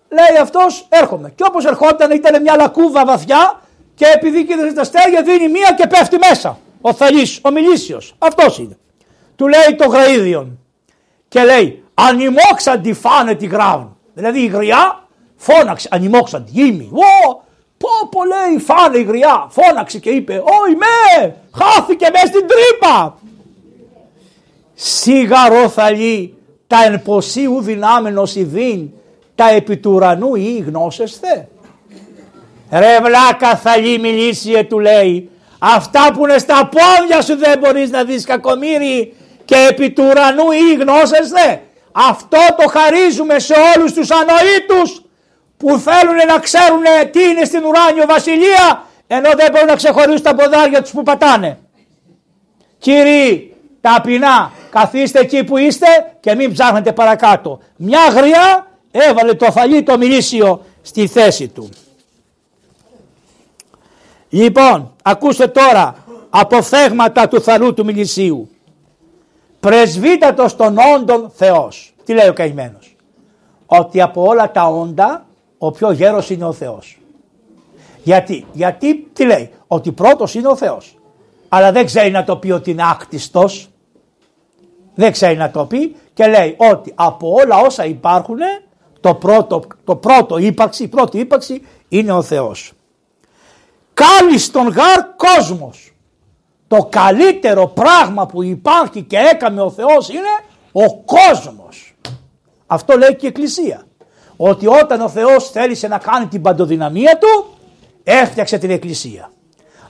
Λέει 0.09 0.41
αυτός, 0.41 0.87
έρχομαι. 0.89 1.31
Και 1.35 1.43
όπως 1.47 1.65
ερχόταν 1.65 2.11
ήταν 2.11 2.41
μια 2.41 2.55
λακκούβα 2.55 3.05
βαθιά 3.05 3.61
και 3.95 4.05
επειδή 4.15 4.45
κοίταζε 4.45 4.73
τα 4.73 4.81
αστέρια 4.81 5.21
δίνει 5.21 5.47
μία 5.47 5.75
και 5.77 5.87
πέφτει 5.87 6.17
μέσα. 6.29 6.59
Ο 6.81 6.93
Θαλής, 6.93 7.39
ο 7.43 7.51
Μιλήσιος. 7.51 8.15
Αυτός 8.17 8.57
είναι. 8.57 8.77
Του 9.35 9.47
λέει 9.47 9.75
το 9.77 9.87
γραίδιον. 9.87 10.59
Και 11.27 11.43
λέει, 11.43 11.83
ανημόξαν 11.93 12.81
τη 12.81 12.93
φάνε 12.93 13.35
τη 13.35 13.45
γράβουν. 13.45 13.97
Δηλαδή 14.13 14.39
η 14.39 14.47
γριά 14.47 15.06
Φώναξε, 15.38 15.88
ανημόξαν, 15.91 16.45
γύμη. 16.47 16.89
Ω, 16.93 17.41
πω 17.78 17.89
πω 18.12 18.21
λέει 18.26 18.60
φάνε 18.60 18.97
η 18.97 19.04
γριά. 19.04 19.47
Φώναξε 19.50 20.00
και 20.00 20.10
είπε, 20.10 20.34
όι 20.34 20.76
με, 20.76 21.36
χάθηκε 21.56 22.08
μέσα 22.12 22.26
στην 22.26 22.45
τρύπα. 22.47 23.17
Σίγαρο 24.73 25.69
θαλή 25.69 26.38
τα 26.67 26.84
εν 26.86 27.02
ποσίου 27.02 27.62
δυνάμενος 27.62 28.36
ειδήν 28.36 28.89
τα 29.36 29.50
επί 29.50 29.78
του 29.78 29.91
ουρανού 29.91 30.36
ή 30.36 30.63
γνώσεσθε. 30.67 31.47
Ρε 32.71 32.97
βλάκα 33.04 33.56
θαλή 33.56 34.00
μιλήσιε 34.00 34.63
του 34.63 34.80
λέει 34.80 35.30
αυτά 35.60 36.12
που 36.13 36.23
είναι 36.23 36.38
στα 36.38 36.69
πόδια 36.69 37.21
σου 37.21 37.38
δεν 37.38 37.60
μπορείς 37.60 37.89
να 37.89 38.04
δεις 38.04 38.26
κακομύρι 38.26 39.13
και 39.45 39.56
επί 39.69 39.89
του 39.91 40.04
ουρανού 40.10 40.52
ή 40.52 40.73
γνώσεσθε. 40.73 41.62
Αυτό 41.91 42.38
το 42.58 42.67
χαρίζουμε 42.67 43.39
σε 43.39 43.54
όλους 43.76 43.93
τους 43.93 44.10
ανοήτους 44.12 45.02
που 45.57 45.77
θέλουν 45.77 46.15
να 46.27 46.39
ξέρουν 46.39 46.83
τι 47.11 47.23
είναι 47.23 47.43
στην 47.43 47.63
ουράνιο 47.65 48.05
βασιλεία 48.07 48.85
ενώ 49.07 49.29
δεν 49.35 49.51
μπορούν 49.51 49.67
να 49.67 49.75
ξεχωρίσουν 49.75 50.21
τα 50.21 50.35
ποδάρια 50.35 50.81
τους 50.81 50.91
που 50.91 51.03
πατάνε. 51.03 51.59
Κύριοι, 52.77 53.55
ταπεινά, 53.81 54.51
καθίστε 54.69 55.19
εκεί 55.19 55.43
που 55.43 55.57
είστε 55.57 55.85
και 56.19 56.35
μην 56.35 56.53
ψάχνετε 56.53 56.91
παρακάτω. 56.91 57.59
Μια 57.75 58.07
γριά 58.07 58.67
έβαλε 58.91 59.33
το 59.33 59.45
αφαλί 59.45 59.83
το 59.83 59.97
μιλήσιο 59.97 60.65
στη 60.81 61.07
θέση 61.07 61.47
του. 61.47 61.69
Λοιπόν, 64.29 64.93
ακούστε 65.03 65.47
τώρα 65.47 65.95
αποφθέγματα 66.29 67.27
του 67.27 67.41
θαλού 67.41 67.73
του 67.73 67.85
μιλησίου. 67.85 68.49
Πρεσβύτατος 69.59 70.55
των 70.55 70.77
όντων 70.95 71.31
Θεός. 71.35 71.93
Τι 72.05 72.13
λέει 72.13 72.27
ο 72.27 72.33
καημένος. 72.33 72.95
Ότι 73.65 74.01
από 74.01 74.25
όλα 74.25 74.51
τα 74.51 74.67
όντα 74.67 75.26
ο 75.57 75.71
πιο 75.71 75.91
γέρος 75.91 76.29
είναι 76.29 76.45
ο 76.45 76.53
Θεός. 76.53 76.97
Γιατί, 78.03 78.45
γιατί 78.51 79.09
τι 79.13 79.25
λέει, 79.25 79.51
ότι 79.67 79.91
πρώτος 79.91 80.35
είναι 80.35 80.47
ο 80.47 80.55
Θεός. 80.55 80.97
Αλλά 81.49 81.71
δεν 81.71 81.85
ξέρει 81.85 82.11
να 82.11 82.23
το 82.23 82.37
πει 82.37 82.51
ότι 82.51 82.71
είναι 82.71 82.83
άκτιστος. 82.83 83.69
Δεν 84.95 85.11
ξέρει 85.11 85.37
να 85.37 85.51
το 85.51 85.65
πει 85.65 85.95
και 86.13 86.27
λέει 86.27 86.55
ότι 86.57 86.91
από 86.95 87.31
όλα 87.31 87.57
όσα 87.57 87.85
υπάρχουν 87.85 88.37
το 88.99 89.15
πρώτο, 89.15 89.63
το 89.83 89.95
πρώτο 89.95 90.37
ύπαρξη, 90.37 90.83
η 90.83 90.87
πρώτη 90.87 91.19
ύπαρξη 91.19 91.61
είναι 91.87 92.11
ο 92.11 92.21
Θεός. 92.21 92.71
στον 94.37 94.67
γάρ 94.67 95.05
κόσμος. 95.15 95.91
Το 96.67 96.87
καλύτερο 96.89 97.67
πράγμα 97.67 98.25
που 98.25 98.43
υπάρχει 98.43 99.01
και 99.01 99.17
έκαμε 99.17 99.61
ο 99.61 99.69
Θεός 99.69 100.09
είναι 100.09 100.45
ο 100.71 100.95
κόσμος. 100.95 101.95
Αυτό 102.67 102.97
λέει 102.97 103.15
και 103.15 103.25
η 103.25 103.29
Εκκλησία 103.29 103.87
ότι 104.38 104.67
όταν 104.67 105.02
ο 105.02 105.10
Θεός 105.10 105.50
θέλησε 105.50 105.88
να 105.88 105.97
κάνει 105.97 106.28
την 106.28 106.41
παντοδυναμία 106.41 107.17
του 107.17 107.45
έφτιαξε 108.04 108.58
την 108.58 108.69
εκκλησία. 108.69 109.32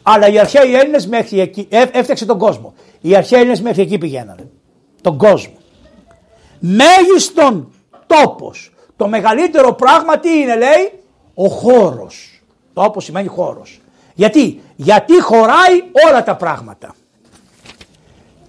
Αλλά 0.04 0.28
οι 0.28 0.40
αρχαίοι 0.40 0.76
Έλληνες 0.76 1.08
μέχρι 1.08 1.40
εκεί, 1.40 1.68
έφτιαξε 1.70 2.26
τον 2.26 2.38
κόσμο. 2.38 2.74
Οι 3.02 3.16
αρχαίοι 3.16 3.40
Έλληνες 3.40 3.62
μέχρι 3.62 3.82
εκεί 3.82 3.98
πηγαίνανε. 3.98 4.50
Τον 5.02 5.18
κόσμο. 5.18 5.58
Μέγιστον 6.60 7.72
τόπος. 8.08 8.72
Το 8.96 9.08
μεγαλύτερο 9.08 9.74
πράγμα 9.74 10.20
τι 10.20 10.40
είναι 10.40 10.56
λέει, 10.56 10.92
ο 11.34 11.48
χώρος. 11.48 12.42
Τόπος 12.74 13.04
σημαίνει 13.04 13.28
χώρος. 13.28 13.82
Γιατί, 14.14 14.62
γιατί 14.76 15.22
χωράει 15.22 15.84
όλα 16.10 16.24
τα 16.24 16.36
πράγματα. 16.36 16.96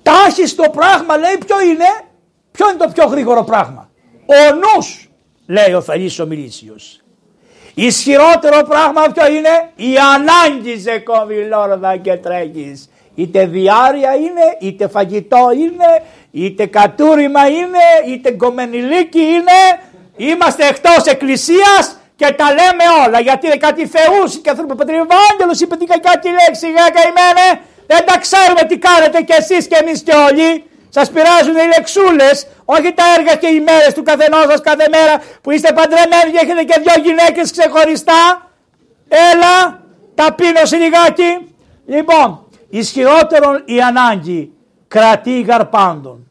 τάχιστο 0.02 0.64
πράγμα 0.70 1.16
λέει 1.16 1.38
ποιο 1.46 1.60
είναι, 1.60 1.84
ποιο 2.50 2.68
είναι 2.68 2.78
το 2.78 2.90
πιο 2.92 3.06
γρήγορο 3.06 3.44
πράγμα; 3.44 3.90
Ο 4.26 4.54
νους 4.54 5.07
λέει 5.48 5.72
ο 5.72 5.80
Θαλής 5.80 6.18
ο 6.18 6.26
Μιλήσιος. 6.26 7.00
Ισχυρότερο 7.74 8.62
πράγμα 8.68 9.02
ποιο 9.14 9.26
είναι; 9.32 9.70
Η 9.76 9.94
ανάγκη 10.14 10.78
σε 10.80 10.98
κόβει 10.98 11.44
λόρδα 11.44 11.96
και 11.96 12.16
τρέχεις. 12.16 12.90
Είτε 13.14 13.46
διάρρεια 13.46 14.14
είναι, 14.14 14.56
είτε 14.60 14.88
φαγητό 14.88 15.50
είναι, 15.54 16.02
είτε 16.30 16.66
κατούριμα 16.66 17.48
είναι, 17.48 17.84
είτε 18.06 18.30
γκομενιλίκι 18.30 19.20
είναι. 19.20 19.60
Είμαστε 20.16 20.66
εκτός 20.66 21.04
εκκλησίας 21.06 21.98
και 22.16 22.32
τα 22.36 22.44
λέμε 22.44 22.84
όλα 23.06 23.20
γιατί 23.20 23.46
είναι 23.46 23.56
κάτι 23.56 23.86
θεούς 23.86 24.36
και 24.42 24.50
άνθρωποι 24.50 24.74
Πατριβάγγελος 24.74 25.60
είπε 25.60 25.74
κάτι 26.08 26.28
λέξη 26.28 26.66
γάκα 26.76 26.90
καημένε. 26.90 27.60
Δεν 27.86 28.04
τα 28.06 28.18
ξέρουμε 28.18 28.62
τι 28.68 28.78
κάνετε 28.78 29.22
κι 29.22 29.32
εσείς 29.32 29.66
και 29.66 29.76
εμείς 29.82 30.02
και 30.02 30.12
όλοι. 30.30 30.67
Σας 30.88 31.10
πειράζουν 31.10 31.56
οι 31.56 31.66
λεξούλες, 31.76 32.46
όχι 32.64 32.92
τα 32.92 33.04
έργα 33.18 33.34
και 33.34 33.46
οι 33.46 33.60
μέρες 33.60 33.94
του 33.94 34.02
καθενός 34.02 34.44
σας 34.48 34.60
κάθε 34.60 34.86
μέρα 34.90 35.22
που 35.40 35.50
είστε 35.50 35.72
παντρεμένοι 35.72 36.30
και 36.32 36.40
έχετε 36.42 36.62
και 36.64 36.80
δυο 36.80 37.02
γυναίκες 37.02 37.50
ξεχωριστά. 37.50 38.50
Έλα, 39.08 39.80
ταπείνωση 40.14 40.76
λιγάκι. 40.76 41.54
Λοιπόν, 41.86 42.46
ισχυρότερον 42.68 43.62
η 43.64 43.80
ανάγκη 43.80 44.52
κρατεί 44.88 45.40
γαρπάντων. 45.40 46.30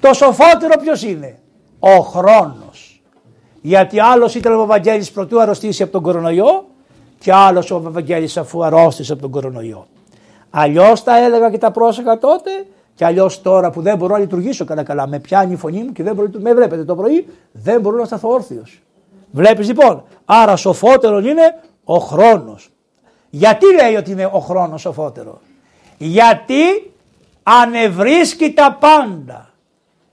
Το 0.00 0.12
σοφότερο 0.12 0.80
ποιος 0.80 1.02
είναι, 1.02 1.38
ο 1.78 2.00
χρόνος. 2.00 3.02
Γιατί 3.60 4.00
άλλος 4.00 4.34
ήταν 4.34 4.60
ο 4.60 4.66
Βαγγέλης 4.66 5.10
πρωτού 5.10 5.40
αρρωστήσει 5.40 5.82
από 5.82 5.92
τον 5.92 6.02
κορονοϊό 6.02 6.66
και 7.18 7.32
άλλος 7.32 7.70
ο 7.70 7.80
Βαγγέλης 7.82 8.36
αφού 8.36 8.64
αρρώστησε 8.64 9.12
από 9.12 9.22
τον 9.22 9.30
κορονοϊό. 9.30 9.86
Αλλιώς 10.50 11.02
τα 11.02 11.18
έλεγα 11.18 11.50
και 11.50 11.58
τα 11.58 11.70
πρόσεχα 11.70 12.18
τότε 12.18 12.50
και 12.94 13.04
αλλιώς 13.04 13.42
τώρα 13.42 13.70
που 13.70 13.82
δεν 13.82 13.96
μπορώ 13.96 14.12
να 14.12 14.18
λειτουργήσω 14.18 14.64
καλά 14.64 14.82
καλά, 14.82 15.06
με 15.06 15.18
πιάνει 15.18 15.52
η 15.52 15.56
φωνή 15.56 15.82
μου 15.82 15.92
και 15.92 16.02
δεν 16.02 16.14
μπορώ 16.14 16.28
να 16.32 16.40
Με 16.40 16.54
βλέπετε 16.54 16.84
το 16.84 16.94
πρωί, 16.94 17.26
δεν 17.52 17.80
μπορώ 17.80 17.96
να 17.96 18.04
σταθώ 18.04 18.28
όρθιος. 18.28 18.82
Βλέπεις 19.30 19.66
λοιπόν, 19.66 20.04
άρα 20.24 20.56
σοφότερο 20.56 21.18
είναι 21.18 21.60
ο 21.84 21.98
χρόνος. 21.98 22.68
Γιατί 23.30 23.66
λέει 23.74 23.94
ότι 23.94 24.10
είναι 24.10 24.30
ο 24.32 24.38
χρόνος 24.38 24.80
σοφότερος, 24.80 25.38
Γιατί 25.98 26.92
ανεβρίσκει 27.42 28.52
τα 28.52 28.76
πάντα. 28.80 29.48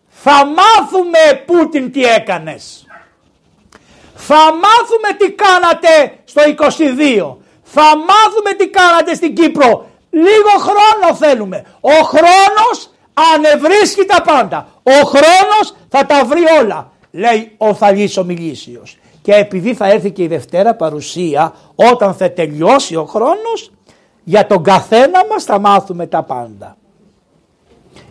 Θα 0.07 0.45
μάθουμε 0.45 1.43
Πούτιν 1.45 1.91
τι 1.91 2.03
έκανες. 2.03 2.85
Θα 4.15 4.35
μάθουμε 4.35 5.09
τι 5.17 5.31
κάνατε 5.31 6.19
στο 6.23 6.41
22. 6.41 7.37
Θα 7.63 7.81
μάθουμε 7.81 8.53
τι 8.57 8.69
κάνατε 8.69 9.13
στην 9.13 9.35
Κύπρο. 9.35 9.85
Λίγο 10.11 10.51
χρόνο 10.59 11.15
θέλουμε. 11.15 11.65
Ο 11.81 12.03
χρόνος 12.03 12.91
ανεβρίσκει 13.33 14.05
τα 14.05 14.21
πάντα. 14.21 14.67
Ο 14.83 15.05
χρόνος 15.05 15.75
θα 15.89 16.05
τα 16.05 16.25
βρει 16.25 16.41
όλα. 16.61 16.91
Λέει 17.11 17.55
ο 17.57 17.73
Θαλής 17.73 18.17
ο 18.17 18.23
Μιλήσιος. 18.23 18.97
Και 19.21 19.33
επειδή 19.33 19.73
θα 19.73 19.87
έρθει 19.87 20.11
και 20.11 20.23
η 20.23 20.27
Δευτέρα 20.27 20.75
παρουσία 20.75 21.53
όταν 21.75 22.13
θα 22.13 22.31
τελειώσει 22.31 22.95
ο 22.95 23.05
χρόνος 23.05 23.71
για 24.23 24.47
τον 24.47 24.63
καθένα 24.63 25.25
μας 25.29 25.43
θα 25.43 25.59
μάθουμε 25.59 26.07
τα 26.07 26.23
πάντα. 26.23 26.77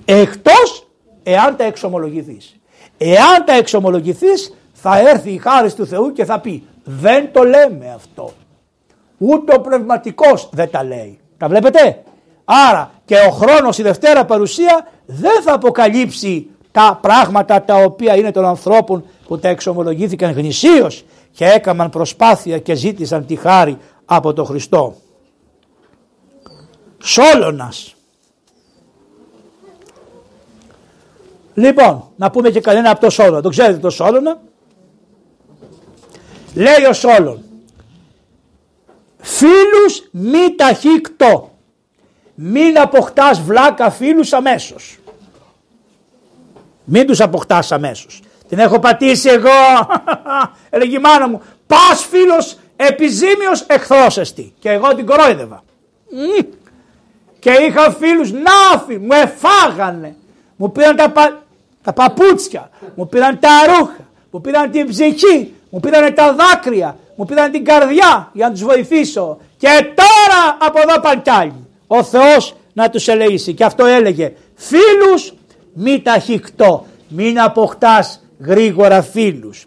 Εκτός 0.05 0.87
εάν 1.23 1.57
τα 1.57 1.65
εξομολογηθείς. 1.65 2.57
Εάν 2.99 3.45
τα 3.45 3.53
εξομολογηθείς 3.53 4.55
θα 4.73 4.99
έρθει 4.99 5.31
η 5.31 5.39
χάρη 5.39 5.73
του 5.73 5.87
Θεού 5.87 6.13
και 6.13 6.25
θα 6.25 6.41
πει 6.41 6.65
δεν 6.85 7.33
το 7.33 7.43
λέμε 7.43 7.93
αυτό. 7.95 8.33
Ούτε 9.19 9.55
ο 9.55 9.61
πνευματικός 9.61 10.49
δεν 10.53 10.71
τα 10.71 10.85
λέει. 10.85 11.20
Τα 11.41 11.49
βλέπετε; 11.49 12.03
Άρα 12.45 12.91
και 13.05 13.15
ο 13.29 13.31
χρόνος 13.31 13.79
η 13.79 13.83
Δευτέρα 13.83 14.25
παρουσία 14.25 14.89
δεν 15.07 15.43
θα 15.43 15.53
αποκαλύψει 15.53 16.47
τα 16.73 16.99
πράγματα 17.03 17.63
τα 17.63 17.75
οποία 17.75 18.17
είναι 18.17 18.31
των 18.31 18.45
ανθρώπων 18.45 19.05
που 19.27 19.39
τα 19.39 19.49
εξομολογήθηκαν 19.49 20.33
γνησίως 20.33 21.05
και 21.33 21.45
έκαναν 21.45 21.91
προσπάθεια 21.91 22.59
και 22.59 22.75
ζήτησαν 22.75 23.27
τη 23.27 23.37
χάρη 23.37 23.79
από 24.05 24.33
τον 24.33 24.45
Χριστό. 24.45 24.95
Σόλωνας. 26.99 27.95
Λοιπόν, 31.55 32.05
να 32.17 32.31
πούμε 32.31 32.51
και 32.51 32.61
κανένα 32.61 32.91
από 32.91 33.01
το 33.01 33.11
Σόλωνα. 33.11 33.41
Το 33.41 33.49
ξέρετε 33.49 33.79
το 33.79 33.91
Σόλωνα; 33.91 34.41
Λέει 36.55 36.85
ο 36.89 36.93
Σόλων. 36.93 37.50
Φίλους 39.21 40.09
μη 40.11 40.55
ταχύκτο. 40.57 41.51
Μην 42.35 42.79
αποκτάς 42.79 43.41
βλάκα 43.41 43.91
φίλους 43.91 44.33
αμέσως. 44.33 44.99
Μην 46.85 47.07
τους 47.07 47.21
αποκτάς 47.21 47.73
αμέσως. 47.73 48.21
Την 48.49 48.59
έχω 48.59 48.79
πατήσει 48.79 49.29
εγώ. 49.29 49.51
Έλεγε 50.71 50.97
η 50.97 51.01
μάνα 51.01 51.29
μου. 51.29 51.43
Πας 51.67 52.05
φίλος 52.11 52.59
επιζήμιος 52.77 53.65
εχθρός 53.67 54.19
εστι. 54.19 54.55
Και 54.59 54.71
εγώ 54.71 54.95
την 54.95 55.07
κορόιδευα. 55.07 55.63
Και 57.39 57.51
είχα 57.51 57.91
φίλους 57.91 58.33
νάφοι. 58.33 58.99
Μου 58.99 59.13
εφάγανε. 59.13 60.17
Μου 60.57 60.73
πήραν 60.73 60.97
τα, 60.97 61.13
τα 61.83 61.93
παπούτσια. 61.93 62.71
Μου 62.95 63.09
πήραν 63.09 63.39
τα 63.39 63.49
ρούχα. 63.67 64.09
Μου 64.31 64.41
πήραν 64.41 64.71
την 64.71 64.89
ψυχή. 64.89 65.55
Μου 65.71 65.81
πήραν 65.81 66.15
τα 66.15 66.35
δάκρυα. 66.35 66.97
Μου 67.21 67.27
πήραν 67.27 67.51
την 67.51 67.65
καρδιά 67.65 68.31
για 68.33 68.47
να 68.47 68.53
τους 68.53 68.63
βοηθήσω. 68.63 69.39
Και 69.57 69.69
τώρα 69.95 70.57
από 70.59 70.81
εδώ 70.81 71.01
πάνε 71.01 71.53
Ο 71.87 72.03
Θεός 72.03 72.57
να 72.73 72.91
τους 72.91 73.09
ελεήσει. 73.09 73.55
Και 73.55 73.65
αυτό 73.65 73.85
έλεγε 73.85 74.33
φίλους 74.55 75.35
μη 75.75 76.03
ταχυκτό. 76.03 76.87
Μην 77.09 77.41
αποκτάς 77.41 78.21
γρήγορα 78.41 79.03
φίλους. 79.03 79.67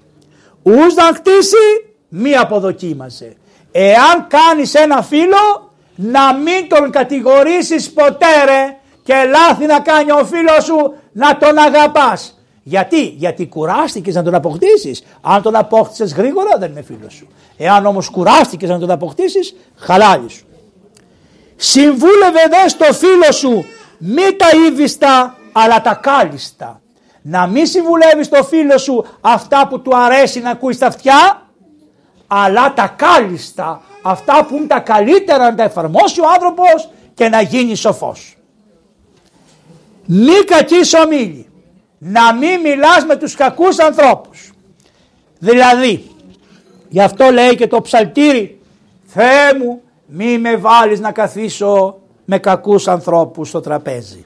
Ούς 0.63 0.93
να 0.93 1.03
χτίσει 1.03 1.93
μη 2.09 2.35
αποδοκίμασε. 2.35 3.35
Εάν 3.71 4.27
κάνεις 4.27 4.73
ένα 4.73 5.01
φίλο 5.01 5.73
να 5.95 6.33
μην 6.33 6.69
τον 6.69 6.91
κατηγορήσεις 6.91 7.91
ποτέ 7.91 8.43
ρε 8.45 8.77
και 9.03 9.13
λάθη 9.29 9.65
να 9.65 9.79
κάνει 9.79 10.11
ο 10.11 10.25
φίλος 10.25 10.63
σου 10.63 10.93
να 11.11 11.37
τον 11.37 11.57
αγαπάς. 11.57 12.42
Γιατί, 12.63 13.05
γιατί 13.05 13.47
κουράστηκες 13.47 14.15
να 14.15 14.23
τον 14.23 14.35
αποκτήσεις. 14.35 15.03
Αν 15.21 15.41
τον 15.41 15.55
απόκτησε 15.55 16.03
γρήγορα 16.03 16.57
δεν 16.57 16.71
είναι 16.71 16.81
φίλος 16.81 17.13
σου. 17.13 17.27
Εάν 17.57 17.85
όμως 17.85 18.09
κουράστηκες 18.09 18.69
να 18.69 18.79
τον 18.79 18.91
αποκτήσεις, 18.91 19.55
χαλάλι 19.75 20.29
σου. 20.29 20.45
Συμβούλευε 21.55 22.41
δε 22.49 22.67
στο 22.67 22.93
φίλο 22.93 23.31
σου 23.31 23.65
μη 23.97 24.35
τα 24.37 24.47
ύβιστα 24.67 25.37
αλλά 25.51 25.81
τα 25.81 25.93
κάλιστα. 25.93 26.81
Να 27.21 27.47
μην 27.47 27.67
συμβουλεύεις 27.67 28.25
στο 28.25 28.43
φίλο 28.43 28.77
σου 28.77 29.05
αυτά 29.21 29.67
που 29.67 29.81
του 29.81 29.97
αρέσει 29.97 30.39
να 30.39 30.49
ακούεις 30.49 30.75
στα 30.75 30.87
αυτιά, 30.87 31.47
αλλά 32.27 32.73
τα 32.73 32.87
κάλιστα. 32.87 33.81
Αυτά 34.01 34.45
που 34.45 34.55
είναι 34.55 34.67
τα 34.67 34.79
καλύτερα 34.79 35.49
να 35.49 35.55
τα 35.55 35.63
εφαρμόσει 35.63 36.21
ο 36.21 36.25
άνθρωπος 36.33 36.89
και 37.13 37.29
να 37.29 37.41
γίνει 37.41 37.75
σοφός. 37.75 38.37
Μη 40.05 40.43
κακή 40.45 40.97
ομίλη 41.03 41.52
να 42.03 42.33
μην 42.33 42.59
μιλάς 42.59 43.05
με 43.05 43.15
τους 43.15 43.35
κακούς 43.35 43.79
ανθρώπους. 43.79 44.51
Δηλαδή, 45.39 46.11
γι' 46.89 47.01
αυτό 47.01 47.29
λέει 47.31 47.55
και 47.55 47.67
το 47.67 47.81
ψαλτήρι, 47.81 48.61
Θεέ 49.05 49.57
μου 49.59 49.81
μη 50.05 50.37
με 50.37 50.55
βάλεις 50.55 50.99
να 50.99 51.11
καθίσω 51.11 51.97
με 52.25 52.37
κακούς 52.37 52.87
ανθρώπους 52.87 53.49
στο 53.49 53.59
τραπέζι. 53.59 54.25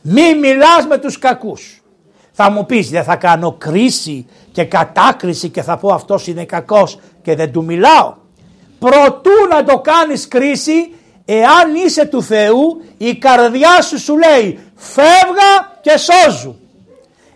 Μη 0.00 0.34
μιλάς 0.34 0.86
με 0.88 0.98
τους 0.98 1.18
κακούς. 1.18 1.82
Θα 2.32 2.50
μου 2.50 2.66
πεις 2.66 2.90
δεν 2.90 3.04
θα 3.04 3.16
κάνω 3.16 3.52
κρίση 3.52 4.26
και 4.52 4.64
κατάκριση 4.64 5.48
και 5.48 5.62
θα 5.62 5.76
πω 5.76 5.88
αυτός 5.88 6.26
είναι 6.26 6.44
κακός 6.44 6.98
και 7.22 7.34
δεν 7.34 7.52
του 7.52 7.64
μιλάω. 7.64 8.14
Προτού 8.78 9.30
να 9.50 9.64
το 9.64 9.78
κάνεις 9.78 10.28
κρίση 10.28 10.94
εάν 11.24 11.74
είσαι 11.86 12.04
του 12.04 12.22
Θεού 12.22 12.82
η 12.96 13.14
καρδιά 13.14 13.82
σου 13.82 13.98
σου 13.98 14.18
λέει 14.18 14.58
φεύγα 14.74 15.78
και 15.80 15.98
σώζου. 15.98 16.58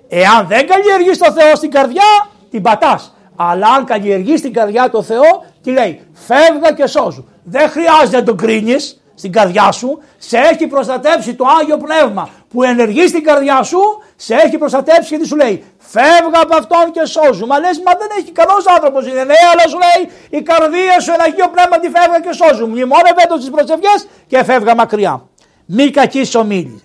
Εάν 0.08 0.46
δεν 0.46 0.66
καλλιεργείς 0.66 1.18
το 1.18 1.32
Θεό 1.32 1.54
στην 1.54 1.70
καρδιά, 1.70 2.28
την 2.50 2.62
πατάς. 2.62 3.12
Αλλά 3.36 3.68
αν 3.68 3.84
καλλιεργείς 3.84 4.40
την 4.40 4.52
καρδιά 4.52 4.90
το 4.90 5.02
Θεό, 5.02 5.44
τι 5.62 5.70
λέει, 5.70 6.06
φεύγα 6.12 6.72
και 6.72 6.86
σώζου. 6.86 7.28
Δεν 7.44 7.68
χρειάζεται 7.68 8.16
να 8.16 8.22
τον 8.22 8.36
κρίνεις 8.36 9.00
στην 9.14 9.32
καρδιά 9.32 9.72
σου, 9.72 10.02
σε 10.18 10.36
έχει 10.36 10.66
προστατέψει 10.66 11.34
το 11.34 11.44
Άγιο 11.60 11.76
Πνεύμα 11.76 12.28
που 12.48 12.62
ενεργεί 12.62 13.06
στην 13.08 13.22
καρδιά 13.24 13.62
σου, 13.62 13.80
σε 14.16 14.34
έχει 14.34 14.58
προστατέψει 14.58 15.08
και 15.10 15.18
τι 15.18 15.26
σου 15.26 15.36
λέει, 15.36 15.64
φεύγα 15.78 16.40
από 16.42 16.56
αυτόν 16.56 16.90
και 16.92 17.04
σώζου. 17.04 17.46
Μα 17.46 17.58
λες, 17.58 17.82
μα 17.84 17.92
δεν 17.98 18.08
έχει 18.18 18.30
καλό 18.32 18.56
άνθρωπος 18.76 19.06
είναι, 19.06 19.24
ναι, 19.24 19.34
αλλά 19.52 19.68
σου 19.68 19.78
λέει, 19.78 20.10
η 20.30 20.42
καρδία 20.42 21.00
σου, 21.00 21.12
ένα 21.12 21.24
Αγίο 21.24 21.48
Πνεύμα 21.48 21.78
τη 21.78 21.88
φεύγα 21.88 22.20
και 22.20 22.32
σώζου. 22.32 22.66
Μνημόνευε 22.66 23.22
το 23.28 23.36
στις 23.36 23.50
προσευχές 23.50 24.08
και 24.26 24.44
φεύγα 24.44 24.74
μακριά. 24.74 25.28
Μη 25.66 25.90
κακή 25.90 26.36
ομίλη. 26.36 26.82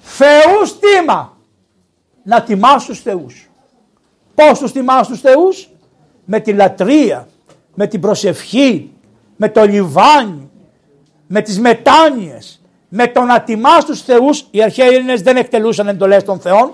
Θεού 0.00 0.66
στήμα 0.66 1.33
να 2.24 2.42
τιμάς 2.42 2.84
τους 2.84 3.00
θεούς. 3.00 3.50
Πώς 4.34 4.58
τους 4.58 4.72
τιμάς 4.72 5.08
τους 5.08 5.20
θεούς; 5.20 5.68
Με 6.24 6.40
τη 6.40 6.52
λατρεία, 6.52 7.28
με 7.74 7.86
την 7.86 8.00
προσευχή, 8.00 8.92
με 9.36 9.48
το 9.48 9.64
λιβάνι, 9.64 10.50
με 11.26 11.40
τις 11.40 11.60
μετάνοιες, 11.60 12.62
με 12.88 13.06
το 13.06 13.20
να 13.20 13.40
τιμάς 13.40 13.84
τους 13.84 14.02
θεούς, 14.02 14.46
οι 14.50 14.62
αρχαίοι 14.62 14.88
Έλληνες 14.88 15.22
δεν 15.22 15.36
εκτελούσαν 15.36 15.88
εντολές 15.88 16.24
των 16.24 16.40
θεών, 16.40 16.72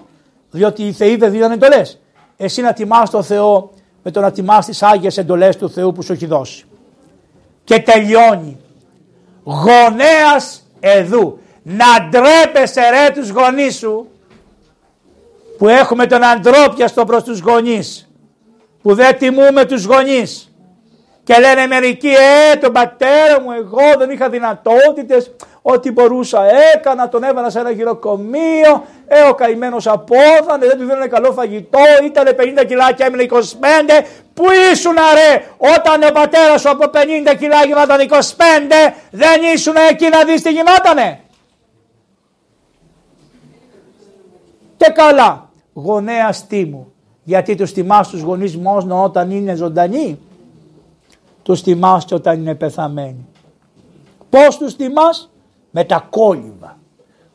διότι 0.51 0.83
οι 0.83 0.93
θεοί 0.93 1.17
δεν 1.17 1.31
δίνουν 1.31 1.51
εντολές. 1.51 2.01
Εσύ 2.37 2.63
να 2.63 2.73
τιμάς 2.73 3.11
τον 3.11 3.25
Θεό 3.25 3.71
με 4.03 4.11
το 4.11 4.21
να 4.21 4.33
τιμάς 4.33 4.67
τις 4.67 4.83
άγιες 4.83 5.19
εντολές 5.19 5.57
του 5.57 5.71
Θεού 5.71 5.93
που 5.93 6.03
σου 6.03 6.13
έχει 6.13 6.27
δώσει. 6.27 6.65
Και 7.65 7.81
τελειώνει. 7.81 8.57
Γονέας 9.45 10.67
εδού. 10.81 11.39
Να 11.63 12.09
ντρέπεσαι 12.09 12.81
ρε 12.81 13.13
τους 13.15 13.31
γονείς 13.31 13.77
σου 13.77 14.07
που 15.61 15.69
έχουμε 15.69 16.07
τον 16.07 16.25
αντρόπιαστο 16.25 17.05
προς 17.05 17.23
τους 17.23 17.41
γονείς 17.41 18.11
που 18.83 18.95
δεν 18.95 19.19
τιμούμε 19.19 19.65
τους 19.65 19.85
γονείς. 19.85 20.55
Και 21.23 21.37
λένε 21.39 21.67
μερικοί 21.67 22.09
ε 22.09 22.57
τον 22.57 22.73
πατέρα 22.73 23.41
μου 23.41 23.53
εγώ 23.53 23.99
δεν 23.99 24.11
είχα 24.11 24.29
δυνατότητες. 24.29 25.31
Ό,τι 25.63 25.93
μπορούσα 25.93 26.41
έκανα 26.75 27.09
τον 27.09 27.25
έβανα 27.25 27.51
σε 27.51 27.59
ένα 27.59 27.71
γυροκομείο. 27.71 28.85
Ε 29.07 29.23
ο 29.29 29.35
καημένος 29.35 29.87
απόθανε 29.87 30.67
δεν 30.67 30.79
του 30.79 30.85
δίνανε 30.85 31.07
καλό 31.07 31.33
φαγητό 31.33 31.79
ήταν 32.05 32.37
50 32.63 32.67
κιλά 32.67 32.93
και 32.93 33.03
έμεινε 33.03 33.27
25 33.31 33.37
που 34.35 34.45
ήσουν 34.73 34.95
ρε 35.15 35.45
όταν 35.57 36.03
ο 36.03 36.13
πατέρας 36.13 36.61
σου 36.61 36.71
από 36.71 36.91
50 37.33 37.37
κιλά 37.39 37.65
γινόταν 37.67 38.09
25 38.09 38.15
δεν 39.11 39.43
ήσουν 39.55 39.75
εκεί 39.91 40.09
να 40.09 40.25
δεις 40.25 40.43
τι 40.43 40.51
γινότανε 40.51 41.21
και 44.77 44.93
καλά 44.93 45.50
γονέας 45.83 46.47
τίμου. 46.47 46.93
Γιατί 47.25 47.55
τους 47.55 47.73
τιμά 47.73 48.03
τους 48.03 48.21
γονείς 48.21 48.57
μόνο 48.57 49.03
όταν 49.03 49.31
είναι 49.31 49.55
ζωντανοί; 49.55 50.19
Τους 51.43 51.63
τιμά 51.63 52.03
και 52.07 52.15
όταν 52.15 52.41
είναι 52.41 52.55
πεθαμένοι. 52.55 53.27
Πώς 54.31 54.57
τους 54.57 54.77
τιμά, 54.77 55.11
με 55.71 55.85
τα 55.85 56.07
κόλληβα. 56.11 56.79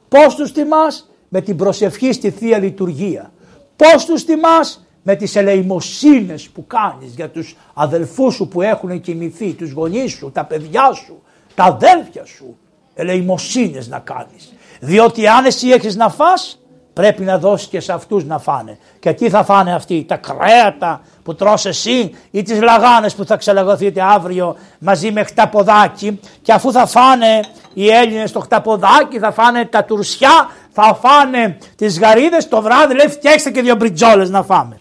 Πώς 0.08 0.36
τους 0.36 0.52
τιμά, 0.52 0.88
με 1.30 1.42
την 1.42 1.56
προσευχή 1.58 2.12
στη 2.12 2.30
θεία 2.30 2.58
λειτουργία. 2.58 3.32
Πώς 3.76 4.06
τους 4.06 4.26
τιμά, 4.26 4.60
με 5.04 5.16
τις 5.16 5.36
ελεημοσύνες 5.36 6.50
που 6.50 6.68
κάνεις 6.68 7.14
για 7.16 7.30
τους 7.30 7.58
αδελφούς 7.74 8.34
σου 8.36 8.48
που 8.48 8.62
έχουν 8.62 9.02
κοιμηθεί, 9.02 9.54
τους 9.54 9.72
γονείς 9.72 10.12
σου, 10.12 10.32
τα 10.32 10.46
παιδιά 10.46 10.94
σου, 10.94 11.22
τα 11.56 11.64
αδέλφια 11.64 12.26
σου. 12.26 12.58
Ελεημοσύνες 12.94 13.88
να 13.88 14.00
κάνεις. 14.00 14.54
Διότι 14.80 15.28
αν 15.28 15.46
εσύ 15.46 15.70
έχεις 15.70 15.96
να 15.96 16.10
φας, 16.10 16.60
Πρέπει 16.96 17.24
να 17.24 17.38
δώσει 17.38 17.68
και 17.68 17.80
σε 17.80 17.94
αυτούς 17.94 18.24
να 18.26 18.40
φάνε. 18.40 18.78
Και 19.00 19.14
τι 19.14 19.30
θα 19.30 19.44
φάνε 19.44 19.74
αυτοί, 19.74 20.06
τα 20.08 20.18
κρέατα 20.18 21.02
που 21.24 21.36
τρως 21.36 21.66
εσύ 21.66 22.16
ή 22.32 22.42
τις 22.42 22.62
λαγάνες 22.62 23.16
που 23.16 23.26
θα 23.26 23.36
ξελαγωθείτε 23.36 24.02
αύριο 24.02 24.56
μαζί 24.80 25.12
με 25.12 25.24
χταποδάκι 25.24 26.20
και 26.42 26.52
αφού 26.52 26.72
θα 26.72 26.86
φάνε 26.86 27.40
οι 27.74 27.90
Έλληνες 27.90 28.32
το 28.32 28.40
χταποδάκι, 28.40 29.20
θα 29.20 29.32
φάνε 29.32 29.66
τα 29.66 29.84
τουρσιά, 29.84 30.50
θα 30.72 31.00
φάνε 31.02 31.58
τις 31.76 32.00
γαρίδες 32.00 32.48
το 32.48 32.62
βράδυ 32.62 32.96
λέει 32.96 33.08
φτιάξτε 33.08 33.52
και 33.52 33.62
δύο 33.62 33.76
μπριτζόλες 33.76 34.30
να 34.30 34.44
φάμε. 34.44 34.80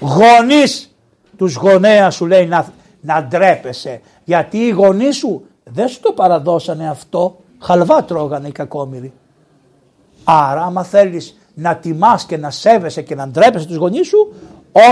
Γονείς 0.00 0.94
τους 1.36 1.54
γονέα 1.54 2.10
σου 2.10 2.26
λέει 2.26 2.46
να, 2.46 2.66
να 3.00 3.22
ντρέπεσαι 3.22 4.00
γιατί 4.24 4.58
οι 4.58 4.70
γονείς 4.70 5.16
σου 5.16 5.44
δεν 5.64 5.88
σου 5.88 6.00
το 6.00 6.12
παραδώσανε 6.12 6.88
αυτό, 6.88 7.36
χαλβά 7.58 8.04
τρώγανε 8.04 8.48
οι 8.48 8.52
κακόμοιροι. 8.52 9.12
Άρα 10.24 10.62
άμα 10.62 10.84
θέλεις 10.84 11.38
να 11.54 11.76
τιμάς 11.76 12.24
και 12.24 12.36
να 12.36 12.50
σέβεσαι 12.50 13.02
και 13.02 13.14
να 13.14 13.28
ντρέπεσαι 13.28 13.66
τους 13.66 13.76
γονείς 13.76 14.06
σου, 14.06 14.34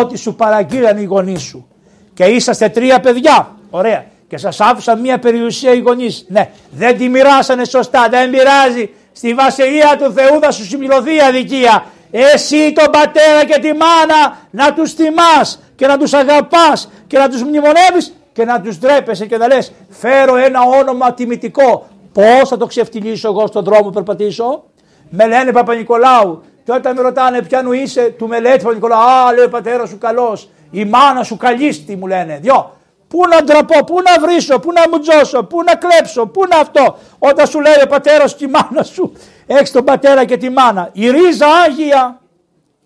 ό,τι 0.01 0.19
σου 0.19 0.35
παραγγείλαν 0.35 0.99
οι 0.99 1.05
γονείς 1.05 1.43
σου. 1.43 1.67
Και 2.15 2.25
είσαστε 2.25 2.69
τρία 2.69 3.01
παιδιά, 3.01 3.57
ωραία, 3.71 4.05
και 4.29 4.37
σας 4.37 4.61
άφησαν 4.61 5.01
μια 5.01 5.19
περιουσία 5.19 5.73
οι 5.73 5.79
γονείς. 5.79 6.25
Ναι, 6.29 6.51
δεν 6.71 6.99
τη 6.99 7.09
μοιράσανε 7.09 7.65
σωστά, 7.65 8.09
δεν 8.11 8.31
πειράζει. 8.31 8.91
Στη 9.13 9.35
βασιλεία 9.35 9.97
του 9.99 10.13
Θεού 10.13 10.41
θα 10.41 10.51
σου 10.51 10.65
συμπληρωθεί 10.65 11.15
η 11.15 11.21
αδικία. 11.21 11.85
Εσύ 12.11 12.73
τον 12.73 12.91
πατέρα 12.91 13.45
και 13.45 13.61
τη 13.61 13.69
μάνα 13.69 14.39
να 14.51 14.75
τους 14.75 14.95
τιμάς 14.95 15.61
και 15.77 15.87
να 15.87 15.99
τους 15.99 16.13
αγαπάς 16.13 16.89
και 17.07 17.19
να 17.19 17.29
τους 17.29 17.43
μνημονεύεις 17.43 18.15
και 18.33 18.45
να 18.45 18.61
τους 18.61 18.79
ντρέπεσαι 18.79 19.27
και 19.27 19.37
να 19.37 19.47
λες 19.47 19.73
φέρω 19.89 20.37
ένα 20.37 20.61
όνομα 20.81 21.15
τιμητικό. 21.15 21.87
Πώς 22.13 22.49
θα 22.49 22.57
το 22.57 22.67
ξεφτυλίσω 22.67 23.29
εγώ 23.29 23.47
στον 23.47 23.65
δρόμο 23.65 23.91
περπατήσω; 23.91 24.65
Με 25.11 25.27
λένε 25.27 25.53
Παπα-Νικολάου. 25.53 26.43
Και 26.65 26.73
όταν 26.73 26.97
με 26.97 27.03
ρωτάνε 27.03 27.43
ποιανού 27.43 27.73
είσαι, 27.73 28.15
του 28.19 28.29
με 28.29 28.41
λέτε 28.41 28.57
Παπα-Νικολάου. 28.57 28.99
Α, 28.99 29.33
λέει 29.33 29.45
ο 29.45 29.49
πατέρας 29.49 29.89
σου 29.89 29.99
καλός. 29.99 30.49
Η 30.71 30.85
μάνα 30.85 31.23
σου 31.23 31.37
καλίστη 31.37 31.97
μου 31.97 32.07
λένε. 32.07 32.39
Δυο. 32.43 32.77
Πού 33.09 33.21
να 33.29 33.43
ντραπώ, 33.45 33.85
πού 33.85 33.97
να 34.03 34.27
βρίσω, 34.27 34.59
πού 34.59 34.73
να 34.73 34.89
μουτζώσω, 34.89 35.45
πού 35.45 35.63
να 35.63 35.75
κλέψω, 35.75 36.27
πού 36.27 36.47
να 36.49 36.57
αυτό. 36.57 36.99
Όταν 37.19 37.47
σου 37.47 37.61
λέει 37.61 37.75
ο 37.85 37.87
πατέρας 37.87 38.35
και 38.35 38.45
η 38.45 38.49
μάνα 38.49 38.83
σου, 38.83 39.13
έχεις 39.47 39.71
τον 39.71 39.85
πατέρα 39.85 40.25
και 40.25 40.37
τη 40.37 40.51
μάνα. 40.51 40.91
Η 40.93 41.11
ρίζα 41.11 41.47
άγια 41.47 42.21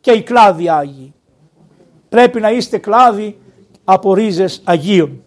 και 0.01 0.11
η 0.11 0.23
κλάδη 0.23 0.69
άγιοι. 0.69 1.15
Πρέπει 2.09 2.41
να 2.41 2.51
είστε 2.51 2.79
κλάδοι 2.79 3.41
από 3.85 4.15
ρίζες 4.15 4.61
Αγίων. 4.65 5.23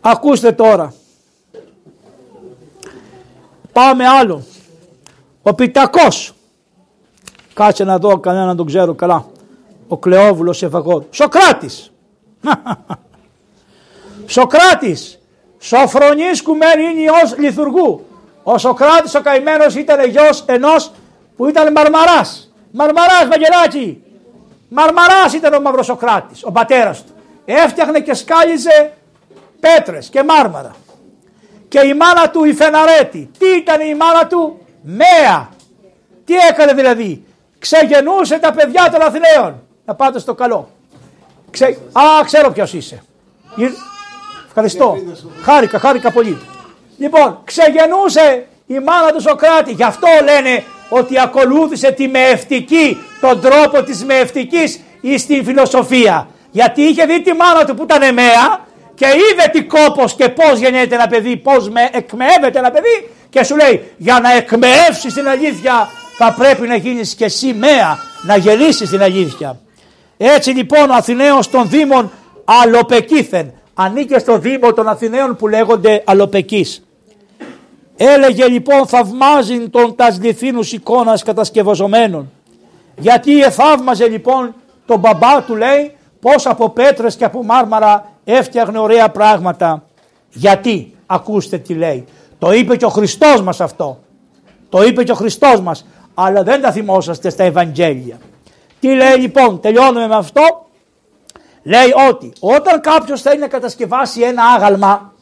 Ακούστε 0.00 0.52
τώρα. 0.52 0.94
Πάμε 3.72 4.06
άλλο. 4.06 4.44
Ο 5.42 5.54
Πιτακός. 5.54 6.34
Κάτσε 7.54 7.84
να 7.84 7.98
δω 7.98 8.18
κανέναν 8.18 8.56
τον 8.56 8.66
ξέρω 8.66 8.94
καλά. 8.94 9.26
Ο 9.88 9.98
Κλεόβουλος 9.98 10.62
Ευαγόρου. 10.62 11.06
Σοκράτης. 11.10 11.92
Σοκράτης. 14.26 15.18
Σοφρονής 15.58 16.42
κουμένη 16.42 17.02
ιός 17.02 17.38
λιθουργού. 17.38 18.06
Ο 18.42 18.58
Σοκράτης 18.58 19.14
ο 19.14 19.20
καημένος 19.20 19.74
ήταν 19.74 20.10
γιος 20.10 20.42
ενός 20.46 20.92
που 21.36 21.46
ήταν 21.46 21.72
Μαρμαράς. 21.72 22.52
Μαρμαράς 22.70 23.28
Βαγγελάκη. 23.28 24.02
Μαρμαράς 24.68 25.32
ήταν 25.32 25.54
ο 25.54 25.60
Μαυροσοκράτης, 25.60 26.44
ο 26.44 26.52
πατέρας 26.52 27.04
του. 27.04 27.12
Έφτιαχνε 27.44 28.00
και 28.00 28.14
σκάλιζε 28.14 28.92
πέτρες 29.60 30.08
και 30.08 30.22
μάρμαρα. 30.22 30.74
Και 31.68 31.80
η 31.80 31.94
μάνα 31.94 32.30
του 32.30 32.44
η 32.44 32.52
Φεναρέτη. 32.52 33.30
Τι 33.38 33.46
ήταν 33.46 33.80
η 33.80 33.94
μάνα 33.94 34.26
του, 34.26 34.58
Μέα. 34.82 35.48
Τι 36.24 36.34
έκανε 36.34 36.72
δηλαδή; 36.72 37.24
Ξεγενούσε 37.58 38.38
τα 38.38 38.52
παιδιά 38.52 38.90
των 38.92 39.02
Αθηναίων. 39.02 39.62
Να 39.84 39.94
πάτε 39.94 40.18
στο 40.18 40.34
καλό. 40.34 40.70
Ξε... 41.50 41.64
Α, 41.92 42.24
ξέρω 42.24 42.50
ποιος 42.50 42.72
είσαι. 42.72 43.02
Ευχαριστώ. 44.46 44.96
Χάρηκα, 45.42 45.78
χάρηκα 45.78 46.12
πολύ. 46.12 46.38
Λοιπόν, 46.98 47.38
ξεγενούσε 47.44 48.46
η 48.66 48.78
μάνα 48.78 49.12
του 49.12 49.20
Σοκράτη. 49.20 49.72
Γι' 49.72 49.84
αυτό 49.84 50.08
λένε 50.24 50.64
ότι 50.88 51.20
ακολούθησε 51.20 51.90
τη 51.90 52.08
μεευτική, 52.08 52.98
τον 53.20 53.40
τρόπο 53.40 53.82
της 53.82 54.04
μεευτικής 54.04 54.80
ή 55.00 55.18
στην 55.18 55.44
φιλοσοφία. 55.44 56.28
Γιατί 56.50 56.82
είχε 56.82 57.04
δει 57.04 57.22
τη 57.22 57.32
μάνα 57.32 57.64
του 57.64 57.74
που 57.74 57.82
ήταν 57.82 58.02
εμέα 58.02 58.60
και 58.94 59.06
είδε 59.06 59.48
τι 59.52 59.62
κόπος 59.62 60.14
και 60.14 60.28
πώς 60.28 60.58
γεννιέται 60.58 60.94
ένα 60.94 61.06
παιδί, 61.06 61.36
πώς 61.36 61.68
με 61.68 61.88
εκμεύεται 61.92 62.58
ένα 62.58 62.70
παιδί 62.70 63.10
και 63.32 63.44
σου 63.44 63.56
λέει 63.56 63.92
για 63.96 64.20
να 64.20 64.32
εκμεεύσεις 64.32 65.14
την 65.14 65.28
αλήθεια 65.28 65.88
θα 66.16 66.34
πρέπει 66.38 66.68
να 66.68 66.76
γίνεις 66.76 67.14
και 67.14 67.24
εσύ 67.24 67.54
μέα, 67.54 67.98
να 68.22 68.36
γελήσεις 68.36 68.90
την 68.90 69.02
αλήθεια. 69.02 69.58
Έτσι 70.16 70.50
λοιπόν 70.50 70.90
ο 70.90 70.94
Αθηναίος 70.94 71.50
των 71.50 71.68
Δήμων 71.68 72.10
Αλοπεκήθεν 72.44 73.52
ανήκε 73.74 74.18
στο 74.18 74.38
Δήμο 74.38 74.72
των 74.72 74.88
Αθηναίων 74.88 75.36
που 75.36 75.48
λέγονται 75.48 76.02
Αλοπεκής. 76.06 76.86
Έλεγε 77.96 78.48
λοιπόν 78.48 78.86
θαυμάζει 78.86 79.68
τον 79.68 79.96
τας 79.96 80.18
λιθίνους 80.20 80.72
εικόνας 80.72 81.22
κατασκευαζομένων. 81.22 82.32
Γιατί 82.96 83.42
θαύμαζε 83.42 84.08
λοιπόν 84.08 84.54
τον 84.86 84.98
μπαμπά 84.98 85.42
του 85.42 85.56
λέει 85.56 85.96
πως 86.20 86.46
από 86.46 86.68
πέτρες 86.68 87.16
και 87.16 87.24
από 87.24 87.44
μάρμαρα 87.44 88.12
έφτιαχνε 88.24 88.78
ωραία 88.78 89.08
πράγματα. 89.08 89.84
Γιατί, 90.30 90.94
ακούστε 91.06 91.58
τι 91.58 91.74
λέει. 91.74 92.04
Το 92.42 92.52
είπε 92.52 92.76
και 92.76 92.84
ο 92.84 92.88
Χριστός 92.88 93.42
μας 93.42 93.60
αυτό. 93.60 94.02
Το 94.68 94.82
είπε 94.82 95.04
και 95.04 95.12
ο 95.12 95.14
Χριστός 95.14 95.60
μας. 95.60 95.86
Αλλά 96.14 96.42
δεν 96.42 96.60
τα 96.60 96.72
θυμόσαστε 96.72 97.30
στα 97.30 97.44
Ευαγγέλια. 97.44 98.18
Τι 98.80 98.94
λέει 98.94 99.16
λοιπόν, 99.16 99.60
τελειώνουμε 99.60 100.06
με 100.06 100.14
αυτό. 100.14 100.68
Λέει 101.62 101.92
ότι 102.08 102.32
όταν 102.40 102.80
κάποιος 102.80 103.22
θέλει 103.22 103.38
να 103.38 103.48
κατασκευάσει 103.48 104.20
ένα 104.20 104.44
άγαλμα, 104.44 105.12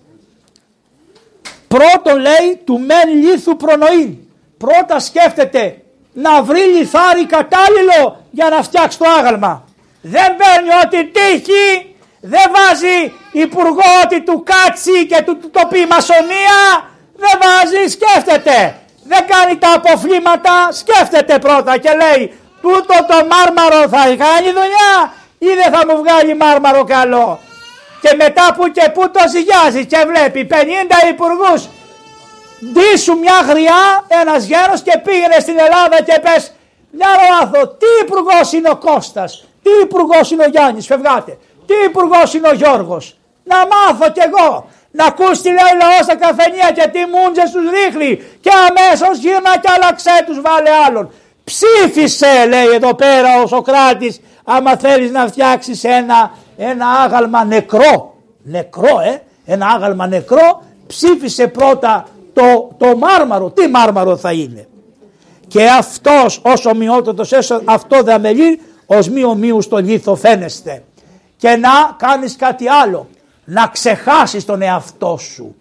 πρώτον 1.69 2.21
λέει 2.21 2.61
του 2.65 2.79
μεν 2.79 3.25
λίθου 3.25 3.57
προνοή. 3.57 4.29
Πρώτα 4.59 4.99
σκέφτεται 4.99 5.83
να 6.13 6.43
βρει 6.43 6.61
λιθάρι 6.61 7.27
κατάλληλο 7.27 8.25
για 8.31 8.49
να 8.49 8.63
φτιάξει 8.63 8.99
το 8.99 9.05
άγαλμα. 9.19 9.65
Δεν 10.01 10.37
παίρνει 10.37 10.71
ό,τι 10.85 11.11
τύχει, 11.11 11.95
δεν 12.21 12.51
βάζει 12.55 13.13
υπουργό 13.33 13.89
ότι 14.05 14.23
του 14.23 14.43
κάτσει 14.43 15.07
και 15.07 15.23
του, 15.27 15.39
του 15.39 15.51
το 15.51 15.61
πει 15.71 15.87
μασονία, 15.87 16.89
δεν 17.25 17.35
βάζει, 17.43 17.83
σκέφτεται. 17.97 18.75
Δεν 19.05 19.23
κάνει 19.33 19.57
τα 19.59 19.73
αποφλήματα, 19.73 20.55
σκέφτεται 20.81 21.39
πρώτα 21.39 21.79
και 21.79 21.93
λέει 22.03 22.23
τούτο 22.63 22.97
το 23.11 23.19
μάρμαρο 23.33 23.89
θα 23.89 24.03
κάνει 24.25 24.51
δουλειά 24.59 24.95
ή 25.39 25.51
δεν 25.61 25.73
θα 25.75 25.83
μου 25.87 25.97
βγάλει 26.03 26.35
μάρμαρο 26.37 26.85
καλό. 26.85 27.39
Και 28.03 28.15
μετά 28.17 28.55
που 28.57 28.69
και 28.69 28.91
που 28.95 29.11
το 29.11 29.21
ζυγιάζει 29.33 29.87
και 29.87 30.05
βλέπει 30.11 30.49
50 30.51 30.55
υπουργούς 31.09 31.69
Ντύσου 32.65 33.19
μια 33.19 33.41
γριά 33.49 34.05
ένας 34.09 34.45
γέρος 34.45 34.83
και 34.83 34.99
πήγαινε 35.05 35.39
στην 35.41 35.59
Ελλάδα 35.59 36.03
και 36.03 36.21
πες 36.23 36.53
μια 36.91 37.09
μάθω 37.31 37.67
τι 37.69 37.87
υπουργός 38.03 38.53
είναι 38.53 38.71
ο 38.71 38.77
Κώστας, 38.77 39.45
τι 39.63 39.71
υπουργός 39.83 40.31
είναι 40.31 40.45
ο 40.45 40.49
Γιάννης, 40.49 40.87
φευγάτε, 40.87 41.39
τι 41.67 41.75
υπουργός 41.85 42.35
είναι 42.35 42.49
ο 42.49 42.53
Γιώργος. 42.55 43.19
Να 43.45 43.57
μάθω 43.57 44.11
κι 44.13 44.21
εγώ, 44.21 44.71
να 44.91 45.05
ακούς 45.05 45.41
τι 45.41 45.49
λέει 45.49 45.75
λαός 45.81 46.03
στα 46.03 46.17
καφενεία 46.17 46.71
και 46.75 46.89
τι 46.93 46.99
μούντζες 47.13 47.51
τους 47.51 47.65
ρίχνει 47.71 48.17
και 48.41 48.51
αμέσως 48.69 49.19
γύρνα 49.19 49.59
και 49.63 49.69
άλλαξέ 49.77 50.25
τους 50.27 50.41
βάλε 50.41 50.71
άλλον. 50.87 51.13
Ψήφισε 51.45 52.47
λέει 52.49 52.75
εδώ 52.75 52.95
πέρα 52.95 53.43
ο 53.43 53.47
Σοκράτης 53.47 54.21
άμα 54.45 54.77
θέλεις 54.77 55.11
να 55.11 55.27
φτιάξεις 55.27 55.85
ένα, 55.85 56.31
ένα 56.57 56.87
άγαλμα 56.89 57.45
νεκρό, 57.45 58.15
νεκρό 58.43 59.01
ε, 59.01 59.23
ένα 59.45 59.67
άγαλμα 59.67 60.07
νεκρό 60.07 60.63
ψήφισε 60.87 61.47
πρώτα 61.47 62.07
το, 62.33 62.71
το 62.79 62.97
μάρμαρο. 62.97 63.51
Τι 63.51 63.69
μάρμαρο 63.69 64.17
θα 64.17 64.33
είναι; 64.33 64.69
Και 65.49 65.67
αυτός 65.67 66.41
ως 66.45 66.67
ομοιότατος 66.67 67.33
έσω 67.33 67.63
αυτό 67.65 68.03
δε 68.03 68.13
αμελεί 68.13 68.61
ως 68.87 69.09
μη 69.09 69.25
ομοίους 69.25 69.65
στο 69.65 69.77
λίθο 69.77 70.15
φαίνεστε. 70.15 70.83
Και 71.37 71.49
να 71.49 71.71
κάνεις 71.97 72.37
κάτι 72.37 72.69
άλλο. 72.69 73.09
Να 73.53 73.67
ξεχάσεις 73.67 74.45
τον 74.45 74.63
εαυτό 74.63 75.17
σου. 75.21 75.55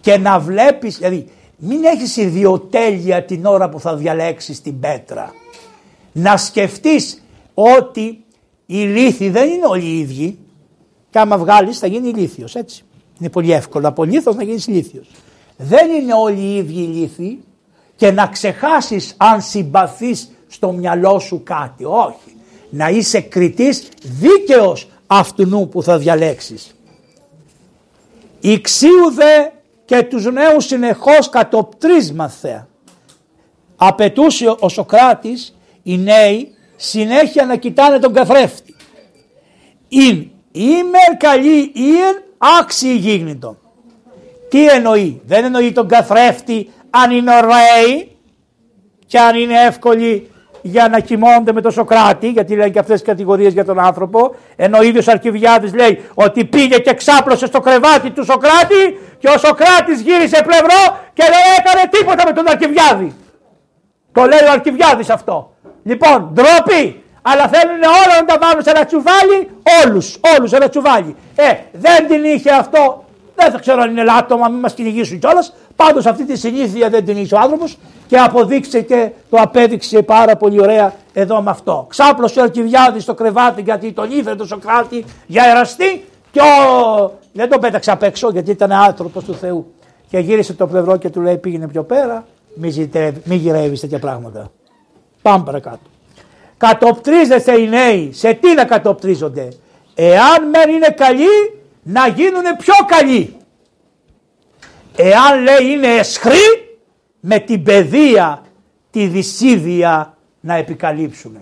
Και 0.00 0.18
να 0.18 0.38
βλέπεις, 0.38 0.96
δηλαδή 0.96 1.28
μην 1.56 1.84
έχεις 1.84 2.16
ιδιοτέλεια 2.16 3.24
την 3.24 3.46
ώρα 3.46 3.68
που 3.68 3.80
θα 3.80 3.96
διαλέξεις 3.96 4.60
την 4.60 4.80
πέτρα. 4.80 5.34
Να 6.12 6.36
σκεφτείς 6.36 7.22
ότι 7.54 8.24
οι 8.66 8.76
λύθοι 8.76 9.30
δεν 9.30 9.48
είναι 9.48 9.66
όλοι 9.66 9.84
οι 9.84 9.98
ίδιοι 9.98 10.38
και 11.10 11.18
άμα 11.18 11.38
βγάλεις 11.38 11.78
θα 11.78 11.86
γίνει 11.86 12.08
ηλίθιος 12.08 12.54
έτσι. 12.54 12.84
Είναι 13.20 13.30
πολύ 13.30 13.52
εύκολο 13.52 13.88
από 13.88 14.04
λίθος 14.04 14.34
να 14.34 14.42
γίνεις 14.42 14.68
λίθιος. 14.68 15.08
Δεν 15.56 15.90
είναι 15.90 16.12
όλοι 16.14 16.40
οι 16.40 16.56
ίδιοι 16.56 16.80
λύθοι 16.80 17.38
και 17.96 18.10
να 18.10 18.26
ξεχάσεις 18.26 19.14
αν 19.16 19.42
συμπαθείς 19.42 20.30
στο 20.46 20.72
μυαλό 20.72 21.18
σου 21.18 21.42
κάτι. 21.42 21.84
Όχι. 21.84 22.36
Να 22.70 22.88
είσαι 22.88 23.20
κριτής 23.20 23.88
δίκαιος 24.02 24.88
αυτού 25.06 25.68
που 25.70 25.82
θα 25.82 25.98
διαλέξεις. 25.98 26.74
Ιξίουδε 28.40 29.52
και 29.84 30.02
τους 30.02 30.24
νέους 30.24 30.64
συνεχώς 30.64 31.28
κατοπτρίσμαθε. 31.30 32.66
Απαιτούσε 33.76 34.54
ο 34.58 34.68
Σοκράτης 34.68 35.56
οι 35.82 35.98
νέοι 35.98 36.54
συνέχεια 36.76 37.44
να 37.44 37.56
κοιτάνε 37.56 37.98
τον 37.98 38.12
καθρέφτη. 38.12 38.74
Είναι 39.88 40.30
ημερ 40.52 41.16
καλή 41.18 41.72
ίεν 41.74 42.22
άξιοι 42.38 42.96
γίγνητο. 43.00 43.56
Τι 44.48 44.68
εννοεί, 44.68 45.20
δεν 45.24 45.44
εννοεί 45.44 45.72
τον 45.72 45.88
καθρέφτη 45.88 46.70
αν 46.90 47.10
είναι 47.10 47.32
ωραίοι 47.36 48.16
και 49.06 49.18
αν 49.18 49.36
είναι 49.36 49.62
εύκολοι 49.62 50.30
για 50.66 50.88
να 50.88 50.98
κοιμώνται 50.98 51.52
με 51.52 51.60
τον 51.60 51.72
Σοκράτη, 51.72 52.28
γιατί 52.28 52.54
λένε 52.54 52.68
και 52.68 52.78
αυτές 52.78 53.00
τις 53.00 53.08
κατηγορίες 53.08 53.52
για 53.52 53.64
τον 53.64 53.78
άνθρωπο, 53.80 54.34
ενώ 54.56 54.78
ο 54.78 54.82
ίδιος 54.82 55.08
Αρκιβιάδης 55.08 55.74
λέει 55.74 56.04
ότι 56.14 56.44
πήγε 56.44 56.78
και 56.78 56.94
ξάπλωσε 56.94 57.46
στο 57.46 57.60
κρεβάτι 57.60 58.10
του 58.10 58.24
Σοκράτη 58.24 58.98
και 59.18 59.28
ο 59.28 59.38
Σοκράτης 59.38 60.00
γύρισε 60.00 60.42
πλευρό 60.46 60.98
και 61.12 61.22
δεν 61.22 61.42
έκανε 61.58 61.88
τίποτα 61.90 62.22
με 62.26 62.32
τον 62.32 62.48
Αρκιβιάδη. 62.48 63.14
Το 64.12 64.24
λέει 64.24 64.48
ο 64.48 64.50
Αρκιβιάδης 64.52 65.10
αυτό. 65.10 65.52
Λοιπόν, 65.82 66.30
ντροπή, 66.32 67.02
αλλά 67.22 67.48
θέλουν 67.48 67.82
όλα 67.82 68.14
να 68.20 68.24
τα 68.24 68.36
βάλουν 68.40 68.62
σε 68.62 68.70
ένα 68.70 68.84
τσουβάλι, 68.84 69.50
όλους, 69.84 70.18
όλους 70.36 70.50
σε 70.50 70.56
ένα 70.56 70.68
τσουβάλι. 70.68 71.16
Ε, 71.36 71.52
δεν 71.72 72.06
την 72.08 72.24
είχε 72.24 72.50
αυτό, 72.50 73.04
δεν 73.36 73.50
θα 73.50 73.58
ξέρω 73.58 73.82
αν 73.82 73.90
είναι 73.90 74.04
λάτωμα, 74.04 74.48
μην 74.48 74.58
μας 74.58 74.74
κυνηγήσουν 74.74 75.18
κιόλας. 75.18 75.52
Πάντως 75.76 76.06
αυτή 76.06 76.24
τη 76.24 76.38
συνήθεια 76.38 76.88
δεν 76.88 77.04
την 77.04 77.16
είχε 77.16 77.34
ο 77.34 77.38
άνθρωπος 77.38 77.78
και 78.06 78.18
αποδείξε 78.18 78.80
και 78.80 79.10
το 79.30 79.36
απέδειξε 79.40 80.02
πάρα 80.02 80.36
πολύ 80.36 80.60
ωραία 80.60 80.94
εδώ 81.12 81.42
με 81.42 81.50
αυτό. 81.50 81.86
Ξάπλωσε 81.88 82.40
ο 82.40 82.42
Αρκιβιάδη 82.42 83.00
στο 83.00 83.14
κρεβάτι 83.14 83.62
γιατί 83.62 83.92
τον 83.92 84.10
ήθελε 84.10 84.36
τον 84.36 84.46
Σοκράτη 84.46 85.04
για 85.26 85.44
εραστή 85.44 86.04
και 86.30 86.40
ο... 86.40 87.12
δεν 87.32 87.48
τον 87.48 87.60
πέταξε 87.60 87.90
απ' 87.90 88.02
έξω 88.02 88.30
γιατί 88.30 88.50
ήταν 88.50 88.72
άνθρωπος 88.72 89.24
του 89.24 89.34
Θεού. 89.34 89.72
Και 90.08 90.18
γύρισε 90.18 90.52
το 90.52 90.66
πλευρό 90.66 90.96
και 90.96 91.10
του 91.10 91.20
λέει 91.20 91.36
πήγαινε 91.36 91.68
πιο 91.68 91.82
πέρα, 91.82 92.24
μην 93.24 93.38
γυρεύεις 93.38 93.80
τέτοια 93.80 93.98
πράγματα. 93.98 94.50
Πάμε 95.22 95.44
παρακάτω. 95.44 95.78
Κατοπτρίζεστε 96.56 97.60
οι 97.60 97.68
νέοι. 97.68 98.12
Σε 98.12 98.32
τι 98.32 98.54
να 98.54 98.64
κατοπτρίζονται; 98.64 99.48
Εάν 99.94 100.48
μεν 100.48 100.74
είναι 100.74 100.88
καλοί 100.96 101.60
να 101.88 102.08
γίνουν 102.08 102.42
πιο 102.58 102.74
καλοί. 102.86 103.36
Εάν 104.96 105.42
λέει 105.42 105.72
είναι 105.72 105.86
εσχροί 105.86 106.78
με 107.20 107.38
την 107.38 107.62
παιδεία 107.62 108.42
τη 108.90 109.06
δυσίδια 109.06 110.16
να 110.40 110.54
επικαλύψουν. 110.54 111.36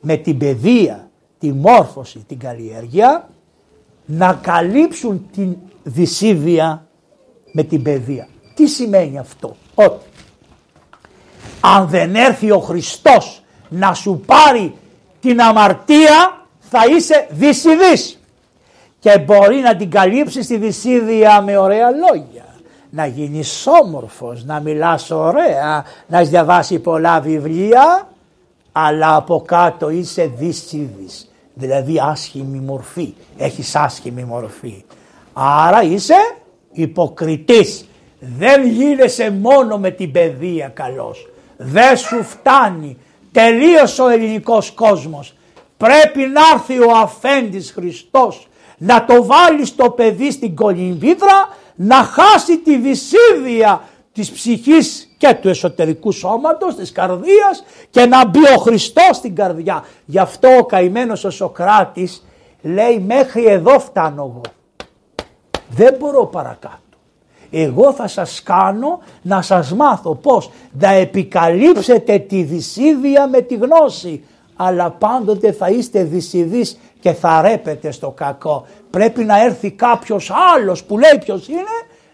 Με 0.00 0.16
την 0.16 0.38
παιδεία, 0.38 1.10
τη 1.38 1.52
μόρφωση, 1.52 2.24
την 2.28 2.38
καλλιέργεια 2.38 3.28
να 4.04 4.32
καλύψουν 4.32 5.28
την 5.32 5.56
δυσίδια 5.82 6.86
με 7.52 7.62
την 7.62 7.82
παιδεία. 7.82 8.28
Τι 8.54 8.66
σημαίνει 8.66 9.18
αυτό; 9.18 9.56
Ότι 9.74 10.04
αν 11.60 11.88
δεν 11.88 12.14
έρθει 12.14 12.50
ο 12.50 12.58
Χριστός 12.58 13.42
να 13.68 13.94
σου 13.94 14.22
πάρει 14.26 14.74
την 15.20 15.40
αμαρτία 15.40 16.46
θα 16.58 16.80
είσαι 16.96 17.26
δυσιδής 17.30 18.19
και 19.00 19.18
μπορεί 19.18 19.56
να 19.56 19.76
την 19.76 19.90
καλύψεις 19.90 20.46
τη 20.46 20.56
δυσίδια 20.56 21.40
με 21.40 21.56
ωραία 21.56 21.90
λόγια. 21.90 22.44
Να 22.90 23.06
γίνεις 23.06 23.66
όμορφος, 23.82 24.44
να 24.44 24.60
μιλάς 24.60 25.10
ωραία, 25.10 25.84
να 26.06 26.18
έχεις 26.18 26.30
διαβάσει 26.30 26.78
πολλά 26.78 27.20
βιβλία 27.20 28.08
αλλά 28.72 29.16
από 29.16 29.42
κάτω 29.46 29.90
είσαι 29.90 30.32
δυσίδης. 30.36 31.30
Δηλαδή 31.54 32.00
άσχημη 32.02 32.58
μορφή, 32.58 33.14
έχεις 33.36 33.76
άσχημη 33.76 34.24
μορφή. 34.24 34.84
Άρα 35.32 35.82
είσαι 35.82 36.34
υποκριτής. 36.72 37.84
Δεν 38.20 38.66
γίνεσαι 38.66 39.30
μόνο 39.30 39.78
με 39.78 39.90
την 39.90 40.12
παιδεία 40.12 40.68
καλός. 40.68 41.28
Δεν 41.56 41.96
σου 41.96 42.22
φτάνει. 42.22 42.96
Τελείωσε 43.32 44.02
ο 44.02 44.08
ελληνικός 44.08 44.70
κόσμος. 44.70 45.34
Πρέπει 45.76 46.18
να 46.18 46.40
έρθει 46.54 46.78
ο 46.78 46.96
αφέντης 46.96 47.72
Χριστός 47.72 48.48
να 48.82 49.04
το 49.04 49.24
βάλεις 49.24 49.68
στο 49.68 49.90
παιδί 49.90 50.30
στην 50.30 50.54
κολυμβίδρα 50.54 51.48
να 51.74 51.96
χάσει 51.96 52.58
τη 52.58 52.76
δυσίδια 52.76 53.82
της 54.12 54.30
ψυχής 54.30 55.14
και 55.16 55.36
του 55.40 55.48
εσωτερικού 55.48 56.12
σώματος, 56.12 56.74
της 56.74 56.92
καρδίας 56.92 57.64
και 57.90 58.06
να 58.06 58.26
μπει 58.26 58.38
ο 58.56 58.58
Χριστός 58.58 59.16
στην 59.16 59.34
καρδιά. 59.34 59.84
Γι' 60.04 60.18
αυτό 60.18 60.48
ο 60.56 60.64
καημένος 60.64 61.24
ο 61.24 61.30
Σοκράτης 61.30 62.26
λέει 62.62 62.98
μέχρι 63.06 63.44
εδώ 63.44 63.78
φτάνω 63.78 64.22
εγώ. 64.22 64.40
Δεν 65.70 65.96
μπορώ 65.98 66.26
παρακάτω. 66.26 66.78
Εγώ 67.50 67.92
θα 67.92 68.08
σας 68.08 68.42
κάνω 68.42 69.00
να 69.22 69.42
σας 69.42 69.72
μάθω 69.72 70.14
πώς 70.14 70.50
να 70.72 70.88
επικαλύψετε 70.88 72.18
τη 72.18 72.42
δυσίδια 72.42 73.28
με 73.28 73.40
τη 73.40 73.54
γνώση. 73.54 74.24
Αλλά 74.62 74.90
πάντοτε 74.90 75.52
θα 75.52 75.68
είστε 75.68 76.02
δυσιδείς 76.02 76.78
και 77.00 77.12
θα 77.12 77.40
ρέπετε 77.42 77.90
στο 77.90 78.10
κακό. 78.10 78.66
Πρέπει 78.90 79.24
να 79.24 79.44
έρθει 79.44 79.70
κάποιος 79.70 80.32
άλλος 80.56 80.84
που 80.84 80.98
λέει 80.98 81.18
ποιος 81.24 81.48
είναι 81.48 81.60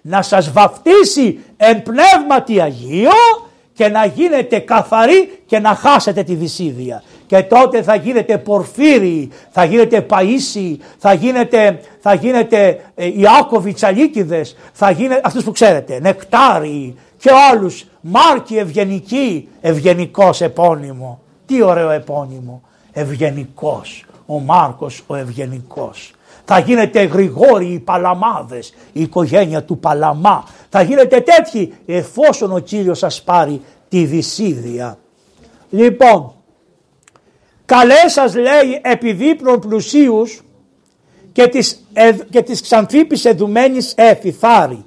να 0.01 0.23
σας 0.23 0.53
βαφτίσει 0.53 1.39
εν 1.57 1.83
πνεύματι 1.83 2.61
Αγίο 2.61 3.11
και 3.73 3.89
να 3.89 4.05
γίνετε 4.05 4.59
καθαροί 4.59 5.41
και 5.47 5.59
να 5.59 5.75
χάσετε 5.75 6.23
τη 6.23 6.35
δυσίδια. 6.35 7.03
Και 7.27 7.43
τότε 7.43 7.83
θα 7.83 7.95
γίνετε 7.95 8.39
πορφύριοι, 8.39 9.31
θα 9.51 9.65
γίνετε 9.65 10.07
παΐσιοι, 10.11 10.77
θα 10.99 11.13
γίνετε, 11.13 11.81
θα 12.01 12.15
γίνετε 12.15 12.81
ε, 12.95 13.11
Ιάκωβοι 13.21 13.73
Τσαλίκηδες, 13.73 14.57
θα 14.73 14.91
γίνετε 14.91 15.21
αυτούς 15.25 15.45
που 15.45 15.53
ξέρετε, 15.53 15.99
Νεκτάριοι 16.01 16.97
και 17.19 17.31
όλους, 17.53 17.85
Μάρκοι 18.01 18.57
Ευγενικοί, 18.57 19.49
ευγενικός 19.61 20.41
επώνυμο. 20.41 21.21
Τι 21.47 21.63
ωραίο 21.63 21.91
επώνυμο, 21.91 22.63
ευγενικός, 22.93 24.05
ο 24.27 24.39
Μάρκος 24.41 25.03
ο 25.07 25.15
ευγενικός. 25.15 26.13
Θα 26.45 26.59
γίνετε 26.59 27.03
Γρηγόροι 27.03 27.67
οι 27.67 27.79
Παλαμάδες, 27.79 28.75
η 28.93 29.03
οικογένεια 29.03 29.63
του 29.63 29.79
Παλαμά. 29.79 30.45
Θα 30.69 30.83
γίνετε 30.83 31.21
τέτοιοι 31.21 31.75
εφόσον 31.87 32.53
ο 32.53 32.59
Κύριος 32.59 32.99
σας 32.99 33.23
πάρει 33.23 33.61
τη 33.89 34.05
δυσίδια. 34.05 34.99
Λοιπόν, 35.71 36.33
καλέ 37.65 38.09
σας 38.09 38.35
λέει 38.35 38.81
επιδείπνων 38.83 39.61
πλουσίους 39.61 40.43
και 41.33 41.47
της, 41.47 41.87
ε, 41.93 42.13
και 42.31 42.43
της 42.43 42.61
ξανθήπης 42.61 43.25
εδουμένης 43.25 43.95
εφηθάρη. 43.97 44.85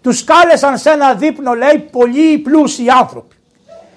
Τους 0.00 0.24
κάλεσαν 0.24 0.78
σε 0.78 0.90
ένα 0.90 1.14
δείπνο 1.14 1.54
λέει 1.54 1.78
πολλοί 1.78 2.38
πλούσιοι 2.38 2.88
άνθρωποι. 2.88 3.36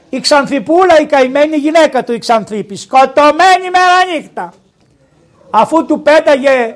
Η 0.09 0.19
Ξανθιπούλα 0.19 0.99
η 0.99 1.05
καημένη 1.05 1.57
γυναίκα 1.57 2.03
του 2.03 2.13
η 2.13 2.19
Ξανθήπη 2.19 2.75
σκοτωμένη 2.75 3.69
μέρα 3.73 4.15
νύχτα. 4.15 4.53
Αφού 5.49 5.85
του 5.85 6.01
πέταγε 6.01 6.75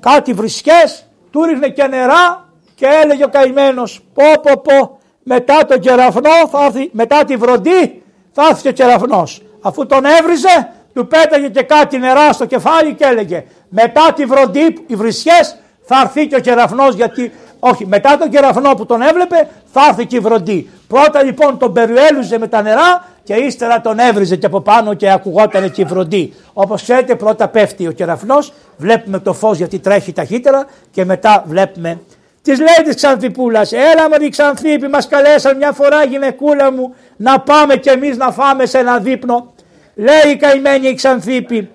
κάτι 0.00 0.32
βρισκές 0.32 1.06
του 1.30 1.42
ρίχνε 1.44 1.68
και 1.68 1.86
νερά 1.86 2.48
και 2.74 2.86
έλεγε 3.02 3.24
ο 3.24 3.28
καημένος, 3.28 4.00
πω 4.14 4.24
πω 4.42 4.60
πω, 4.60 4.98
μετά 5.22 5.64
τον 5.64 5.80
κεραυνό, 5.80 6.48
θα 6.50 6.64
έρθει, 6.64 6.90
μετά 6.92 7.24
τη 7.24 7.36
βροντί 7.36 8.02
θα 8.32 8.46
έρθει 8.50 8.68
ο 8.68 8.72
κεραυνός. 8.72 9.42
Αφού 9.60 9.86
τον 9.86 10.04
έβριζε, 10.04 10.72
του 10.94 11.06
πέταγε 11.06 11.48
και 11.48 11.62
κάτι 11.62 11.98
νερά 11.98 12.32
στο 12.32 12.46
κεφάλι 12.46 12.94
και 12.94 13.04
έλεγε 13.04 13.44
μετά 13.68 14.12
τη 14.12 14.24
βροντί, 14.24 14.84
οι 14.86 14.94
βρισιές 14.94 15.56
θα 15.82 16.00
έρθει 16.00 16.26
και 16.26 16.36
ο 16.36 16.40
κεραυνός 16.40 16.94
γιατί 16.94 17.32
όχι 17.64 17.86
μετά 17.86 18.16
τον 18.18 18.28
κεραυνό 18.30 18.74
που 18.74 18.86
τον 18.86 19.02
έβλεπε 19.02 19.48
θα 19.72 19.80
έρθει 19.88 20.06
και 20.06 20.16
η 20.16 20.18
βροντί. 20.18 20.70
Πρώτα 20.88 21.22
λοιπόν 21.22 21.58
τον 21.58 21.72
περιέλουζε 21.72 22.38
με 22.38 22.48
τα 22.48 22.62
νερά 22.62 23.04
και 23.22 23.34
ύστερα 23.34 23.80
τον 23.80 23.98
έβριζε 23.98 24.36
και 24.36 24.46
από 24.46 24.60
πάνω 24.60 24.94
και 24.94 25.10
ακουγόταν 25.10 25.70
και 25.70 25.80
η 25.80 25.84
βροντί. 25.84 26.34
Όπως 26.52 26.82
ξέρετε 26.82 27.14
πρώτα 27.14 27.48
πέφτει 27.48 27.86
ο 27.86 27.92
κεραυνός, 27.92 28.52
βλέπουμε 28.76 29.18
το 29.18 29.32
φως 29.32 29.56
γιατί 29.56 29.78
τρέχει 29.78 30.12
ταχύτερα 30.12 30.66
και 30.90 31.04
μετά 31.04 31.44
βλέπουμε 31.46 32.00
Τη 32.42 32.56
λέει 32.56 32.84
της 32.84 32.94
Ξανθιπούλας, 32.94 33.72
έλα 33.72 34.08
με 34.10 34.18
τη 34.18 34.28
Ξανθίπη, 34.28 34.88
μας 34.88 35.08
καλέσαν 35.08 35.56
μια 35.56 35.72
φορά 35.72 36.04
γυναικούλα 36.04 36.72
μου 36.72 36.94
να 37.16 37.40
πάμε 37.40 37.76
κι 37.76 37.88
εμείς 37.88 38.16
να 38.16 38.30
φάμε 38.32 38.66
σε 38.66 38.78
ένα 38.78 38.98
δείπνο. 38.98 39.52
Λέει 39.94 40.32
η 40.32 40.36
καημένη 40.36 40.88
η 40.88 40.94
Ξανθίπη, 40.94 41.70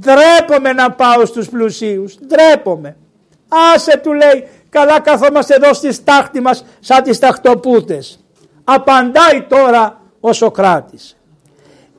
ντρέπομαι 0.00 0.72
να 0.72 0.90
πάω 0.90 1.26
στους 1.26 1.48
πλουσίους, 1.48 2.18
ντρέπομαι. 2.26 2.96
Άσε 3.74 4.00
του 4.02 4.12
λέει, 4.12 4.48
καλά 4.72 5.00
καθόμαστε 5.00 5.54
εδώ 5.54 5.74
στη 5.74 5.92
στάχτη 5.92 6.40
μας 6.40 6.64
σαν 6.80 7.02
τις 7.02 7.18
ταχτοπούτες. 7.18 8.24
Απαντάει 8.64 9.42
τώρα 9.48 10.00
ο 10.20 10.32
Σοκράτης. 10.32 11.16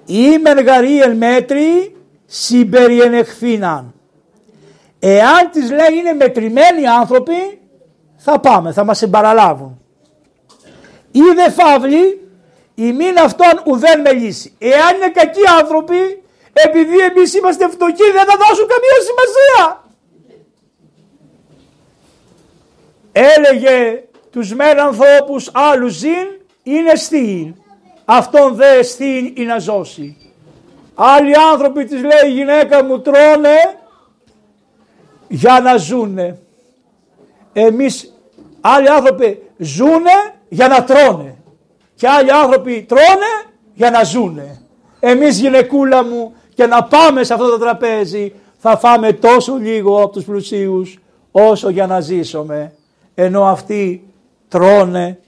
Είμαι 0.06 0.52
γαρίελ 0.52 1.18
μέτρη 1.18 1.96
συμπεριενεχθήναν. 2.26 3.94
Εάν 5.00 5.50
τις 5.52 5.70
λέει 5.70 5.98
είναι 5.98 6.14
μετρημένοι 6.14 6.88
άνθρωποι 6.88 7.62
θα 8.18 8.40
πάμε, 8.40 8.72
θα 8.72 8.84
μας 8.84 8.98
συμπαραλάβουν. 8.98 9.82
Είδε 11.12 11.52
φαύλοι 11.52 12.28
η 12.76 12.92
μην 12.92 13.18
αυτόν 13.18 13.62
ουδέν 13.66 14.02
με 14.02 14.12
λύση. 14.12 14.56
Εάν 14.60 14.96
είναι 14.96 15.10
κακοί 15.10 15.42
άνθρωποι, 15.62 16.24
επειδή 16.54 16.98
εμείς 16.98 17.34
είμαστε 17.34 17.70
φτωχοί 17.70 18.12
δεν 18.14 18.26
θα 18.26 18.36
δώσουν 18.38 18.68
καμία 18.68 18.98
σημασία. 19.10 19.83
Έλεγε 23.14 24.04
τους 24.32 24.54
μεν 24.54 24.80
ανθρώπους 24.80 25.50
άλλους 25.54 25.94
ζήν 25.94 26.28
είναι 26.64 26.96
στήν. 26.96 27.56
Αυτόν 28.06 28.56
δε 28.56 28.84
στήν 28.84 29.34
είναι 29.36 29.54
να 29.54 29.60
ζώσει. 29.60 30.18
Άλλοι 30.96 31.34
άνθρωποι 31.52 31.86
της 31.86 32.02
λέει 32.02 32.32
η 32.32 32.32
γυναίκα 32.32 32.84
μου 32.84 33.02
τρώνε 33.02 33.80
για 35.28 35.60
να 35.60 35.78
ζούνε. 35.78 36.38
Εμείς 37.54 38.14
άλλοι 38.62 38.90
άνθρωποι 38.90 39.42
ζούνε 39.58 40.34
για 40.50 40.68
να 40.68 40.84
τρώνε 40.84 41.38
και 41.96 42.08
άλλοι 42.08 42.32
άνθρωποι 42.32 42.86
τρώνε 42.88 43.54
για 43.74 43.90
να 43.90 44.04
ζούνε. 44.04 44.62
Εμείς 45.00 45.40
γυναικούλα 45.40 46.04
μου 46.04 46.36
και 46.54 46.66
να 46.66 46.84
πάμε 46.84 47.24
σε 47.24 47.34
αυτό 47.34 47.50
το 47.50 47.58
τραπέζι 47.58 48.34
θα 48.58 48.78
φάμε 48.78 49.14
τόσο 49.14 49.56
λίγο 49.56 50.02
από 50.02 50.14
τους 50.14 50.24
πλουσίους 50.24 51.00
όσο 51.32 51.70
για 51.70 51.88
να 51.88 52.00
ζήσουμε. 52.00 52.74
Ενώ 53.16 53.46
αυτοί 53.46 54.08
τρώνε, 54.48 55.20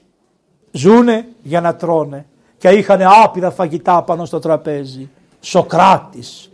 ζούνε 0.70 1.26
για 1.42 1.60
να 1.60 1.74
τρώνε 1.74 2.26
και 2.58 2.68
είχαν 2.68 3.00
άπειρα 3.24 3.50
φαγητά 3.50 4.02
πάνω 4.02 4.24
στο 4.24 4.38
τραπέζι. 4.38 5.10
Σοκράτης. 5.40 6.50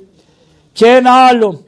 Και 0.72 0.86
ένα 0.86 1.26
άλλο. 1.26 1.62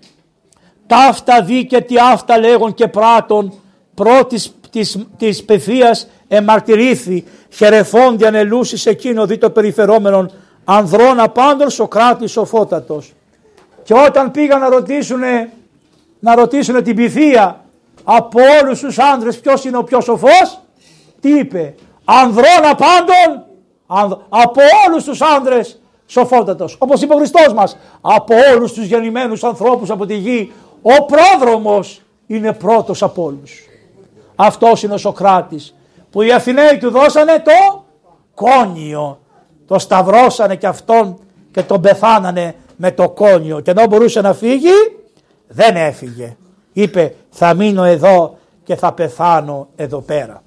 Ταύτα 0.87 1.43
δει 1.43 1.67
και 1.67 1.81
τι 1.81 1.95
αυτά 2.13 2.39
λέγον 2.39 2.75
και 2.75 2.89
πράτων 2.89 3.53
πρώτης 3.95 4.55
της, 4.71 5.07
της 5.17 5.45
πεθείας 5.45 6.09
εμαρτυρήθη 6.29 7.25
χερεφόντια 7.51 8.29
ανελούσει 8.29 8.91
εκείνο 8.91 9.27
δι 9.27 9.39
το 9.39 9.51
περιφερόμενον 9.51 10.31
ανδρών 10.65 11.21
απάντων 11.21 11.71
Σοκράτης 11.71 12.31
σοφότατος. 12.31 13.13
Και 13.83 13.95
όταν 13.95 14.31
πήγαν 14.31 14.61
να 14.61 14.69
ρωτήσουν, 14.69 15.21
να 16.21 16.35
ρωτήσουν 16.35 16.83
την 16.83 16.97
πυθία 16.97 17.64
από 18.05 18.41
όλους 18.63 18.81
τους 18.81 18.99
άντρες 18.99 19.41
ποιος 19.41 19.65
είναι 19.65 19.77
ο 19.77 19.85
πιο 19.85 20.01
σοφός, 20.01 20.61
τι 21.21 21.39
είπε, 21.39 21.75
ανδρών 22.05 22.65
απάντων, 22.71 23.45
από 24.29 24.61
όλους 24.87 25.05
τους 25.05 25.21
άντρες 25.23 25.81
σοφότατος. 26.07 26.77
Όπως 26.79 27.03
είπε 27.03 27.15
ο 27.15 27.17
Χριστός 27.17 27.53
μας, 27.53 27.77
από 28.01 28.35
όλους 28.55 28.73
τους 28.73 28.85
γεννημένους 28.85 29.45
ανθρώπους 29.45 29.91
από 29.91 30.07
τη 30.07 30.15
γη, 30.15 30.53
ο 30.83 31.05
πρόδρομος 31.05 32.03
είναι 32.27 32.53
πρώτος 32.53 33.03
από 33.03 33.23
όλους. 33.23 33.69
Αυτός 34.37 34.83
είναι 34.83 34.95
ο 34.95 34.99
Σοκράτης 34.99 35.75
που 36.11 36.23
οι 36.23 36.33
Αθηναίοι 36.33 36.79
του 36.81 36.91
δώσανε 36.91 37.43
το 37.45 37.85
κόνιο. 38.35 39.19
Το 39.67 39.79
σταυρώσανε 39.79 40.57
και 40.57 40.67
αυτόν 40.67 41.19
και 41.51 41.63
τον 41.63 41.81
πεθάνανε 41.81 42.55
με 42.77 42.93
το 42.93 43.09
κόνιο 43.09 43.61
και 43.61 43.71
ενώ 43.71 43.87
μπορούσε 43.87 44.21
να 44.21 44.35
φύγει 44.35 44.73
δεν 45.47 45.77
έφυγε. 45.77 46.37
Είπε 46.77 47.15
θα 47.31 47.55
μείνω 47.55 47.85
εδώ 47.85 48.39
και 48.65 48.77
θα 48.77 48.93
πεθάνω 48.93 49.69
εδώ 49.77 50.01
πέρα. 50.01 50.43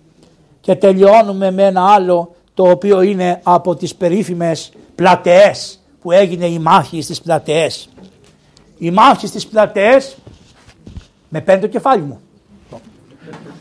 Και 0.60 0.76
τελειώνουμε 0.76 1.52
με 1.52 1.64
ένα 1.64 1.94
άλλο 1.94 2.36
το 2.54 2.70
οποίο 2.70 3.02
είναι 3.02 3.40
από 3.44 3.76
τις 3.76 3.96
περίφημες 3.96 4.72
πλατεές 4.96 5.80
που 6.02 6.12
έγινε 6.12 6.46
η 6.46 6.60
μάχη 6.60 7.02
στις 7.02 7.22
πλατεές. 7.22 7.90
Η 8.78 8.92
μάχη 8.92 9.28
στις 9.28 9.48
πλατεές 9.48 10.18
με 11.30 11.42
παίρνει 11.42 11.62
το 11.62 11.68
κεφάλι 11.68 12.02
μου. 12.02 12.22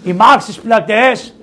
Η 0.05 0.13
μάχη 0.13 0.41
στις 0.41 0.61
πλατεές 0.61 1.35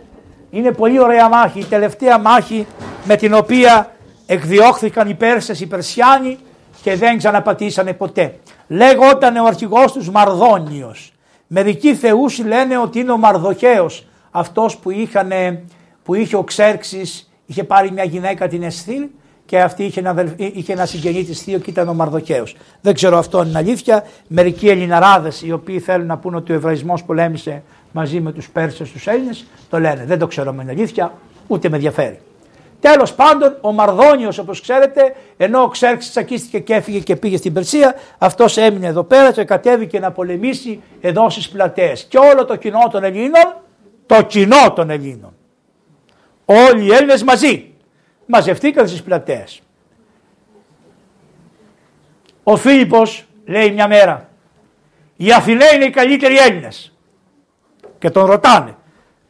είναι 0.50 0.72
πολύ 0.72 1.00
ωραία 1.00 1.30
μάχη. 1.30 1.60
Η 1.60 1.66
τελευταία 1.66 2.20
μάχη 2.20 2.68
με 3.04 3.16
την 3.16 3.34
οποία 3.34 3.92
εκδιώχθηκαν 4.26 5.10
οι 5.10 5.14
Πέρσες 5.14 5.60
οι 5.60 5.68
Περσιάνοι 5.68 6.38
και 6.84 6.96
δεν 6.96 7.18
ξαναπατήσανε 7.18 7.94
ποτέ. 7.94 8.40
Λέγονταν 8.68 9.36
ο 9.36 9.46
αρχηγός 9.46 9.92
τους 9.92 10.10
Μαρδόνιος. 10.10 11.13
Μερικοί 11.56 11.96
θεούς 11.96 12.46
λένε 12.46 12.78
ότι 12.78 13.00
είναι 13.00 13.12
ο 13.12 13.18
Μαρδοχέος. 13.18 14.08
Αυτός 14.32 14.78
που, 14.78 14.92
που 16.04 16.14
είχε 16.14 16.36
ο 16.36 16.44
Ξέρξης, 16.44 17.32
είχε 17.46 17.64
πάρει 17.64 17.92
μια 17.92 18.04
γυναίκα 18.04 18.48
την 18.48 18.64
Εσθήλ 18.64 19.08
και 19.46 19.62
αυτή 19.62 19.84
είχε 19.84 20.00
ένα, 20.00 20.36
είχε 20.38 20.74
ένα 20.74 20.86
συγγενή 20.86 21.24
της 21.24 21.42
θείο 21.42 21.60
και 21.60 21.70
ήταν 21.70 21.88
ο 21.90 21.94
Μαρδοχέος. 21.94 22.56
Δεν 22.82 22.94
ξέρω 22.94 23.18
αυτό 23.18 23.38
αν 23.38 23.48
είναι 23.48 23.58
αλήθεια. 23.58 24.04
Μερικοί 24.28 24.68
Ελληναράδες 24.68 25.42
οι 25.42 25.52
οποίοι 25.52 25.80
θέλουν 25.80 26.08
να 26.08 26.18
πούνε 26.18 26.36
ότι 26.36 26.52
ο 26.52 26.56
Εβραϊσμός 26.56 27.04
πολέμησε 27.04 27.64
μαζί 27.92 28.20
με 28.22 28.32
τους 28.32 28.50
Πέρσες 28.50 28.92
τους 28.92 29.08
Έλληνες 29.08 29.46
το 29.70 29.80
λένε. 29.80 30.06
Δεν 30.06 30.20
το 30.20 30.28
ξέρω 30.28 30.54
με 30.54 30.66
αλήθεια 30.70 31.14
ούτε 31.48 31.70
με 31.70 31.76
ενδιαφέρει. 31.76 32.20
Τέλος 32.84 33.14
πάντων 33.14 33.58
ο 33.62 33.72
Μαρδόνιος 33.72 34.38
όπως 34.38 34.62
ξέρετε 34.62 35.16
ενώ 35.38 35.62
ο 35.62 35.68
Ξέρξης 35.68 36.12
τσακίστηκε 36.12 36.60
και 36.60 36.74
έφυγε 36.74 37.00
και 37.00 37.16
πήγε 37.16 37.38
στην 37.38 37.54
Περσία 37.54 37.96
αυτός 38.18 38.58
έμεινε 38.58 38.88
εδώ 38.88 39.04
πέρα 39.04 39.32
και 39.32 39.44
κατέβηκε 39.44 40.00
να 40.00 40.12
πολεμήσει 40.12 40.82
εδώ 41.02 41.30
στις 41.30 41.50
πλατείες 41.50 42.04
και 42.04 42.18
όλο 42.18 42.46
το 42.46 42.56
κοινό 42.56 42.88
των 42.92 43.04
Ελλήνων 43.04 43.62
το 44.06 44.22
κοινό 44.22 44.74
των 44.74 44.90
Ελλήνων 44.90 45.34
όλοι 46.46 46.86
οι 46.86 46.92
Έλληνες 46.92 47.24
μαζί 47.24 47.74
μαζευτήκαν 48.26 48.88
στις 48.88 49.04
πλατείες. 49.04 49.62
Ο 52.44 52.56
Φίλιππος 52.56 53.26
λέει 53.46 53.72
μια 53.72 53.88
μέρα 53.88 54.30
οι 55.16 55.32
Αθηναίοι 55.32 55.76
είναι 55.76 55.86
οι 55.86 55.90
καλύτεροι 55.90 56.38
Έλληνες 56.38 56.98
και 58.00 58.10
τον 58.10 58.26
ρωτάνε. 58.26 58.76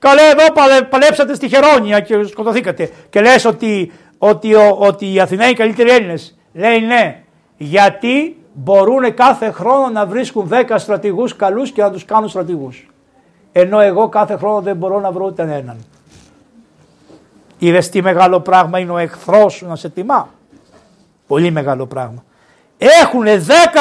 Καλέ 0.04 0.22
εδώ 0.22 0.52
παλέψατε 0.90 1.36
στη 1.36 1.48
Χερόνια 1.48 2.00
και 2.00 2.24
σκοτωθήκατε 2.24 2.90
και 3.10 3.22
λες 3.22 3.46
ότι, 3.46 3.92
ότι, 4.18 4.56
ότι 4.78 5.14
οι 5.14 5.20
Αθηναίοι 5.20 5.46
είναι 5.46 5.56
οι 5.56 5.58
καλύτεροι 5.58 5.90
Έλληνες. 5.90 6.38
Λέει 6.54 6.80
ναι, 6.80 7.24
γιατί 7.58 8.38
μπορούν 8.54 9.14
κάθε 9.14 9.52
χρόνο 9.52 9.90
να 9.90 10.06
βρίσκουν 10.06 10.50
10 10.52 10.76
στρατηγούς 10.78 11.36
καλούς 11.36 11.72
και 11.72 11.82
να 11.82 11.92
τους 11.92 12.06
κάνουν 12.06 12.30
στρατηγούς. 12.30 12.90
Ενώ 13.52 13.80
εγώ 13.80 14.10
κάθε 14.10 14.38
χρόνο 14.38 14.62
δεν 14.62 14.76
μπορώ 14.76 15.00
να 15.00 15.12
βρω 15.12 15.26
ούτε 15.26 15.42
έναν. 15.42 15.78
Είδες 17.58 17.90
τι 17.90 18.02
μεγάλο 18.02 18.40
πράγμα 18.40 18.80
είναι 18.80 18.92
ο 18.92 18.98
εχθρός 18.98 19.54
σου 19.54 19.68
να 19.68 19.76
σε 19.76 19.90
τιμά; 19.90 20.30
Πολύ 21.28 21.52
μεγάλο 21.52 21.86
πράγμα. 21.86 22.24
Έχουν 22.78 23.24
10 23.26 23.30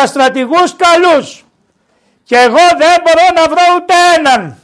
στρατηγούς 0.07 0.77
καλούς 0.77 1.45
και 2.23 2.37
εγώ 2.37 2.65
δεν 2.79 2.97
μπορώ 3.05 3.43
να 3.43 3.49
βρω 3.49 3.63
ούτε 3.77 3.95
έναν. 4.19 4.57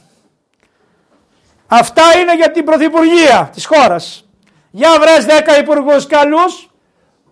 Αυτά 1.71 2.03
είναι 2.21 2.35
για 2.35 2.51
την 2.51 2.65
Πρωθυπουργία 2.65 3.49
της 3.53 3.65
χώρας. 3.65 4.29
Για 4.71 4.89
βρες 4.99 5.25
10 5.25 5.59
υπουργούς 5.59 6.07
καλούς, 6.07 6.69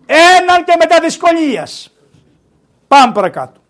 έναν 0.06 0.64
και 0.64 0.74
μετά 0.78 1.00
δυσκολίας. 1.00 1.92
Πάμε 2.88 3.12
παρακάτω. 3.12 3.60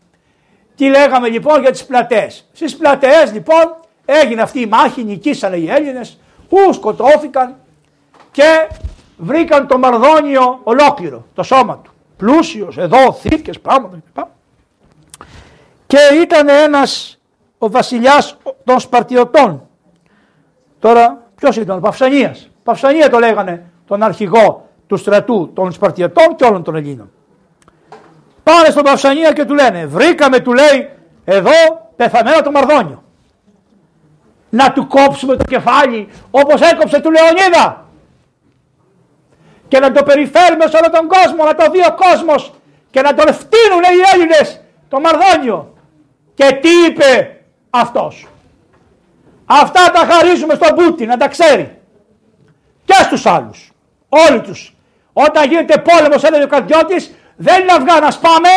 Τι 0.76 0.88
λέγαμε 0.88 1.28
λοιπόν 1.28 1.60
για 1.60 1.70
τις 1.70 1.84
πλατές. 1.84 2.48
Στις 2.52 2.76
πλατές 2.76 3.32
λοιπόν 3.32 3.74
έγινε 4.04 4.42
αυτή 4.42 4.60
η 4.60 4.66
μάχη, 4.66 5.04
νικήσανε 5.04 5.56
οι 5.56 5.70
Έλληνες, 5.70 6.18
που 6.48 6.72
σκοτώθηκαν 6.72 7.56
και 8.30 8.68
βρήκαν 9.16 9.66
το 9.66 9.78
Μαρδόνιο 9.78 10.60
ολόκληρο, 10.62 11.26
το 11.34 11.42
σώμα 11.42 11.78
του. 11.78 11.92
Πλούσιος, 12.16 12.76
εδώ, 12.76 13.12
θήκες, 13.12 13.60
πράγματα 13.60 14.02
κλπ. 14.14 14.26
Και 15.86 15.98
ήταν 16.22 16.48
ένας 16.48 17.18
ο 17.58 17.70
βασιλιάς 17.70 18.36
των 18.64 18.80
Σπαρτιωτών 18.80 19.67
Τώρα 20.78 21.22
ποιος 21.34 21.56
ήταν, 21.56 21.76
ο 21.76 21.80
Παυσανίας. 21.80 22.50
Παυσανία 22.62 23.10
το 23.10 23.18
λέγανε 23.18 23.64
τον 23.86 24.02
αρχηγό 24.02 24.68
του 24.86 24.96
στρατού 24.96 25.50
των 25.54 25.72
Σπαρτιατών 25.72 26.36
και 26.36 26.44
όλων 26.44 26.62
των 26.62 26.74
Ελλήνων. 26.74 27.10
Πάνε 28.42 28.68
στον 28.70 28.82
Παυσανία 28.82 29.32
και 29.32 29.44
του 29.44 29.54
λένε, 29.54 29.86
βρήκαμε 29.86 30.40
του 30.40 30.52
λέει 30.52 30.90
εδώ 31.24 31.50
πεθαμένο 31.96 32.42
το 32.42 32.50
Μαρδόνιο. 32.50 33.02
Να 34.50 34.72
του 34.72 34.86
κόψουμε 34.86 35.36
το 35.36 35.44
κεφάλι 35.44 36.08
όπως 36.30 36.60
έκοψε 36.60 37.00
του 37.00 37.10
Λεωνίδα. 37.10 37.86
Και 39.68 39.78
να 39.78 39.92
το 39.92 40.02
περιφέρουμε 40.02 40.66
σε 40.66 40.76
όλο 40.76 40.90
τον 40.90 41.08
κόσμο, 41.08 41.44
να 41.44 41.54
το 41.54 41.70
δει 41.70 41.78
ο 41.78 41.94
κόσμος 41.94 42.52
και 42.90 43.00
να 43.00 43.14
τον 43.14 43.34
φτύνουν 43.34 43.82
οι 43.82 44.14
Έλληνες 44.14 44.60
το 44.88 45.00
Μαρδόνιο. 45.00 45.74
Και 46.34 46.58
τι 46.60 46.68
είπε 46.86 47.40
αυτός. 47.70 48.26
Αυτά 49.50 49.90
τα 49.90 50.06
χαρίζουμε 50.12 50.54
στον 50.54 50.74
Πούτι 50.74 51.06
να 51.06 51.16
τα 51.16 51.28
ξέρει. 51.28 51.78
Και 52.84 52.94
στους 52.94 53.26
άλλους. 53.26 53.72
Όλοι 54.08 54.40
τους. 54.40 54.76
Όταν 55.12 55.48
γίνεται 55.48 55.78
πόλεμος 55.78 56.22
έλεγε 56.22 56.44
ο 56.44 56.46
Καρδιώτης 56.46 57.14
δεν 57.36 57.62
είναι 57.62 57.72
αυγά 57.72 58.00
να 58.00 58.10
σπάμε 58.10 58.48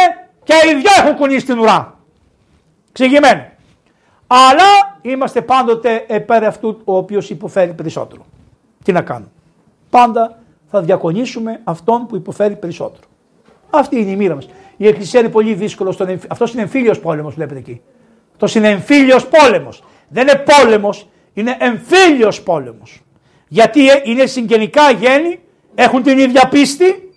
και 0.44 0.54
οι 0.54 0.76
δυο 0.76 0.92
έχουν 0.98 1.16
κουνήσει 1.16 1.40
στην 1.40 1.60
ουρά. 1.60 2.00
Ξηγημένο. 2.92 3.46
Αλλά 4.28 5.00
είμαστε 5.02 5.42
πάντοτε 5.42 6.06
επέρ 6.08 6.46
αυτού 6.46 6.82
ο 6.84 6.98
οποίος 6.98 7.30
υποφέρει 7.30 7.74
περισσότερο. 7.74 8.26
Τι 8.84 8.92
να 8.92 9.02
κάνουμε. 9.02 9.32
Πάντα 9.90 10.40
θα 10.72 10.82
διακονήσουμε 10.82 11.60
αυτόν 11.64 12.08
που 12.08 12.16
υποφέρει 12.16 12.56
περισσότερο. 12.56 13.04
Αυτή 13.70 14.00
είναι 14.00 14.12
η 14.12 14.16
μοίρα 14.16 14.36
μας. 14.36 14.48
Η 14.78 14.88
Εκκλησία 14.88 15.20
είναι 15.20 15.30
πολύ 15.30 15.54
δύσκολο. 15.54 15.92
Στον... 15.92 16.20
Αυτό 16.28 16.46
είναι 16.54 16.62
εμφύλιος 16.62 17.00
πόλεμος 17.00 17.34
βλέπετε 17.34 17.60
εκεί. 17.60 17.82
Αυτό 18.40 18.60
είναι 18.60 18.70
εμφύλιος 18.70 19.28
πόλεμος. 19.28 19.84
Δεν 20.12 20.28
είναι 20.28 20.44
πόλεμος, 20.60 21.08
είναι 21.34 21.58
εμφύλιος 21.60 22.42
πόλεμος. 22.42 23.02
Γιατί 23.48 23.90
ε, 23.90 24.02
είναι 24.04 24.26
συγγενικά 24.26 24.92
γέννη, 24.92 25.40
έχουν 25.76 26.04
την 26.04 26.20
ίδια 26.20 26.48
πίστη 26.48 27.14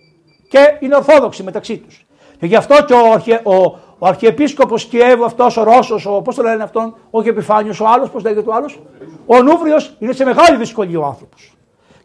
και 0.49 0.77
είναι 0.81 0.97
ορθόδοξοι 0.97 1.43
μεταξύ 1.43 1.77
τους. 1.77 2.07
Και 2.39 2.47
γι' 2.47 2.57
αυτό 2.57 2.85
και 2.85 2.93
ο, 2.93 3.13
αρχε, 3.13 3.41
ο, 3.43 3.55
ο 3.99 4.07
Αρχιεπίσκοπος 4.07 4.85
Κιέβου 4.85 5.25
αυτός 5.25 5.57
ο 5.57 5.63
Ρώσος, 5.63 6.07
ο, 6.07 6.23
πώς 6.23 6.35
το 6.35 6.43
λένε 6.43 6.63
αυτόν, 6.63 6.97
όχι 7.11 7.29
Επιφάνιος, 7.29 7.81
ο 7.81 7.87
άλλος, 7.87 8.11
πώς 8.11 8.23
λέγεται 8.23 8.51
ο 8.51 8.55
άλλος, 8.55 8.81
ο 9.27 9.43
Νούβριος 9.43 9.97
είναι 9.99 10.13
σε 10.13 10.25
μεγάλη 10.25 10.57
δυσκολία 10.57 10.99
ο 10.99 11.05
άνθρωπος. 11.05 11.57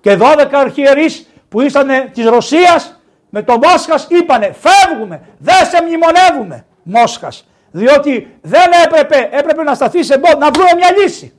Και 0.02 0.18
12 0.20 0.48
αρχιερείς 0.52 1.30
που 1.50 1.62
ήσαν 1.62 1.88
της 2.14 2.26
Ρωσίας 2.26 3.02
με 3.30 3.42
τον 3.42 3.60
Μόσχας 3.64 4.08
είπανε 4.10 4.56
φεύγουμε, 4.60 5.22
δεν 5.38 5.66
σε 5.66 5.84
μνημονεύουμε 5.84 6.66
Μόσχας. 6.84 7.49
Διότι 7.72 8.38
δεν 8.42 8.72
έπρεπε, 8.86 9.30
έπρεπε 9.32 9.64
να 9.64 9.74
σταθεί 9.74 10.04
σε 10.04 10.18
μπο, 10.18 10.40
να 10.40 10.52
βρούμε 10.52 10.70
μια 10.78 10.92
λύση. 10.92 11.34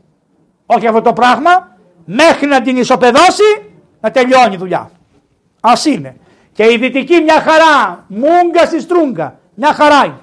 Όχι 0.66 0.86
αυτό 0.86 1.02
το 1.02 1.12
πράγμα, 1.12 1.76
μέχρι 2.04 2.46
να 2.46 2.62
την 2.62 2.76
ισοπεδώσει 2.76 3.72
να 4.00 4.10
τελειώνει 4.10 4.54
η 4.54 4.56
δουλειά. 4.56 4.90
Α 5.60 5.72
είναι. 5.86 6.16
Και 6.52 6.72
η 6.72 6.76
δυτική 6.76 7.20
μια 7.20 7.40
χαρά, 7.40 8.04
μούγκα 8.08 8.64
στη 8.66 8.80
στρούγκα, 8.80 9.38
μια 9.54 9.72
χαρά 9.72 10.04
είναι. 10.04 10.20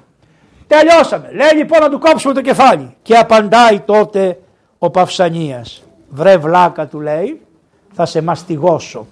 Τελειώσαμε. 0.68 1.32
Λέει 1.32 1.52
λοιπόν 1.56 1.80
να 1.80 1.90
του 1.90 2.00
κόψουμε 2.00 2.34
το 2.34 2.42
κεφάλι. 2.42 2.96
Και 3.02 3.18
απαντάει 3.18 3.80
τότε 3.80 4.40
ο 4.78 4.90
Παυσανίας. 4.90 5.84
Βρε 6.10 6.38
βλάκα 6.38 6.88
του 6.88 7.00
λέει, 7.00 7.42
θα 7.94 8.06
σε 8.06 8.22
μαστιγώσω. 8.22 9.08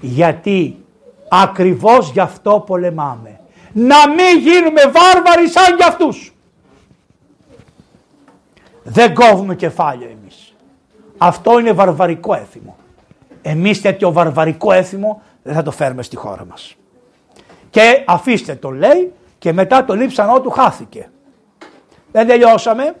Γιατί 0.00 0.84
ακριβώς 1.28 2.10
γι' 2.10 2.20
αυτό 2.20 2.64
πολεμάμε. 2.66 3.39
Να 3.72 4.08
μην 4.08 4.38
γίνουμε 4.38 4.82
βάρβαροι 4.82 5.48
σαν 5.48 5.76
κι 5.76 5.82
αυτούς. 5.82 6.34
Δεν 8.82 9.14
κόβουμε 9.14 9.54
κεφάλια 9.54 10.08
εμείς. 10.08 10.54
Αυτό 11.18 11.58
είναι 11.58 11.72
βαρβαρικό 11.72 12.34
έθιμο. 12.34 12.76
Εμείς 13.42 13.80
τέτοιο 13.80 14.12
βαρβαρικό 14.12 14.72
έθιμο 14.72 15.22
δεν 15.42 15.54
θα 15.54 15.62
το 15.62 15.70
φέρουμε 15.70 16.02
στη 16.02 16.16
χώρα 16.16 16.44
μας. 16.44 16.76
Και 17.70 18.04
αφήστε 18.06 18.54
το 18.54 18.70
λέει 18.70 19.12
και 19.38 19.52
μετά 19.52 19.84
το 19.84 19.94
λείψανό 19.94 20.40
του 20.40 20.50
χάθηκε. 20.50 21.10
Δεν 22.12 22.26
τελειώσαμε. 22.26 22.94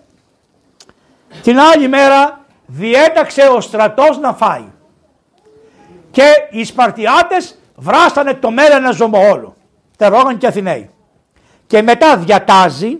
Την 1.42 1.58
άλλη 1.58 1.88
μέρα 1.88 2.44
διέταξε 2.66 3.48
ο 3.48 3.60
στρατός 3.60 4.18
να 4.18 4.32
φάει. 4.32 4.64
Και 6.10 6.32
οι 6.50 6.64
Σπαρτιάτες 6.64 7.58
βράσανε 7.76 8.34
το 8.34 8.48
ένα 8.76 8.90
ζωμό 8.90 9.28
όλο. 9.30 9.56
Τερόγαν 10.00 10.38
και 10.38 10.46
Αθηναίοι. 10.46 10.90
Και 11.66 11.82
μετά 11.82 12.16
διατάζει 12.16 12.98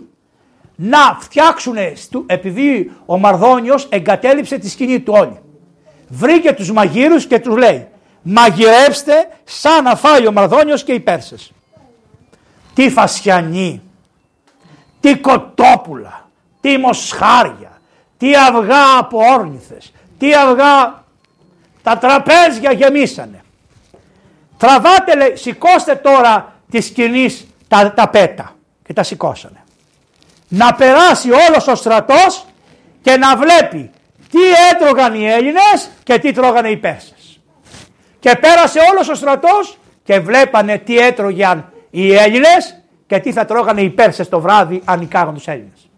να 0.75 1.17
φτιάξουν, 1.19 1.75
επειδή 2.25 2.91
ο 3.05 3.17
Μαρδόνιος 3.17 3.87
εγκατέλειψε 3.89 4.57
τη 4.57 4.69
σκηνή 4.69 4.99
του 4.99 5.13
όλη. 5.17 5.39
Βρήκε 6.07 6.53
τους 6.53 6.71
μαγείρους 6.71 7.25
και 7.25 7.39
τους 7.39 7.57
λέει 7.57 7.87
μαγειρέψτε 8.21 9.27
σαν 9.43 9.83
να 9.83 9.95
φάει 9.95 10.27
ο 10.27 10.31
Μαρδόνιος 10.31 10.83
και 10.83 10.93
οι 10.93 10.99
Πέρσες. 10.99 11.51
Τι 12.73 12.89
φασιανή, 12.89 13.81
τι 14.99 15.17
κοτόπουλα, 15.17 16.29
τι 16.61 16.77
μοσχάρια, 16.77 17.81
τι 18.17 18.35
αυγά 18.35 18.97
από 18.99 19.17
όρνηθες, 19.33 19.93
τι 20.17 20.35
αυγά, 20.35 21.03
τα 21.83 21.97
τραπέζια 21.97 22.71
γεμίσανε. 22.71 23.43
Τραβάτε 24.57 25.15
λέει, 25.15 25.35
σηκώστε 25.35 25.95
τώρα 25.95 26.50
της 26.71 26.85
σκηνής 26.85 27.47
τα, 27.67 27.93
τα 27.93 28.09
πέτα 28.09 28.55
και 28.83 28.93
τα 28.93 29.03
σηκώσανε. 29.03 29.63
Να 30.47 30.73
περάσει 30.73 31.29
όλος 31.49 31.67
ο 31.67 31.75
στρατός 31.75 32.45
και 33.01 33.17
να 33.17 33.37
βλέπει 33.37 33.91
τι 34.31 34.39
έτρωγαν 34.71 35.13
οι 35.13 35.29
Έλληνες 35.29 35.91
και 36.03 36.19
τι 36.19 36.31
τρώγανε 36.31 36.69
οι 36.69 36.77
Πέρσες. 36.77 37.39
Και 38.19 38.35
πέρασε 38.35 38.79
όλος 38.91 39.09
ο 39.09 39.13
στρατός 39.13 39.77
και 40.03 40.19
βλέπανε 40.19 40.77
τι 40.77 40.97
έτρωγαν 40.97 41.71
οι 41.89 42.13
Έλληνες 42.13 42.81
και 43.07 43.19
τι 43.19 43.31
θα 43.31 43.45
τρώγανε 43.45 43.81
οι 43.81 43.89
Πέρσες 43.89 44.29
το 44.29 44.39
βράδυ 44.39 44.81
αν 44.85 44.99
νικάγαν 44.99 45.33
τους 45.33 45.47
Έλληνες. 45.47 45.89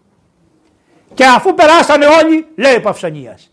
Και 1.14 1.24
αφού 1.24 1.54
περάσανε 1.54 2.06
όλοι, 2.06 2.46
λέει 2.56 2.74
ο 2.74 2.80
Παυσανίας, 2.80 3.50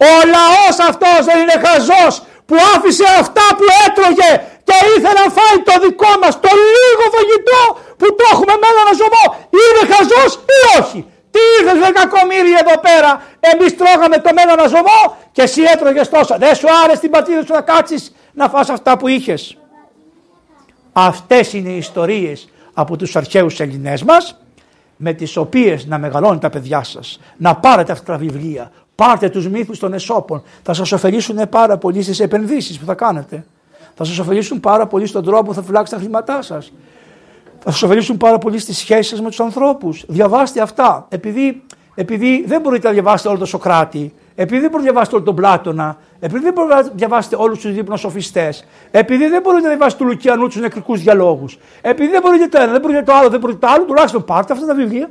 ο 0.00 0.26
λαός 0.26 0.88
αυτός 0.88 1.24
δεν 1.24 1.38
είναι 1.40 1.66
χαζός 1.66 2.22
που 2.46 2.56
άφησε 2.76 3.04
αυτά 3.20 3.42
που 3.56 3.64
έτρωγε 3.86 4.44
και 4.66 4.76
ήθελε 4.94 5.20
να 5.24 5.28
φάει 5.36 5.58
το 5.68 5.74
δικό 5.84 6.12
μας 6.22 6.34
το 6.44 6.50
λίγο 6.74 7.04
φαγητό 7.14 7.62
που 7.98 8.06
το 8.18 8.24
έχουμε 8.32 8.54
με 8.62 8.68
έναν 8.74 8.94
ζωμό. 9.00 9.24
Είναι 9.60 9.82
χαζός 9.92 10.32
ή 10.56 10.58
όχι; 10.78 11.00
Τι 11.34 11.40
ήθελε 11.58 11.80
δε 11.84 11.90
κακομύρι 11.98 12.52
εδώ 12.62 12.76
πέρα; 12.86 13.10
Εμείς 13.50 13.70
τρώγαμε 13.80 14.16
το 14.24 14.30
μέλλον 14.36 14.68
ζωμό 14.74 15.00
και 15.34 15.42
εσύ 15.42 15.62
έτρωγες 15.72 16.08
τόσα. 16.14 16.34
Δεν 16.44 16.54
σου 16.54 16.68
άρεσε 16.82 17.00
την 17.00 17.10
πατρίδα 17.10 17.42
σου 17.46 17.52
να 17.52 17.60
κάτσεις 17.60 18.02
να 18.32 18.48
φας 18.48 18.68
αυτά 18.76 18.92
που 18.98 19.08
είχες. 19.08 19.56
Αυτές 20.92 21.52
είναι 21.52 21.68
οι 21.68 21.76
ιστορίες 21.76 22.48
από 22.74 22.96
τους 22.96 23.16
αρχαίους 23.16 23.60
Ελληνές 23.60 24.02
μας 24.02 24.36
με 24.96 25.12
τις 25.12 25.36
οποίες 25.36 25.86
να 25.86 25.98
μεγαλώνουν 25.98 26.38
τα 26.38 26.50
παιδιά 26.50 26.82
σας. 26.82 27.20
Να 27.36 27.56
πάρετε 27.56 27.92
αυτά 27.92 28.12
τα 28.12 28.18
βιβλία. 28.18 28.70
Πάρτε 28.94 29.28
τους 29.28 29.48
μύθους 29.48 29.78
των 29.78 29.92
εσώπων. 29.92 30.42
Θα 30.62 30.74
σας 30.74 30.92
ωφελήσουν 30.92 31.48
πάρα 31.48 31.76
πολύ 31.78 32.02
στις 32.02 32.20
επενδύσεις 32.20 32.78
που 32.78 32.84
θα 32.84 32.94
κάνετε. 32.94 33.44
Θα 33.94 34.04
σας 34.04 34.18
ωφελήσουν 34.18 34.60
πάρα 34.60 34.86
πολύ 34.86 35.06
στον 35.06 35.24
τρόπο 35.24 35.42
που 35.42 35.54
θα 35.54 35.62
φυλάξετε 35.62 35.96
τα 35.96 36.02
χρήματά 36.02 36.42
σας. 36.42 36.72
Θα 37.58 37.70
σας 37.70 37.82
ωφελήσουν 37.82 38.16
πάρα 38.16 38.38
πολύ 38.38 38.58
στις 38.58 38.78
σχέσεις 38.78 39.06
σας 39.06 39.20
με 39.20 39.28
τους 39.28 39.40
ανθρώπους. 39.40 40.04
Διαβάστε 40.08 40.60
αυτά. 40.60 41.06
Επειδή, 41.08 41.62
επειδή 41.94 42.44
δεν 42.46 42.60
μπορείτε 42.60 42.86
να 42.86 42.92
διαβάσετε 42.92 43.28
όλο 43.28 43.38
το 43.38 43.44
Σοκράτη, 43.44 44.14
επειδή 44.34 44.60
δεν 44.60 44.70
μπορείτε 44.70 44.88
να 44.88 44.92
διαβάσετε 44.92 45.16
όλο 45.16 45.24
τον 45.24 45.34
Πλάτωνα, 45.34 45.96
επειδή 46.20 46.42
δεν 46.42 46.52
μπορείτε 46.52 46.74
να 46.74 46.90
διαβάσετε 46.94 47.36
όλους 47.38 47.60
τους 47.60 47.72
δείπνοσοφιστέ, 47.72 48.54
επειδή 48.90 49.26
δεν 49.26 49.42
μπορείτε 49.42 49.62
να 49.62 49.68
διαβάσετε 49.68 50.02
του 50.02 50.08
Λουκιανού 50.10 50.46
τους 50.46 50.56
νεκρικούς 50.56 51.00
διαλόγους, 51.00 51.58
επειδή 51.80 52.10
δεν 52.10 52.20
μπορείτε 52.22 52.46
το 52.46 52.62
ένα, 52.62 52.72
δεν 52.72 52.80
μπορείτε 52.80 53.02
το 53.02 53.12
άλλο, 53.12 53.28
δεν 53.28 53.40
μπορείτε 53.40 53.66
το 53.66 53.72
άλλο, 53.72 53.84
τουλάχιστον 53.84 54.24
πάρτε 54.24 54.52
αυτά 54.52 54.66
τα 54.66 54.74
βιβλία 54.74 55.10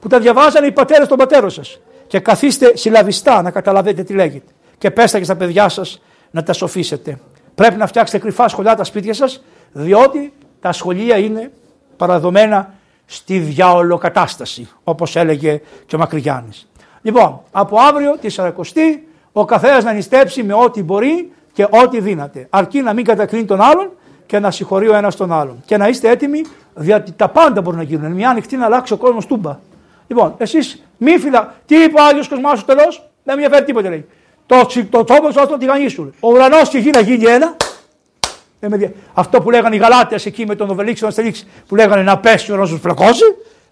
που 0.00 0.08
τα 0.08 0.18
διαβάζανε 0.18 0.66
οι 0.66 0.72
πατέρες 0.72 1.08
των 1.08 1.18
πατέρων 1.18 1.50
σας. 1.50 1.80
Και 2.06 2.20
καθίστε 2.20 2.76
συλλαβιστά 2.76 3.42
να 3.42 3.50
καταλαβαίνετε 3.50 4.02
τι 4.02 4.14
λέγεται. 4.14 4.52
Και 4.78 4.90
πέστε 4.90 5.18
και 5.18 5.24
στα 5.24 5.36
παιδιά 5.36 5.68
σας 5.68 6.02
να 6.30 6.42
τα 6.42 6.52
σοφίσετε. 6.52 7.18
Πρέπει 7.62 7.76
να 7.76 7.86
φτιάξετε 7.86 8.18
κρυφά 8.18 8.48
σχολιά 8.48 8.74
τα 8.74 8.84
σπίτια 8.84 9.14
σας, 9.14 9.42
διότι 9.72 10.32
τα 10.60 10.72
σχολεία 10.72 11.16
είναι 11.16 11.50
παραδομένα 11.96 12.74
στη 13.06 13.38
διαολοκατάσταση, 13.38 14.68
όπως 14.84 15.16
έλεγε 15.16 15.60
και 15.86 15.96
ο 15.96 15.98
Μακρυγιάννης. 15.98 16.68
Λοιπόν, 17.02 17.40
από 17.50 17.76
αύριο 17.80 18.16
τη 18.20 18.34
40 18.36 18.50
ο 19.32 19.44
καθένας 19.44 19.84
να 19.84 19.92
νηστέψει 19.92 20.42
με 20.42 20.54
ό,τι 20.54 20.82
μπορεί 20.82 21.32
και 21.52 21.66
ό,τι 21.70 22.00
δύναται. 22.00 22.46
Αρκεί 22.50 22.80
να 22.80 22.92
μην 22.92 23.04
κατακρίνει 23.04 23.44
τον 23.44 23.60
άλλον 23.60 23.90
και 24.26 24.38
να 24.38 24.50
συγχωρεί 24.50 24.88
ο 24.88 24.94
ένας 24.94 25.16
τον 25.16 25.32
άλλον. 25.32 25.62
Και 25.64 25.76
να 25.76 25.88
είστε 25.88 26.08
έτοιμοι, 26.08 26.42
διότι 26.74 27.12
τα 27.12 27.28
πάντα 27.28 27.60
μπορούν 27.60 27.78
να 27.78 27.84
γίνουν. 27.84 28.12
Μια 28.12 28.30
ανοιχτή 28.30 28.56
να 28.56 28.64
αλλάξει 28.64 28.92
ο 28.92 28.96
κόσμος 28.96 29.26
τούμπα. 29.26 29.58
Λοιπόν, 30.06 30.34
εσείς 30.38 30.82
μη 30.96 31.18
φυλα. 31.18 31.54
Τι 31.66 31.82
είπε 31.82 32.00
ο 32.00 32.04
Άγιος 32.04 32.28
Κοσμά 32.28 32.56
τέλος, 32.56 33.10
δεν 33.24 33.36
με 33.36 33.42
ενδιαφέρει 33.42 33.64
τίποτα 33.64 33.88
λέει. 33.88 34.06
Το, 34.52 34.66
το 34.90 35.04
τόπο 35.04 35.30
σου 35.30 35.46
το 35.48 35.56
τηγανί 35.58 35.88
σου. 35.88 36.14
Ο 36.20 36.28
ουρανός 36.28 36.68
και 36.68 36.78
η 36.78 36.80
γη 36.80 36.90
να 36.90 37.00
γίνει 37.00 37.24
ένα. 37.24 37.56
Αυτό 39.12 39.40
που 39.40 39.50
λέγανε 39.50 39.74
οι 39.74 39.78
Γαλάτες 39.78 40.26
εκεί 40.26 40.46
με 40.46 40.54
τον 40.54 40.70
Οβελίξ 40.70 41.00
τον 41.00 41.08
Αστελίξ 41.08 41.46
που 41.66 41.74
λέγανε 41.74 42.02
να 42.02 42.18
πέσει 42.18 42.52
ο 42.52 42.54
ουρανό 42.54 42.76
φλακώσει, 42.76 43.24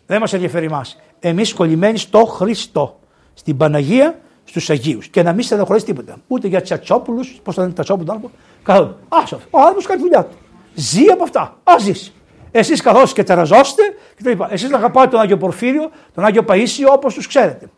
δεν 0.07 0.20
μας 0.20 0.33
ενδιαφέρει 0.33 0.66
εμάς. 0.66 1.01
Εμείς 1.20 1.55
κολλημένοι 1.55 1.99
στο 1.99 2.24
Χριστό 2.24 2.99
στην 3.35 3.57
Παναγία, 3.57 4.20
στους 4.45 4.70
Αγίους 4.70 5.09
και 5.09 5.22
να 5.22 5.33
μην 5.33 5.45
στενοχωρήσει 5.45 5.85
τίποτα. 5.85 6.16
Ούτε 6.26 6.49
για 6.49 6.61
τσατσόπουλους, 6.61 7.41
πώς 7.43 7.55
θα 7.55 7.62
είναι 7.62 7.72
τσατσόπουλους, 7.72 8.31
καθόλου. 8.62 8.97
Άσο, 9.09 9.41
ο 9.51 9.59
άνθρωπος 9.59 9.87
κάνει 9.87 10.01
δουλειά 10.01 10.24
του. 10.24 10.37
Ζει 10.74 11.05
από 11.12 11.22
αυτά. 11.22 11.41
Α 11.64 11.74
ζήσει. 11.81 12.12
Εσείς 12.51 12.81
καθώς 12.81 13.12
και 13.12 13.22
τεραζώστε 13.22 13.83
κτλ. 14.16 14.43
Εσείς 14.49 14.70
να 14.70 14.76
αγαπάτε 14.76 15.09
τον 15.09 15.20
Άγιο 15.20 15.37
Πορφύριο, 15.37 15.91
τον 16.14 16.24
Άγιο 16.24 16.43
Παίσιο 16.43 16.93
όπως 16.93 17.14
τους 17.14 17.26
ξέρετε. 17.26 17.68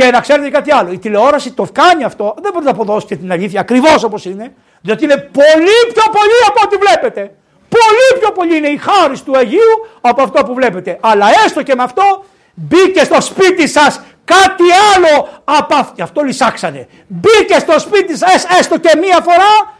Και 0.00 0.10
να 0.10 0.20
ξέρετε 0.20 0.50
κάτι 0.50 0.72
άλλο. 0.72 0.92
Η 0.92 0.98
τηλεόραση 0.98 1.52
το 1.52 1.66
κάνει 1.72 2.04
αυτό. 2.04 2.34
Δεν 2.42 2.52
μπορείτε 2.52 2.70
να 2.72 2.76
αποδώσετε 2.76 3.16
την 3.16 3.32
αλήθεια 3.32 3.60
ακριβώς 3.60 4.02
όπως 4.02 4.24
είναι. 4.24 4.52
Διότι 4.80 5.04
είναι 5.04 5.16
πολύ 5.16 5.78
πιο 5.92 6.02
πολύ 6.12 6.38
από 6.48 6.60
ό,τι 6.64 6.76
βλέπετε. 6.76 7.20
Πολύ 7.68 8.20
πιο 8.20 8.32
πολύ 8.32 8.56
είναι 8.56 8.68
η 8.68 8.76
χάρη 8.76 9.20
του 9.20 9.36
Αγίου 9.36 9.86
από 10.00 10.22
αυτό 10.22 10.44
που 10.44 10.54
βλέπετε. 10.54 10.98
Αλλά 11.00 11.26
έστω 11.44 11.62
και 11.62 11.74
με 11.74 11.82
αυτό 11.82 12.24
μπήκε 12.54 13.04
στο 13.04 13.20
σπίτι 13.20 13.68
σας 13.68 14.00
κάτι 14.24 14.64
άλλο 14.94 15.28
από 15.44 15.74
αυτό. 15.74 16.02
Αυτό 16.02 16.22
λυσάξανε. 16.22 16.86
Μπήκε 17.06 17.58
στο 17.58 17.78
σπίτι 17.78 18.16
σας 18.16 18.46
έστω 18.58 18.78
και 18.78 18.96
μία 19.00 19.20
φορά 19.22 19.74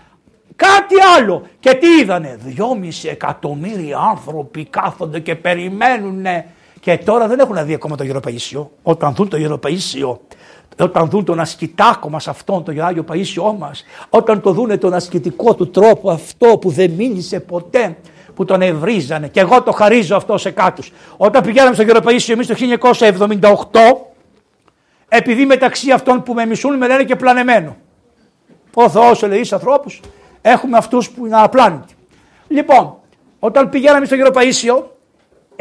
κάτι 0.56 0.94
άλλο. 1.16 1.46
Και 1.60 1.74
τι 1.74 1.88
είδανε; 2.00 2.38
Δυόμιση 2.40 3.08
εκατομμύρια 3.08 3.98
άνθρωποι 3.98 4.64
κάθονται 4.64 5.18
και 5.18 5.34
περιμένουν 5.34 6.26
και 6.80 6.98
τώρα 6.98 7.26
δεν 7.28 7.38
έχουν 7.38 7.64
δει 7.64 7.74
ακόμα 7.74 7.96
το 7.96 8.04
Γεροπαΐσιο. 8.04 8.66
Όταν 8.82 9.14
δουν 9.14 9.28
το 9.28 9.36
Γεροπαΐσιο, 9.36 10.16
όταν 10.78 11.08
δουν 11.08 11.24
τον 11.24 11.40
ασκητάκο 11.40 12.08
μας 12.08 12.28
αυτόν, 12.28 12.64
το 12.64 12.72
Άγιο 12.82 13.04
Παΐσιό 13.08 13.54
μας, 13.58 13.84
όταν 14.10 14.40
το 14.40 14.52
δούνε 14.52 14.76
τον 14.76 14.94
ασκητικό 14.94 15.54
του 15.54 15.70
τρόπο 15.70 16.10
αυτό 16.10 16.58
που 16.58 16.70
δεν 16.70 16.90
μίλησε 16.90 17.40
ποτέ, 17.40 17.96
που 18.34 18.44
τον 18.44 18.62
ευρίζανε 18.62 19.28
και 19.28 19.40
εγώ 19.40 19.62
το 19.62 19.72
χαρίζω 19.72 20.16
αυτό 20.16 20.38
σε 20.38 20.50
κάτους. 20.50 20.92
Όταν 21.16 21.42
πηγαίναμε 21.42 21.74
στο 21.74 21.84
Γεροπαΐσιο 21.84 22.28
εμείς 22.28 22.46
το 22.46 22.54
1978, 22.54 24.06
επειδή 25.08 25.46
μεταξύ 25.46 25.90
αυτών 25.90 26.22
που 26.22 26.34
με 26.34 26.46
μισούν 26.46 26.76
με 26.76 26.86
λένε 26.86 27.04
και 27.04 27.16
πλανεμένο. 27.16 27.76
Ο 28.74 28.88
Θεός 28.88 29.22
λέει 29.22 29.48
ανθρώπους, 29.50 30.00
έχουμε 30.42 30.76
αυτούς 30.76 31.10
που 31.10 31.26
είναι 31.26 31.36
απλάνητοι. 31.40 31.94
Λοιπόν, 32.48 32.94
όταν 33.38 33.68
πηγαίναμε 33.68 34.06
στο 34.06 34.16
Γεροπαΐσιο, 34.16 34.82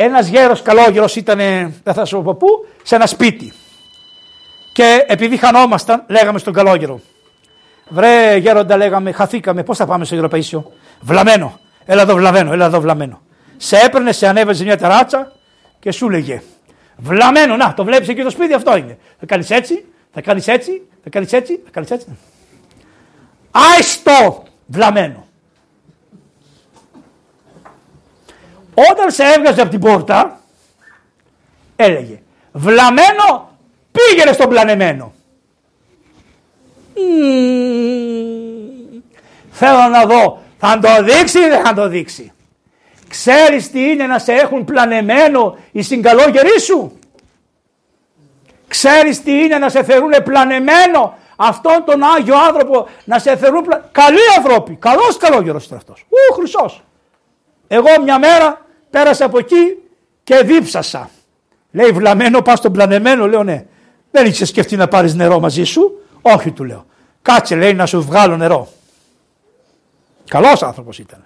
ένας 0.02 0.28
γέρος 0.28 0.62
καλόγερος 0.62 1.16
ήταν, 1.16 1.38
δεν 1.84 1.94
θα 1.94 2.06
σου 2.06 2.22
πω 2.22 2.36
πού, 2.36 2.48
σε 2.84 2.96
ένα 2.96 3.06
σπίτι. 3.06 3.54
Και 4.74 5.04
επειδή 5.08 5.38
χανόμασταν, 5.38 6.04
λέγαμε 6.08 6.40
στον 6.40 6.54
καλόγερο. 6.54 7.02
Βρε 7.90 8.36
γέροντα, 8.36 8.78
λέγαμε, 8.78 9.12
χαθήκαμε. 9.12 9.64
Πώς 9.64 9.78
θα 9.78 9.86
πάμε 9.86 10.06
στο 10.06 10.16
Ευρωπαϊκό. 10.16 10.72
Βλαμένο. 11.02 11.60
Έλα 11.86 12.02
εδώ 12.02 12.16
βλαμένο, 12.16 12.54
έλα 12.54 12.66
εδώ 12.66 12.80
βλαμένο. 12.80 13.22
Σε 13.58 13.78
έπαιρνε, 13.78 14.12
σε 14.12 14.28
ανέβαζε 14.28 14.64
μια 14.64 14.78
τεράτσα 14.78 15.32
και 15.80 15.92
σου 15.92 16.10
λέγε. 16.10 16.42
Βλαμένο, 16.98 17.56
να 17.56 17.74
το 17.74 17.84
βλέπεις 17.84 18.08
εκεί 18.08 18.24
το 18.24 18.30
σπίτι, 18.30 18.54
αυτό 18.54 18.78
είναι. 18.78 18.98
Θα 19.20 19.26
κάνεις 19.26 19.50
έτσι, 19.50 19.86
θα 20.14 20.22
κάνεις 20.22 20.48
έτσι, 20.48 20.88
θα 21.04 21.10
κάνεις 21.10 21.34
έτσι, 21.34 21.60
θα 21.64 21.70
κάνεις 21.72 21.92
έτσι. 21.92 22.18
Άιστο 23.52 24.44
βλαμένο. 24.66 25.28
Όταν 28.92 29.12
σε 29.12 29.24
έβγαζε 29.24 29.62
από 29.62 29.70
την 29.70 29.80
πόρτα, 29.80 30.40
έλεγε 31.76 32.22
βλαμένο 32.52 33.50
Πήγαινε 33.92 34.32
στον 34.32 34.50
πλανεμένο. 34.50 35.14
Θέλω 39.52 39.88
να 39.92 40.06
δω, 40.06 40.42
θα 40.60 40.80
το 40.80 41.04
δείξει 41.04 41.40
ή 41.40 41.48
δεν 41.50 41.66
θα 41.66 41.74
το 41.74 41.88
δείξει. 41.88 42.32
Ξέρεις 43.08 43.72
τι 43.72 43.92
είναι 43.92 44.08
να 44.08 44.20
σε 44.20 44.34
έχουν 44.34 44.66
πλανεμένο 44.66 45.58
οι 45.72 45.82
συγκαλόγεροι 45.82 46.60
σου; 46.60 47.00
Ξέρεις 48.68 49.24
τι 49.24 49.32
είναι 49.32 49.58
να 49.58 49.70
σε 49.70 49.84
θερούν 49.84 50.12
πλανεμένο 50.24 51.18
αυτόν 51.36 51.84
τον 51.86 52.04
Άγιο 52.04 52.36
άνθρωπο 52.48 52.88
να 53.06 53.20
σε 53.20 53.36
θερούν 53.36 53.64
πλα... 53.64 53.90
Καλοί 53.92 54.20
άνθρωποι, 54.38 54.76
καλός 54.76 55.18
καλόγερος 55.18 55.68
είναι 55.68 55.78
αυτός. 55.78 56.06
Ου, 56.10 56.34
χρυσός. 56.34 56.84
Εγώ 57.68 57.88
μια 58.04 58.20
μέρα 58.20 58.66
πέρασα 58.90 59.26
από 59.26 59.40
εκεί 59.40 59.78
και 60.24 60.42
δίψασα. 60.46 61.10
Λέει 61.72 61.90
βλαμένο 61.92 62.42
πας 62.42 62.60
στον 62.60 62.74
πλανεμένο, 62.74 63.28
λέω 63.28 63.44
ναι. 63.44 63.66
Δεν 64.12 64.26
είχες 64.26 64.48
σκεφτεί 64.48 64.76
να 64.76 64.88
πάρεις 64.88 65.16
νερό 65.16 65.40
μαζί 65.40 65.64
σου; 65.64 66.02
Όχι, 66.22 66.52
του 66.52 66.64
λέω. 66.64 66.86
Κάτσε, 67.22 67.56
λέει, 67.56 67.74
να 67.74 67.86
σου 67.86 68.02
βγάλω 68.02 68.38
νερό. 68.38 68.68
Καλός 70.26 70.64
άνθρωπος 70.64 71.00
ήταν. 71.00 71.26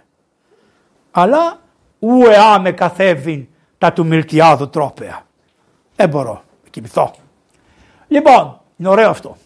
Αλλά 1.11 1.59
ουεά 1.99 2.59
με 2.59 2.71
καθέβην 2.71 3.47
τα 3.77 3.93
του 3.93 4.05
μιλτιάδου 4.05 4.69
τρόπεα. 4.69 5.25
Δεν 5.95 6.09
μπορώ 6.09 6.43
να 6.63 6.69
κοιμηθώ. 6.69 7.13
Λοιπόν, 8.07 8.59
είναι 8.77 8.89
ωραίο 8.89 9.09
αυτό. 9.09 9.37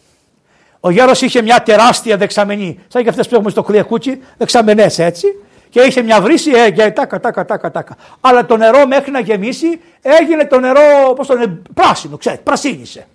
Ο 0.80 0.90
γέρος 0.90 1.22
είχε 1.22 1.42
μια 1.42 1.64
τεράστια 1.64 2.18
δεξαμενή. 2.18 2.80
Σαν 2.88 3.04
και 3.04 3.10
αυτές 3.10 3.28
που 3.28 3.36
έχουμε 3.36 3.50
στο 3.50 3.64
κρυακούτσι, 3.64 4.22
δεξαμενές 4.38 5.00
έτσι. 5.00 5.28
Και 5.70 5.82
είχε 5.82 6.02
μια 6.02 6.22
βρύση, 6.22 6.52
έγινε 6.52 6.92
τάκα, 6.92 7.20
τάκα, 7.20 7.46
τάκα, 7.46 7.72
τάκα. 7.72 7.96
Αλλά 8.22 8.46
το 8.46 8.58
νερό 8.58 8.88
μέχρι 8.88 9.12
να 9.12 9.20
γεμίσει 9.20 9.82
έγινε 10.02 10.46
το 10.46 10.60
νερό, 10.60 11.14
πώς 11.16 11.28
το 11.28 11.34
λένε, 11.34 11.62
πράσινο, 11.74 12.18
ξέρετε, 12.18 12.42
πρασίνησε. 12.42 13.08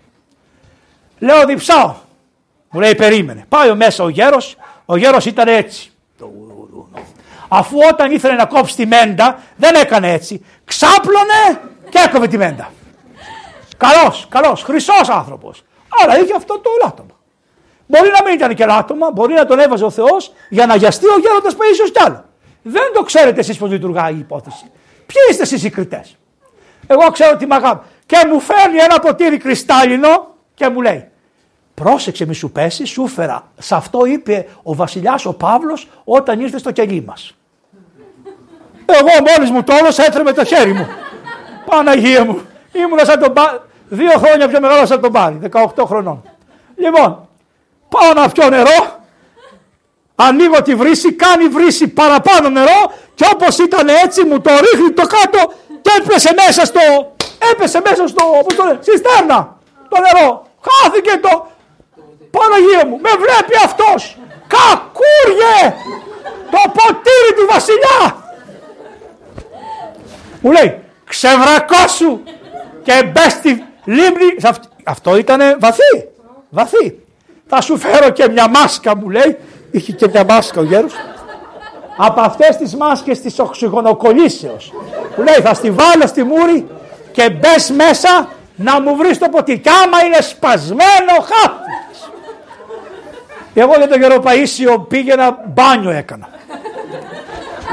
Λέω 1.19 1.45
διψάω. 1.45 1.95
Μου 2.71 2.81
λέει 2.81 2.95
περίμενε. 2.95 3.45
Πάει 3.49 3.75
μέσα 3.75 4.05
ο 4.05 4.09
γέρος, 4.09 4.57
ο 4.85 4.97
γέρος 4.97 5.27
ήταν 5.27 5.49
έτσι. 5.49 5.93
Αφού 7.49 7.79
όταν 7.91 8.11
ήθελε 8.11 8.35
να 8.35 8.47
κόψει 8.47 8.77
τη 8.77 8.87
μέντα 8.87 9.39
δεν 9.57 9.75
έκανε 9.75 10.13
έτσι. 10.13 10.45
Ξάπλωνε 10.65 11.61
και 11.89 11.99
έκοβε 12.07 12.27
τη 12.27 12.37
μέντα. 12.37 12.71
Καλός, 13.77 14.27
καλός, 14.29 14.63
χρυσός 14.63 15.09
άνθρωπος. 15.09 15.65
Αλλά 16.03 16.19
είχε 16.19 16.33
αυτό 16.37 16.59
το 16.59 16.71
λάτωμα. 16.83 17.17
Μπορεί 17.87 18.09
να 18.09 18.23
μην 18.25 18.35
ήταν 18.35 18.55
και 18.55 18.67
λάτωμα, 18.67 19.11
μπορεί 19.11 19.35
να 19.35 19.47
τον 19.47 19.59
έβαζε 19.59 19.85
ο 19.85 19.91
Θεός 19.91 20.33
για 20.49 20.67
να 20.67 20.75
γιαστεί 20.75 21.07
ο 21.07 21.19
γέροντας 21.19 21.57
ίσως 21.73 21.91
κι 21.91 22.03
άλλο. 22.05 22.25
Δεν 22.63 22.93
το 22.95 23.03
ξέρετε 23.03 23.41
εσείς 23.41 23.57
πώς 23.57 23.71
λειτουργάει 23.71 24.15
η 24.15 24.19
υπόθεση. 24.19 24.65
Ποιοι 25.07 25.23
είστε 25.31 25.43
εσείς 25.43 25.65
οι 25.65 25.71
κριτές; 25.71 26.17
Εγώ 26.87 27.11
ξέρω 27.11 27.37
τι 27.37 27.47
μ' 27.47 27.51
Και 28.07 28.27
μου 28.29 28.41
φέρνει 28.41 28.79
ένα 28.79 28.99
ποτήρι 28.99 29.37
κρυστάλλινο 29.37 30.35
και 30.55 30.69
μου 30.69 30.81
λέει 30.81 31.07
Πρόσεξε 31.75 32.27
μη 32.27 32.35
σου 32.35 32.51
πέσει, 32.51 32.85
σου 32.85 33.07
φέρα. 33.07 33.51
Σε 33.59 33.75
αυτό 33.75 34.05
είπε 34.05 34.49
ο 34.63 34.75
βασιλιάς 34.75 35.27
ο 35.27 35.33
Παύλος 35.33 35.89
όταν 36.05 36.41
ήρθε 36.41 36.59
στο 36.59 36.71
κελί 36.71 37.03
μας. 37.07 37.35
Εγώ 38.87 39.31
μόλις 39.31 39.51
μου 39.51 39.63
το 39.63 39.75
έδωσα 39.81 40.05
έτρεμε 40.05 40.33
το 40.33 40.45
χέρι 40.45 40.73
μου. 40.73 40.87
Παναγία 41.67 42.25
μου. 42.25 42.41
Ήμουνα 42.73 43.05
σαν 43.05 43.21
τον 43.21 43.33
Πάρη. 43.33 43.59
Δύο 43.89 44.13
χρόνια 44.19 44.49
πιο 44.49 44.61
μεγάλο 44.61 44.87
σαν 44.87 45.01
τον 45.01 45.13
Πάρη. 45.13 45.39
18 45.53 45.85
χρονών. 45.87 46.23
Λοιπόν, 46.77 47.29
πάω 47.89 48.13
να 48.15 48.29
πιω 48.29 48.49
νερό. 48.49 49.02
Ανοίγω 50.15 50.63
τη 50.63 50.75
βρύση, 50.75 51.13
κάνει 51.13 51.45
βρύση 51.45 51.89
παραπάνω 51.89 52.49
νερό 52.49 52.93
και 53.15 53.25
όπως 53.35 53.59
ήταν 53.59 53.89
έτσι 53.89 54.25
μου 54.25 54.41
το 54.41 54.51
ρίχνει 54.51 54.91
το 54.91 55.03
κάτω 55.03 55.53
και 55.83 55.91
έπεσε 55.99 56.35
μέσα 56.47 56.65
στο, 56.65 56.81
έπεσε 57.53 57.81
μέσα 57.85 58.07
στο, 58.07 58.23
πώς 58.45 58.55
το 58.55 58.65
στέρνα 58.97 59.57
το 59.89 59.97
νερό. 60.01 60.47
Χάθηκε 60.61 61.19
το, 61.21 61.47
Παναγία 62.33 62.87
μου, 62.87 62.99
με 63.01 63.11
βλέπει 63.11 63.65
αυτός. 63.65 64.19
Κακούριε! 64.47 65.75
Το 66.51 66.59
ποτήρι 66.77 67.33
του 67.37 67.47
βασιλιά! 67.51 68.17
Μου 70.41 70.53
λέει, 70.53 70.79
ξεβρακώσου 71.05 72.21
και 72.83 73.11
μπες 73.13 73.33
στη 73.33 73.65
λίμνη. 73.85 74.29
Αυτό 74.85 75.17
ήταν 75.17 75.41
βαθύ, 75.61 76.09
βαθύ. 76.51 76.99
Θα 77.47 77.61
σου 77.61 77.79
φέρω 77.79 78.11
και 78.11 78.29
μια 78.29 78.49
μάσκα 78.49 78.97
μου 78.97 79.11
λέει. 79.11 79.39
Είχε 79.73 79.93
και 79.93 80.09
μια 80.09 80.25
μάσκα 80.25 80.61
ο 80.61 80.65
γέρος. 80.65 80.93
Από 81.97 82.21
αυτές 82.21 82.57
τις 82.57 82.77
μάσκες 82.77 83.21
της 83.21 83.39
οξυγονοκολλήσεως. 83.39 84.73
Μου 85.17 85.25
λέει 85.25 85.35
θα 85.43 85.55
στη 85.55 85.71
βάλω 85.71 86.07
στη 86.07 86.23
μούρη 86.23 86.67
και 87.13 87.31
μπες 87.31 87.71
μέσα 87.71 88.29
να 88.57 88.81
μου 88.81 88.97
βρεις 88.97 89.19
το 89.19 89.29
ποτήρι. 89.29 89.59
Κι 89.59 89.69
άμα 89.69 90.05
είναι 90.05 90.21
σπασμένο 90.21 91.13
χάφι. 91.19 91.61
Εγώ 93.55 93.73
για 93.77 93.89
τον 93.89 94.01
Γερο 94.01 94.23
Παΐσιο 94.25 94.89
πήγαινα 94.89 95.39
μπάνιο 95.47 95.91
έκανα. 95.91 96.29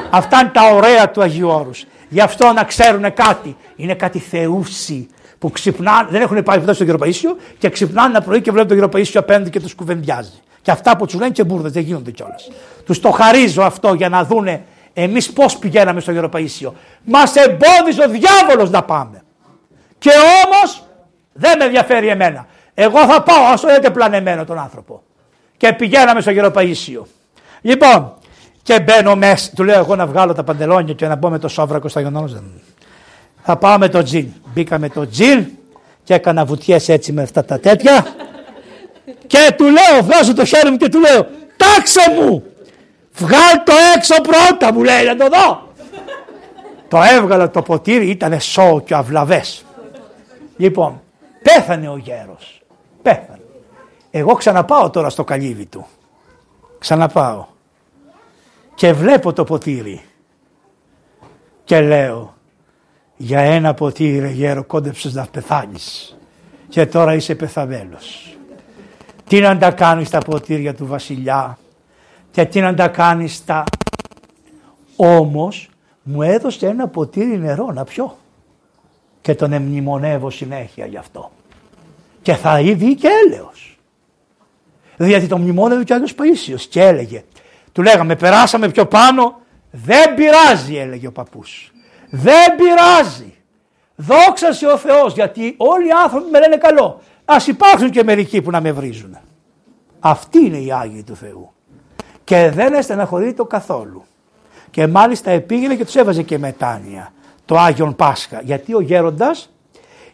Αυτά 0.10 0.39
είναι 0.39 0.50
τα 0.54 0.70
ωραία 0.74 1.10
του 1.10 1.22
Αγίου 1.22 1.50
Όρους. 1.50 1.86
Γι' 2.10 2.22
αυτό 2.22 2.52
να 2.54 2.64
ξέρουν 2.64 3.14
κάτι. 3.14 3.58
Είναι 3.76 3.93
κάτι 3.93 4.20
θεούσι 4.20 5.08
που 5.39 5.52
ξυπνάνε, 5.52 6.08
δεν 6.12 6.22
έχουν 6.22 6.43
πάει 6.43 6.60
ποτέ 6.60 6.74
στον 6.74 6.86
Γερο 6.86 6.97
Παΐσιο 7.02 7.36
και 7.58 7.70
ξυπνάνε 7.70 8.10
ένα 8.10 8.22
πρωί 8.22 8.41
και 8.41 8.52
βλέπουν 8.52 8.68
τον 8.68 8.78
Γερο 8.78 8.89
Παΐσιο 8.93 9.20
απέναντι 9.20 9.50
και 9.50 9.60
τους 9.60 9.76
κουβεντιάζει. 9.76 10.41
Και 10.62 10.72
αυτά 10.72 10.97
που 10.97 11.05
τους 11.05 11.20
λένε 11.20 11.32
και 11.32 11.43
μπουρδες 11.43 11.72
δεν 11.72 11.84
γίνονται 11.84 12.12
κιόλας. 12.12 12.49
Τους 12.86 12.99
το 12.99 13.12
χαρίζω 13.12 13.64
αυτό 13.64 13.93
για 13.93 14.10
να 14.10 14.24
δούνε 14.24 14.64
εμείς 14.93 15.34
πώς 15.34 15.57
πηγαίναμε 15.57 15.99
στο 15.99 16.12
Γερο 16.12 16.30
Παΐσιο. 16.34 16.72
Μας 17.03 17.36
εμπόδιζε 17.36 18.03
ο 18.03 18.10
διάβολος 18.10 18.70
να 18.70 18.84
πάμε. 18.84 19.24
Και 19.97 20.10
όμως 20.45 20.84
δεν 21.34 21.57
με 21.57 21.66
ενδιαφέρει 21.66 22.07
εμένα. 22.07 22.47
Εγώ 22.74 22.99
θα 23.07 23.22
πάω, 23.22 23.43
ας 23.53 23.62
το 23.62 23.74
δείτε 23.74 23.89
πλανεμένο 23.89 24.45
τον 24.45 24.60
άνθρωπο 24.60 25.01
και 25.57 25.74
πηγαίναμε 25.74 26.22
στο 26.22 26.32
Γεροπαΐσιο. 26.32 27.01
Λοιπόν, 27.62 28.14
και 28.64 28.80
μπαίνω 28.80 29.16
μέσα, 29.16 29.51
του 29.55 29.64
λέω 29.64 29.80
εγώ 29.80 29.95
να 29.95 30.07
βγάλω 30.07 30.34
τα 30.34 30.43
παντελόνια 30.43 30.93
και 30.93 31.07
να 31.07 31.16
μπω 31.16 31.30
με 31.30 31.39
το 31.39 31.47
σόβρακο 31.47 31.88
στα 31.88 32.01
γεννόζα. 32.01 32.43
Θα 33.43 33.57
πάω 33.57 33.78
με 33.78 33.89
το 33.89 34.03
τζιν. 34.03 34.28
Μπήκα 34.53 34.80
με 34.80 34.89
το 34.89 35.07
τζιν 35.07 35.47
και 36.03 36.14
έκανα 36.14 36.45
βουτιές 36.45 36.89
έτσι 36.89 37.12
με 37.12 37.22
αυτά 37.22 37.45
τα 37.45 37.60
τέτοια 37.60 38.05
Και 39.28 39.53
του 39.57 39.64
λέω, 39.64 40.03
βγάζω 40.03 40.34
το 40.34 40.45
χέρι 40.45 40.70
μου 40.70 40.78
και 40.78 40.89
του 40.89 40.99
λέω, 40.99 41.28
τάξε 41.57 42.01
μου, 42.16 42.43
βγάλ 43.14 43.64
το 43.64 43.74
έξω 43.95 44.16
πρώτα 44.22 44.74
μου 44.74 44.84
λέει, 44.84 45.05
να 45.05 45.16
το 45.16 45.28
δω. 45.28 45.74
το 46.88 47.01
έβγαλα 47.01 47.49
το 47.49 47.62
ποτήρι, 47.62 48.10
ήταν 48.10 48.39
σό 48.39 48.82
και 48.86 48.93
αυλαβές. 48.93 49.66
Λοιπόν, 50.57 51.01
πέθανε 51.43 51.89
ο 51.89 51.97
γέρος. 51.97 52.62
Πέθανε. 53.01 53.39
Εγώ 54.12 54.34
ξαναπάω 54.34 54.89
τώρα 54.89 55.10
στο 55.10 55.24
καλύβι 55.24 55.66
του. 55.66 55.88
Ξαναπάω. 56.80 57.45
Και 58.76 58.93
βλέπω 58.93 59.34
το 59.34 59.43
ποτήρι. 59.43 60.01
Και 61.64 61.82
λέω, 61.82 62.34
για 63.16 63.39
ένα 63.39 63.74
ποτήρι 63.74 64.32
γέρο 64.32 64.64
κόντεψες 64.64 65.14
να 65.14 65.28
πεθάνεις. 65.32 66.18
Και 66.70 66.86
τώρα 66.86 67.14
είσαι 67.14 67.36
πεθαμένος. 67.36 68.38
Τι 69.30 69.40
να 69.40 69.58
τα 69.58 69.72
κάνεις 69.72 70.10
τα 70.10 70.18
ποτήρια 70.18 70.74
του 70.76 70.86
βασιλιά 70.86 71.58
και 72.32 72.46
τι 72.46 72.62
να 72.62 72.74
τα 72.74 72.88
κάνεις 72.88 73.46
τα... 73.46 73.64
Όμως 74.96 75.70
μου 76.04 76.22
έδωσε 76.22 76.68
ένα 76.68 76.88
ποτήρι 76.88 77.38
νερό 77.38 77.72
να 77.72 77.84
πιω 77.84 78.18
και 79.22 79.36
τον 79.36 79.54
εμνημονεύω 79.54 80.30
συνέχεια 80.30 80.86
γι' 80.86 80.98
αυτό. 80.98 81.32
Και 82.22 82.34
θα 82.34 82.60
είδει 82.60 82.96
και 82.96 83.08
έλεος. 83.26 83.80
Δηλαδή 84.98 85.28
το 85.28 85.38
μνημόνευε 85.38 85.84
και 85.84 85.94
άλλος 85.94 86.16
Παΐσιος 86.18 86.62
και 86.70 86.84
έλεγε, 86.84 87.24
του 87.72 87.82
λέγαμε 87.82 88.16
περάσαμε 88.16 88.70
πιο 88.70 88.86
πάνω, 88.86 89.42
δεν 89.72 90.16
πειράζει 90.16 90.76
έλεγε 90.76 91.08
ο 91.08 91.12
παππούς. 91.12 91.74
Δεν 92.10 92.56
πειράζει. 92.56 93.34
Δόξα 93.96 94.72
ο 94.74 94.78
Θεός 94.78 95.14
γιατί 95.14 95.54
όλοι 95.58 95.88
οι 95.88 95.92
άνθρωποι 96.04 96.30
με 96.32 96.40
λένε 96.40 96.56
καλό. 96.56 97.02
Ας 97.32 97.48
υπάρχουν 97.48 97.90
και 97.90 98.04
μερικοί 98.04 98.42
που 98.42 98.52
να 98.52 98.62
με 98.62 98.72
βρίζουν. 98.72 99.18
Αυτοί 100.00 100.46
είναι 100.46 100.58
οι 100.58 100.72
Άγιοι 100.72 101.04
του 101.04 101.16
Θεού. 101.16 101.52
Και 102.24 102.52
δεν 102.54 103.36
το 103.36 103.46
καθόλου. 103.46 104.04
Και 104.72 104.88
μάλιστα 104.88 105.32
επήγαινε 105.32 105.76
και 105.76 105.86
τους 105.86 105.96
έβαζε 105.96 106.22
και 106.22 106.38
μετάνοια 106.38 107.14
το 107.46 107.58
Άγιον 107.58 107.96
Πάσχα. 107.96 108.42
Γιατί 108.44 108.76
ο 108.76 108.82
γέροντας, 108.82 109.50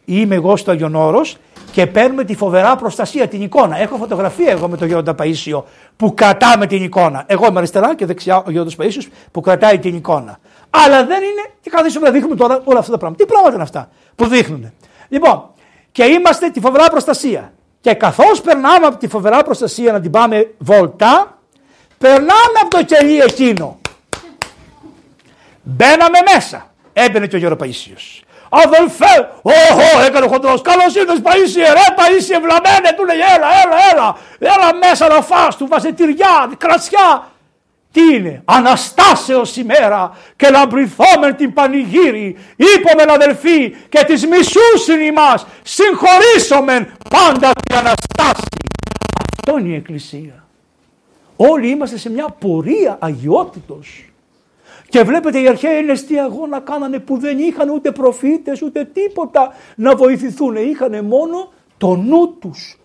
είμαι 0.05 0.35
εγώ 0.35 0.57
στο 0.57 0.71
Άγιον 0.71 0.95
Όρος 0.95 1.37
και 1.71 1.87
παίρνουμε 1.87 2.23
τη 2.23 2.35
φοβερά 2.35 2.75
προστασία, 2.75 3.27
την 3.27 3.41
εικόνα. 3.41 3.77
Έχω 3.77 3.97
φωτογραφία 3.97 4.51
εγώ 4.51 4.67
με 4.67 4.77
τον 4.77 4.87
Γέροντα 4.87 5.15
Παΐσιο 5.17 5.63
που 5.95 6.13
κρατάμε 6.13 6.67
την 6.67 6.83
εικόνα. 6.83 7.23
Εγώ 7.27 7.45
είμαι 7.45 7.57
αριστερά 7.57 7.95
και 7.95 8.05
δεξιά 8.05 8.43
ο 8.45 8.51
Γέροντας 8.51 8.75
Παΐσιος 8.79 9.07
που 9.31 9.41
κρατάει 9.41 9.79
την 9.79 9.95
εικόνα. 9.95 10.37
Αλλά 10.69 11.05
δεν 11.05 11.23
είναι, 11.23 11.49
και 11.61 11.69
καθίσουμε 11.69 12.05
να 12.07 12.13
δείχνουμε 12.13 12.35
τώρα 12.35 12.61
όλα 12.63 12.79
αυτά 12.79 12.91
τα 12.91 12.97
πράγματα. 12.97 13.23
Τι 13.23 13.29
πράγματα 13.29 13.53
είναι 13.53 13.63
αυτά 13.63 13.89
που 14.15 14.27
δείχνουν. 14.27 14.71
Λοιπόν, 15.09 15.49
και 15.95 16.03
είμαστε 16.03 16.49
τη 16.49 16.59
φοβερά 16.59 16.85
προστασία. 16.89 17.53
Και 17.81 17.93
καθώς 17.93 18.41
περνάμε 18.41 18.85
από 18.85 18.97
τη 18.97 19.07
φοβερά 19.07 19.43
προστασία 19.43 19.91
να 19.91 19.99
την 20.01 20.11
πάμε 20.11 20.53
βόλτα, 20.57 21.37
περνάμε 21.97 22.57
από 22.61 22.69
το 22.69 22.83
κελί 22.83 23.17
εκείνο. 23.17 23.79
Μπαίναμε 25.61 26.19
μέσα. 26.33 26.73
Έμπαινε 26.93 27.27
και 27.27 27.35
ο 27.35 27.39
Γιώργο 27.39 27.57
Παΐσιος. 27.63 28.23
Αδελφέ, 28.49 29.29
όχο, 29.41 30.05
έκανε 30.05 30.27
χοντρός, 30.27 30.61
καλώς 30.61 30.95
ήρθες 30.95 31.19
Παΐσιε, 31.23 31.67
ρε 31.73 31.87
Παΐσιε, 31.97 32.39
βλαμένε, 32.41 32.89
του 32.97 33.05
λέει 33.05 33.17
έλα, 33.35 33.47
έλα, 33.63 33.77
έλα, 33.91 34.15
έλα 34.39 34.75
μέσα 34.75 35.07
να 35.07 35.21
φας, 35.21 35.55
του 35.57 35.67
βάζε 35.67 35.91
τυριά, 35.91 36.51
κρασιά. 36.57 37.31
Τι 37.95 38.15
είναι, 38.15 38.41
Αναστάσεως 38.45 39.57
ημέρα 39.57 40.17
και 40.35 40.49
λαμπριθόμεν 40.49 41.35
την 41.35 41.53
πανηγύρι, 41.53 42.37
είπομεν 42.55 43.09
αδελφοί 43.09 43.69
και 43.89 44.03
τις 44.05 44.27
μισούσιν 44.27 45.01
ημάς, 45.01 45.45
συγχωρήσομεν 45.63 46.91
πάντα 47.09 47.51
την 47.65 47.75
Αναστάση. 47.75 48.57
Αυτό 49.37 49.57
είναι 49.57 49.67
η 49.69 49.75
Εκκλησία. 49.75 50.45
Όλοι 51.35 51.69
είμαστε 51.69 51.97
σε 51.97 52.09
μια 52.09 52.35
πορεία 52.39 52.97
αγιότητος. 52.99 54.09
Και 54.89 55.03
βλέπετε 55.03 55.39
οι 55.39 55.47
αρχαίοι 55.47 55.75
Έλληνες 55.75 56.05
τι 56.05 56.19
αγώνα 56.19 56.59
κάνανε 56.59 56.99
που 56.99 57.17
δεν 57.17 57.39
είχαν 57.39 57.69
ούτε 57.69 57.91
προφήτες 57.91 58.61
ούτε 58.61 58.83
τίποτα 58.93 59.53
να 59.75 59.95
βοηθηθούν. 59.95 60.55
Είχαν 60.55 61.05
μόνο 61.05 61.51
το 61.77 61.95
νου 61.95 62.37
τους. 62.39 62.77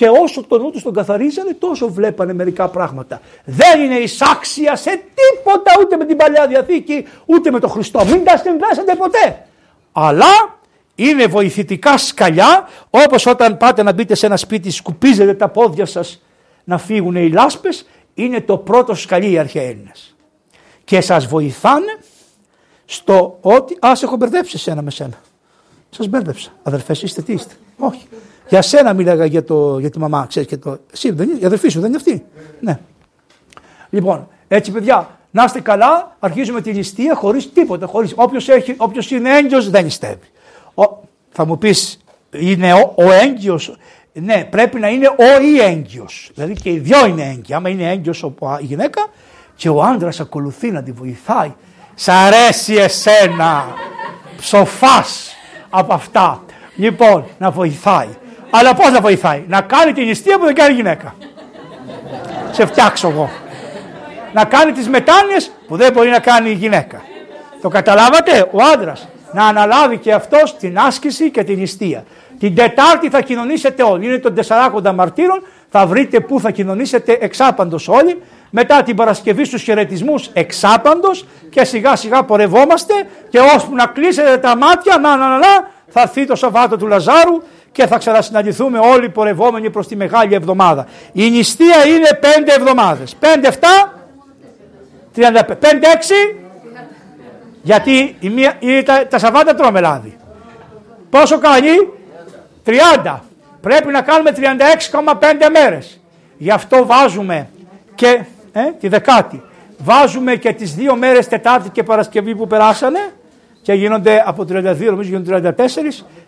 Και 0.00 0.08
όσο 0.08 0.44
το 0.44 0.58
νου 0.58 0.70
τους 0.70 0.82
τον 0.82 0.92
καθαρίζανε 0.92 1.54
τόσο 1.54 1.92
βλέπανε 1.92 2.32
μερικά 2.32 2.68
πράγματα. 2.68 3.20
Δεν 3.44 3.80
είναι 3.80 3.94
εισάξια 3.94 4.76
σε 4.76 4.90
τίποτα 4.90 5.72
ούτε 5.80 5.96
με 5.96 6.04
την 6.04 6.16
Παλιά 6.16 6.46
Διαθήκη 6.46 7.06
ούτε 7.26 7.50
με 7.50 7.60
τον 7.60 7.70
Χριστό. 7.70 8.04
Μην 8.04 8.24
τα 8.24 8.36
συνδέσετε 8.36 8.94
ποτέ. 8.94 9.46
Αλλά 9.92 10.58
είναι 10.94 11.26
βοηθητικά 11.26 11.98
σκαλιά 11.98 12.68
όπως 12.90 13.26
όταν 13.26 13.56
πάτε 13.56 13.82
να 13.82 13.92
μπείτε 13.92 14.14
σε 14.14 14.26
ένα 14.26 14.36
σπίτι 14.36 14.70
σκουπίζετε 14.70 15.34
τα 15.34 15.48
πόδια 15.48 15.86
σας 15.86 16.22
να 16.64 16.78
φύγουν 16.78 17.16
οι 17.16 17.30
λάσπες 17.30 17.86
είναι 18.14 18.40
το 18.40 18.58
πρώτο 18.58 18.94
σκαλί 18.94 19.30
οι 19.30 19.38
αρχαίοι 19.38 19.66
Έλληνες 19.66 20.16
και 20.84 21.00
σας 21.00 21.26
βοηθάνε 21.26 21.98
στο 22.84 23.38
ότι... 23.40 23.76
Α, 23.86 23.94
σε 23.94 24.04
έχω 24.04 24.16
μπερδέψει 24.16 24.52
εσένα 24.56 24.82
με 24.82 24.90
σένα. 24.90 25.20
Σας 25.90 26.08
μπέρδεψα. 26.08 26.50
Αδερφές 26.62 27.02
είστε, 27.02 27.22
τι 27.22 27.32
είστε. 27.32 27.54
Όχι. 27.78 28.08
Για 28.50 28.62
σένα 28.62 28.92
μίλαγα 28.92 29.24
για, 29.24 29.44
το, 29.44 29.78
για 29.78 29.90
τη 29.90 29.98
μαμά, 29.98 30.26
ξέρεις 30.28 30.48
και 30.48 30.56
το... 30.56 30.78
Εσύ 30.92 31.10
δεν 31.10 31.28
είναι, 31.28 31.38
η 31.40 31.44
αδερφή 31.44 31.68
σου 31.68 31.80
δεν 31.80 31.88
είναι 31.88 31.96
αυτή. 31.96 32.24
Ναι. 32.60 32.78
Λοιπόν, 33.90 34.28
έτσι 34.48 34.70
παιδιά, 34.70 35.18
να 35.30 35.44
είστε 35.44 35.60
καλά, 35.60 36.16
αρχίζουμε 36.18 36.60
τη 36.60 36.70
ληστεία 36.70 37.14
χωρίς 37.14 37.52
τίποτα. 37.52 37.86
Χωρίς, 37.86 38.12
όποιος, 38.16 38.48
έχει, 38.48 38.74
όποιος 38.76 39.10
είναι 39.10 39.36
έγκυος 39.36 39.70
δεν 39.70 39.84
νηστεύει. 39.84 40.30
Ο, 40.74 40.82
θα 41.30 41.44
μου 41.44 41.58
πεις, 41.58 41.98
είναι 42.30 42.72
ο, 42.72 42.92
ο 42.96 43.12
έγκυος; 43.12 43.76
Ναι, 44.12 44.44
πρέπει 44.50 44.80
να 44.80 44.88
είναι 44.88 45.06
ο 45.06 45.42
ή 45.42 45.60
έγκυος. 45.60 46.30
Δηλαδή 46.34 46.52
και 46.52 46.70
οι 46.70 46.78
δυο 46.78 47.06
είναι 47.06 47.22
έγκυοι. 47.22 47.54
Άμα 47.54 47.68
είναι 47.68 47.90
έγκυος 47.90 48.22
η 48.60 48.64
γυναίκα, 48.64 49.06
και 49.56 49.68
ο 49.68 49.82
άντρας 49.82 50.20
ακολουθεί 50.20 50.70
να 50.70 50.82
τη 50.82 50.92
βοηθάει. 50.92 51.52
Σ' 51.94 52.08
αρέσει 52.08 52.74
εσένα, 52.74 53.64
ψοφάς 54.36 55.34
από 55.70 55.94
αυτά. 55.94 56.44
Λοιπόν, 56.76 57.24
να 57.38 57.50
βοηθάει. 57.50 58.08
Αλλά 58.50 58.74
πώς 58.74 58.90
να 58.90 59.00
βοηθάει, 59.00 59.44
να 59.46 59.60
κάνει 59.60 59.92
την 59.92 60.06
νηστεία 60.06 60.38
που 60.38 60.44
δεν 60.44 60.54
κάνει 60.54 60.74
γυναίκα. 60.74 61.14
Σε 62.50 62.66
φτιάξω 62.66 63.08
εγώ. 63.08 63.30
Να 64.32 64.44
κάνει 64.44 64.72
τις 64.72 64.88
μετάνοιες 64.88 65.50
που 65.66 65.76
δεν 65.76 65.92
μπορεί 65.92 66.08
να 66.08 66.18
κάνει 66.18 66.50
η 66.50 66.54
γυναίκα. 66.54 67.02
Το 67.60 67.68
καταλάβατε, 67.68 68.48
ο 68.50 68.62
άντρας 68.74 69.08
να 69.32 69.44
αναλάβει 69.44 69.96
και 69.96 70.12
αυτός 70.12 70.56
την 70.56 70.78
άσκηση 70.78 71.30
και 71.30 71.44
την 71.44 71.58
νηστεία. 71.58 72.04
Την 72.38 72.54
Τετάρτη 72.54 73.08
θα 73.08 73.20
κοινωνήσετε 73.20 73.82
όλοι. 73.82 74.06
Είναι 74.06 74.18
των 74.18 74.34
40 74.82 74.92
μαρτύρων. 74.94 75.42
Θα 75.68 75.86
βρείτε 75.86 76.20
πού 76.20 76.40
θα 76.40 76.50
κοινωνήσετε 76.50 77.18
εξάπαντος 77.20 77.88
όλοι 77.88 78.22
μετά 78.50 78.82
την 78.82 78.96
Παρασκευή 78.96 79.44
στους 79.44 79.62
χαιρετισμούς 79.62 80.30
εξάπαντος 80.32 81.26
και 81.50 81.64
σιγά 81.64 81.96
σιγά 81.96 82.22
πορευόμαστε 82.22 82.94
και 83.28 83.38
ώσπου 83.38 83.74
να 83.74 83.86
κλείσετε 83.86 84.36
τα 84.36 84.56
μάτια 84.56 84.98
να, 84.98 85.16
να, 85.16 85.28
να, 85.28 85.38
να 85.38 85.70
θα 85.88 86.00
έρθει 86.00 86.26
το 86.26 86.34
Σαββάτο 86.34 86.76
του 86.76 86.86
Λαζάρου 86.86 87.42
και 87.72 87.86
θα 87.86 87.98
ξανασυναντηθούμε 87.98 88.78
όλοι 88.78 89.08
πορευόμενοι 89.08 89.70
προς 89.70 89.86
τη 89.86 89.96
Μεγάλη 89.96 90.34
Εβδομάδα. 90.34 90.86
Η 91.12 91.30
νηστεία 91.30 91.86
είναι 91.86 92.18
πέντε 92.20 92.52
εβδομάδες. 92.52 93.14
Πέντε 93.14 93.48
εφτά, 93.48 93.94
35, 95.16 95.56
πέντε 95.58 95.90
έξι, 95.94 96.14
γιατί 97.62 98.16
η 98.20 98.28
μία, 98.28 98.54
η, 98.58 98.82
τα, 98.82 99.06
τα 99.06 99.18
Σαββάτα 99.18 99.54
τρώμε 99.54 99.80
λάδι. 99.80 100.16
Πόσο 101.10 101.38
κάνει, 101.38 101.68
30. 102.66 103.18
Πρέπει 103.60 103.88
να 103.88 104.02
κάνουμε 104.02 104.32
36,5 104.36 104.42
μέρες. 105.52 106.00
Γι' 106.36 106.50
αυτό 106.50 106.86
βάζουμε 106.86 107.48
και 107.94 108.24
ε, 108.52 108.62
τη 108.80 108.88
δεκάτη. 108.88 109.42
Βάζουμε 109.78 110.36
και 110.36 110.52
τις 110.52 110.74
δύο 110.74 110.96
μέρες 110.96 111.28
Τετάρτη 111.28 111.68
και 111.68 111.82
Παρασκευή 111.82 112.36
που 112.36 112.46
περάσανε 112.46 112.98
και 113.62 113.72
γίνονται 113.72 114.22
από 114.26 114.42
32 114.42 114.52
νομίζω 114.78 115.08
γίνονται 115.08 115.54
34 115.56 115.64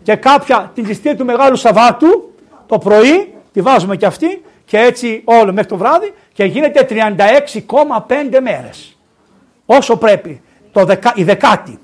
και 0.02 0.14
κάποια 0.14 0.70
την 0.74 0.86
ληστεία 0.86 1.16
του 1.16 1.24
Μεγάλου 1.24 1.56
Σαββάτου 1.56 2.30
το 2.66 2.78
πρωί 2.78 3.34
τη 3.52 3.60
βάζουμε 3.60 3.96
και 3.96 4.06
αυτή 4.06 4.42
και 4.64 4.78
έτσι 4.78 5.22
όλο 5.24 5.52
μέχρι 5.52 5.68
το 5.68 5.76
βράδυ 5.76 6.12
και 6.32 6.44
γίνεται 6.44 6.86
36,5 6.90 8.40
μέρες. 8.42 8.96
Όσο 9.66 9.96
πρέπει 9.96 10.40
το 10.72 10.84
δεκα, 10.84 11.12
η 11.16 11.24
δεκάτη. 11.24 11.78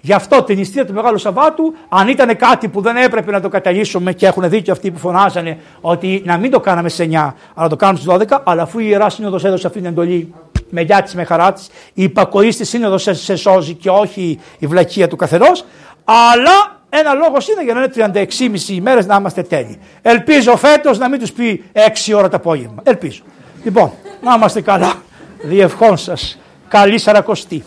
Γι' 0.00 0.12
αυτό 0.12 0.42
την 0.42 0.58
νηστεία 0.58 0.86
του 0.86 0.92
Μεγάλου 0.92 1.18
Σαββάτου, 1.18 1.74
αν 1.88 2.08
ήταν 2.08 2.36
κάτι 2.36 2.68
που 2.68 2.80
δεν 2.80 2.96
έπρεπε 2.96 3.30
να 3.30 3.40
το 3.40 3.48
καταλύσουμε 3.48 4.12
και 4.12 4.26
έχουν 4.26 4.48
δίκιο 4.48 4.72
αυτοί 4.72 4.90
που 4.90 4.98
φωνάζανε 4.98 5.58
ότι 5.80 6.22
να 6.24 6.36
μην 6.36 6.50
το 6.50 6.60
κάναμε 6.60 6.88
σε 6.88 7.08
9, 7.12 7.32
αλλά 7.54 7.68
το 7.68 7.76
κάνουμε 7.76 7.98
στις 7.98 8.28
12, 8.30 8.38
αλλά 8.44 8.62
αφού 8.62 8.78
η 8.78 8.84
ιερά 8.88 9.10
σύνοδος 9.10 9.44
έδωσε 9.44 9.66
αυτή 9.66 9.78
την 9.78 9.88
εντολή 9.88 10.34
με 10.70 10.80
γιά 10.80 11.02
τη, 11.02 11.16
με 11.16 11.24
χαρά 11.24 11.52
τη, 11.52 11.62
η 11.94 12.02
υπακοή 12.02 12.50
στη 12.50 12.64
σύνοδο 12.64 12.98
σε, 12.98 13.14
σε 13.14 13.36
σώζει 13.36 13.74
και 13.74 13.90
όχι 13.90 14.40
η 14.58 14.66
βλακεία 14.66 15.08
του 15.08 15.16
καθενός, 15.16 15.64
αλλά 16.04 16.78
ένα 16.90 17.12
λόγος 17.14 17.48
είναι 17.48 17.64
για 17.64 17.74
να 17.74 17.82
είναι 17.82 18.12
36,5 18.66 18.68
ημέρε 18.68 19.04
να 19.04 19.16
είμαστε 19.16 19.42
τέλειοι. 19.42 19.78
Ελπίζω 20.02 20.56
φέτος 20.56 20.98
να 20.98 21.08
μην 21.08 21.18
τους 21.18 21.32
πει 21.32 21.64
6 22.08 22.14
ώρα 22.16 22.28
το 22.28 22.36
απόγευμα. 22.36 22.82
Ελπίζω. 22.84 23.22
Λοιπόν, 23.64 23.92
να 24.22 24.34
είμαστε 24.34 24.60
καλά. 24.60 25.02
Διευχών 25.42 25.96
σας. 25.96 26.38
Καλή 26.68 26.98
Σαρακοστή. 26.98 27.64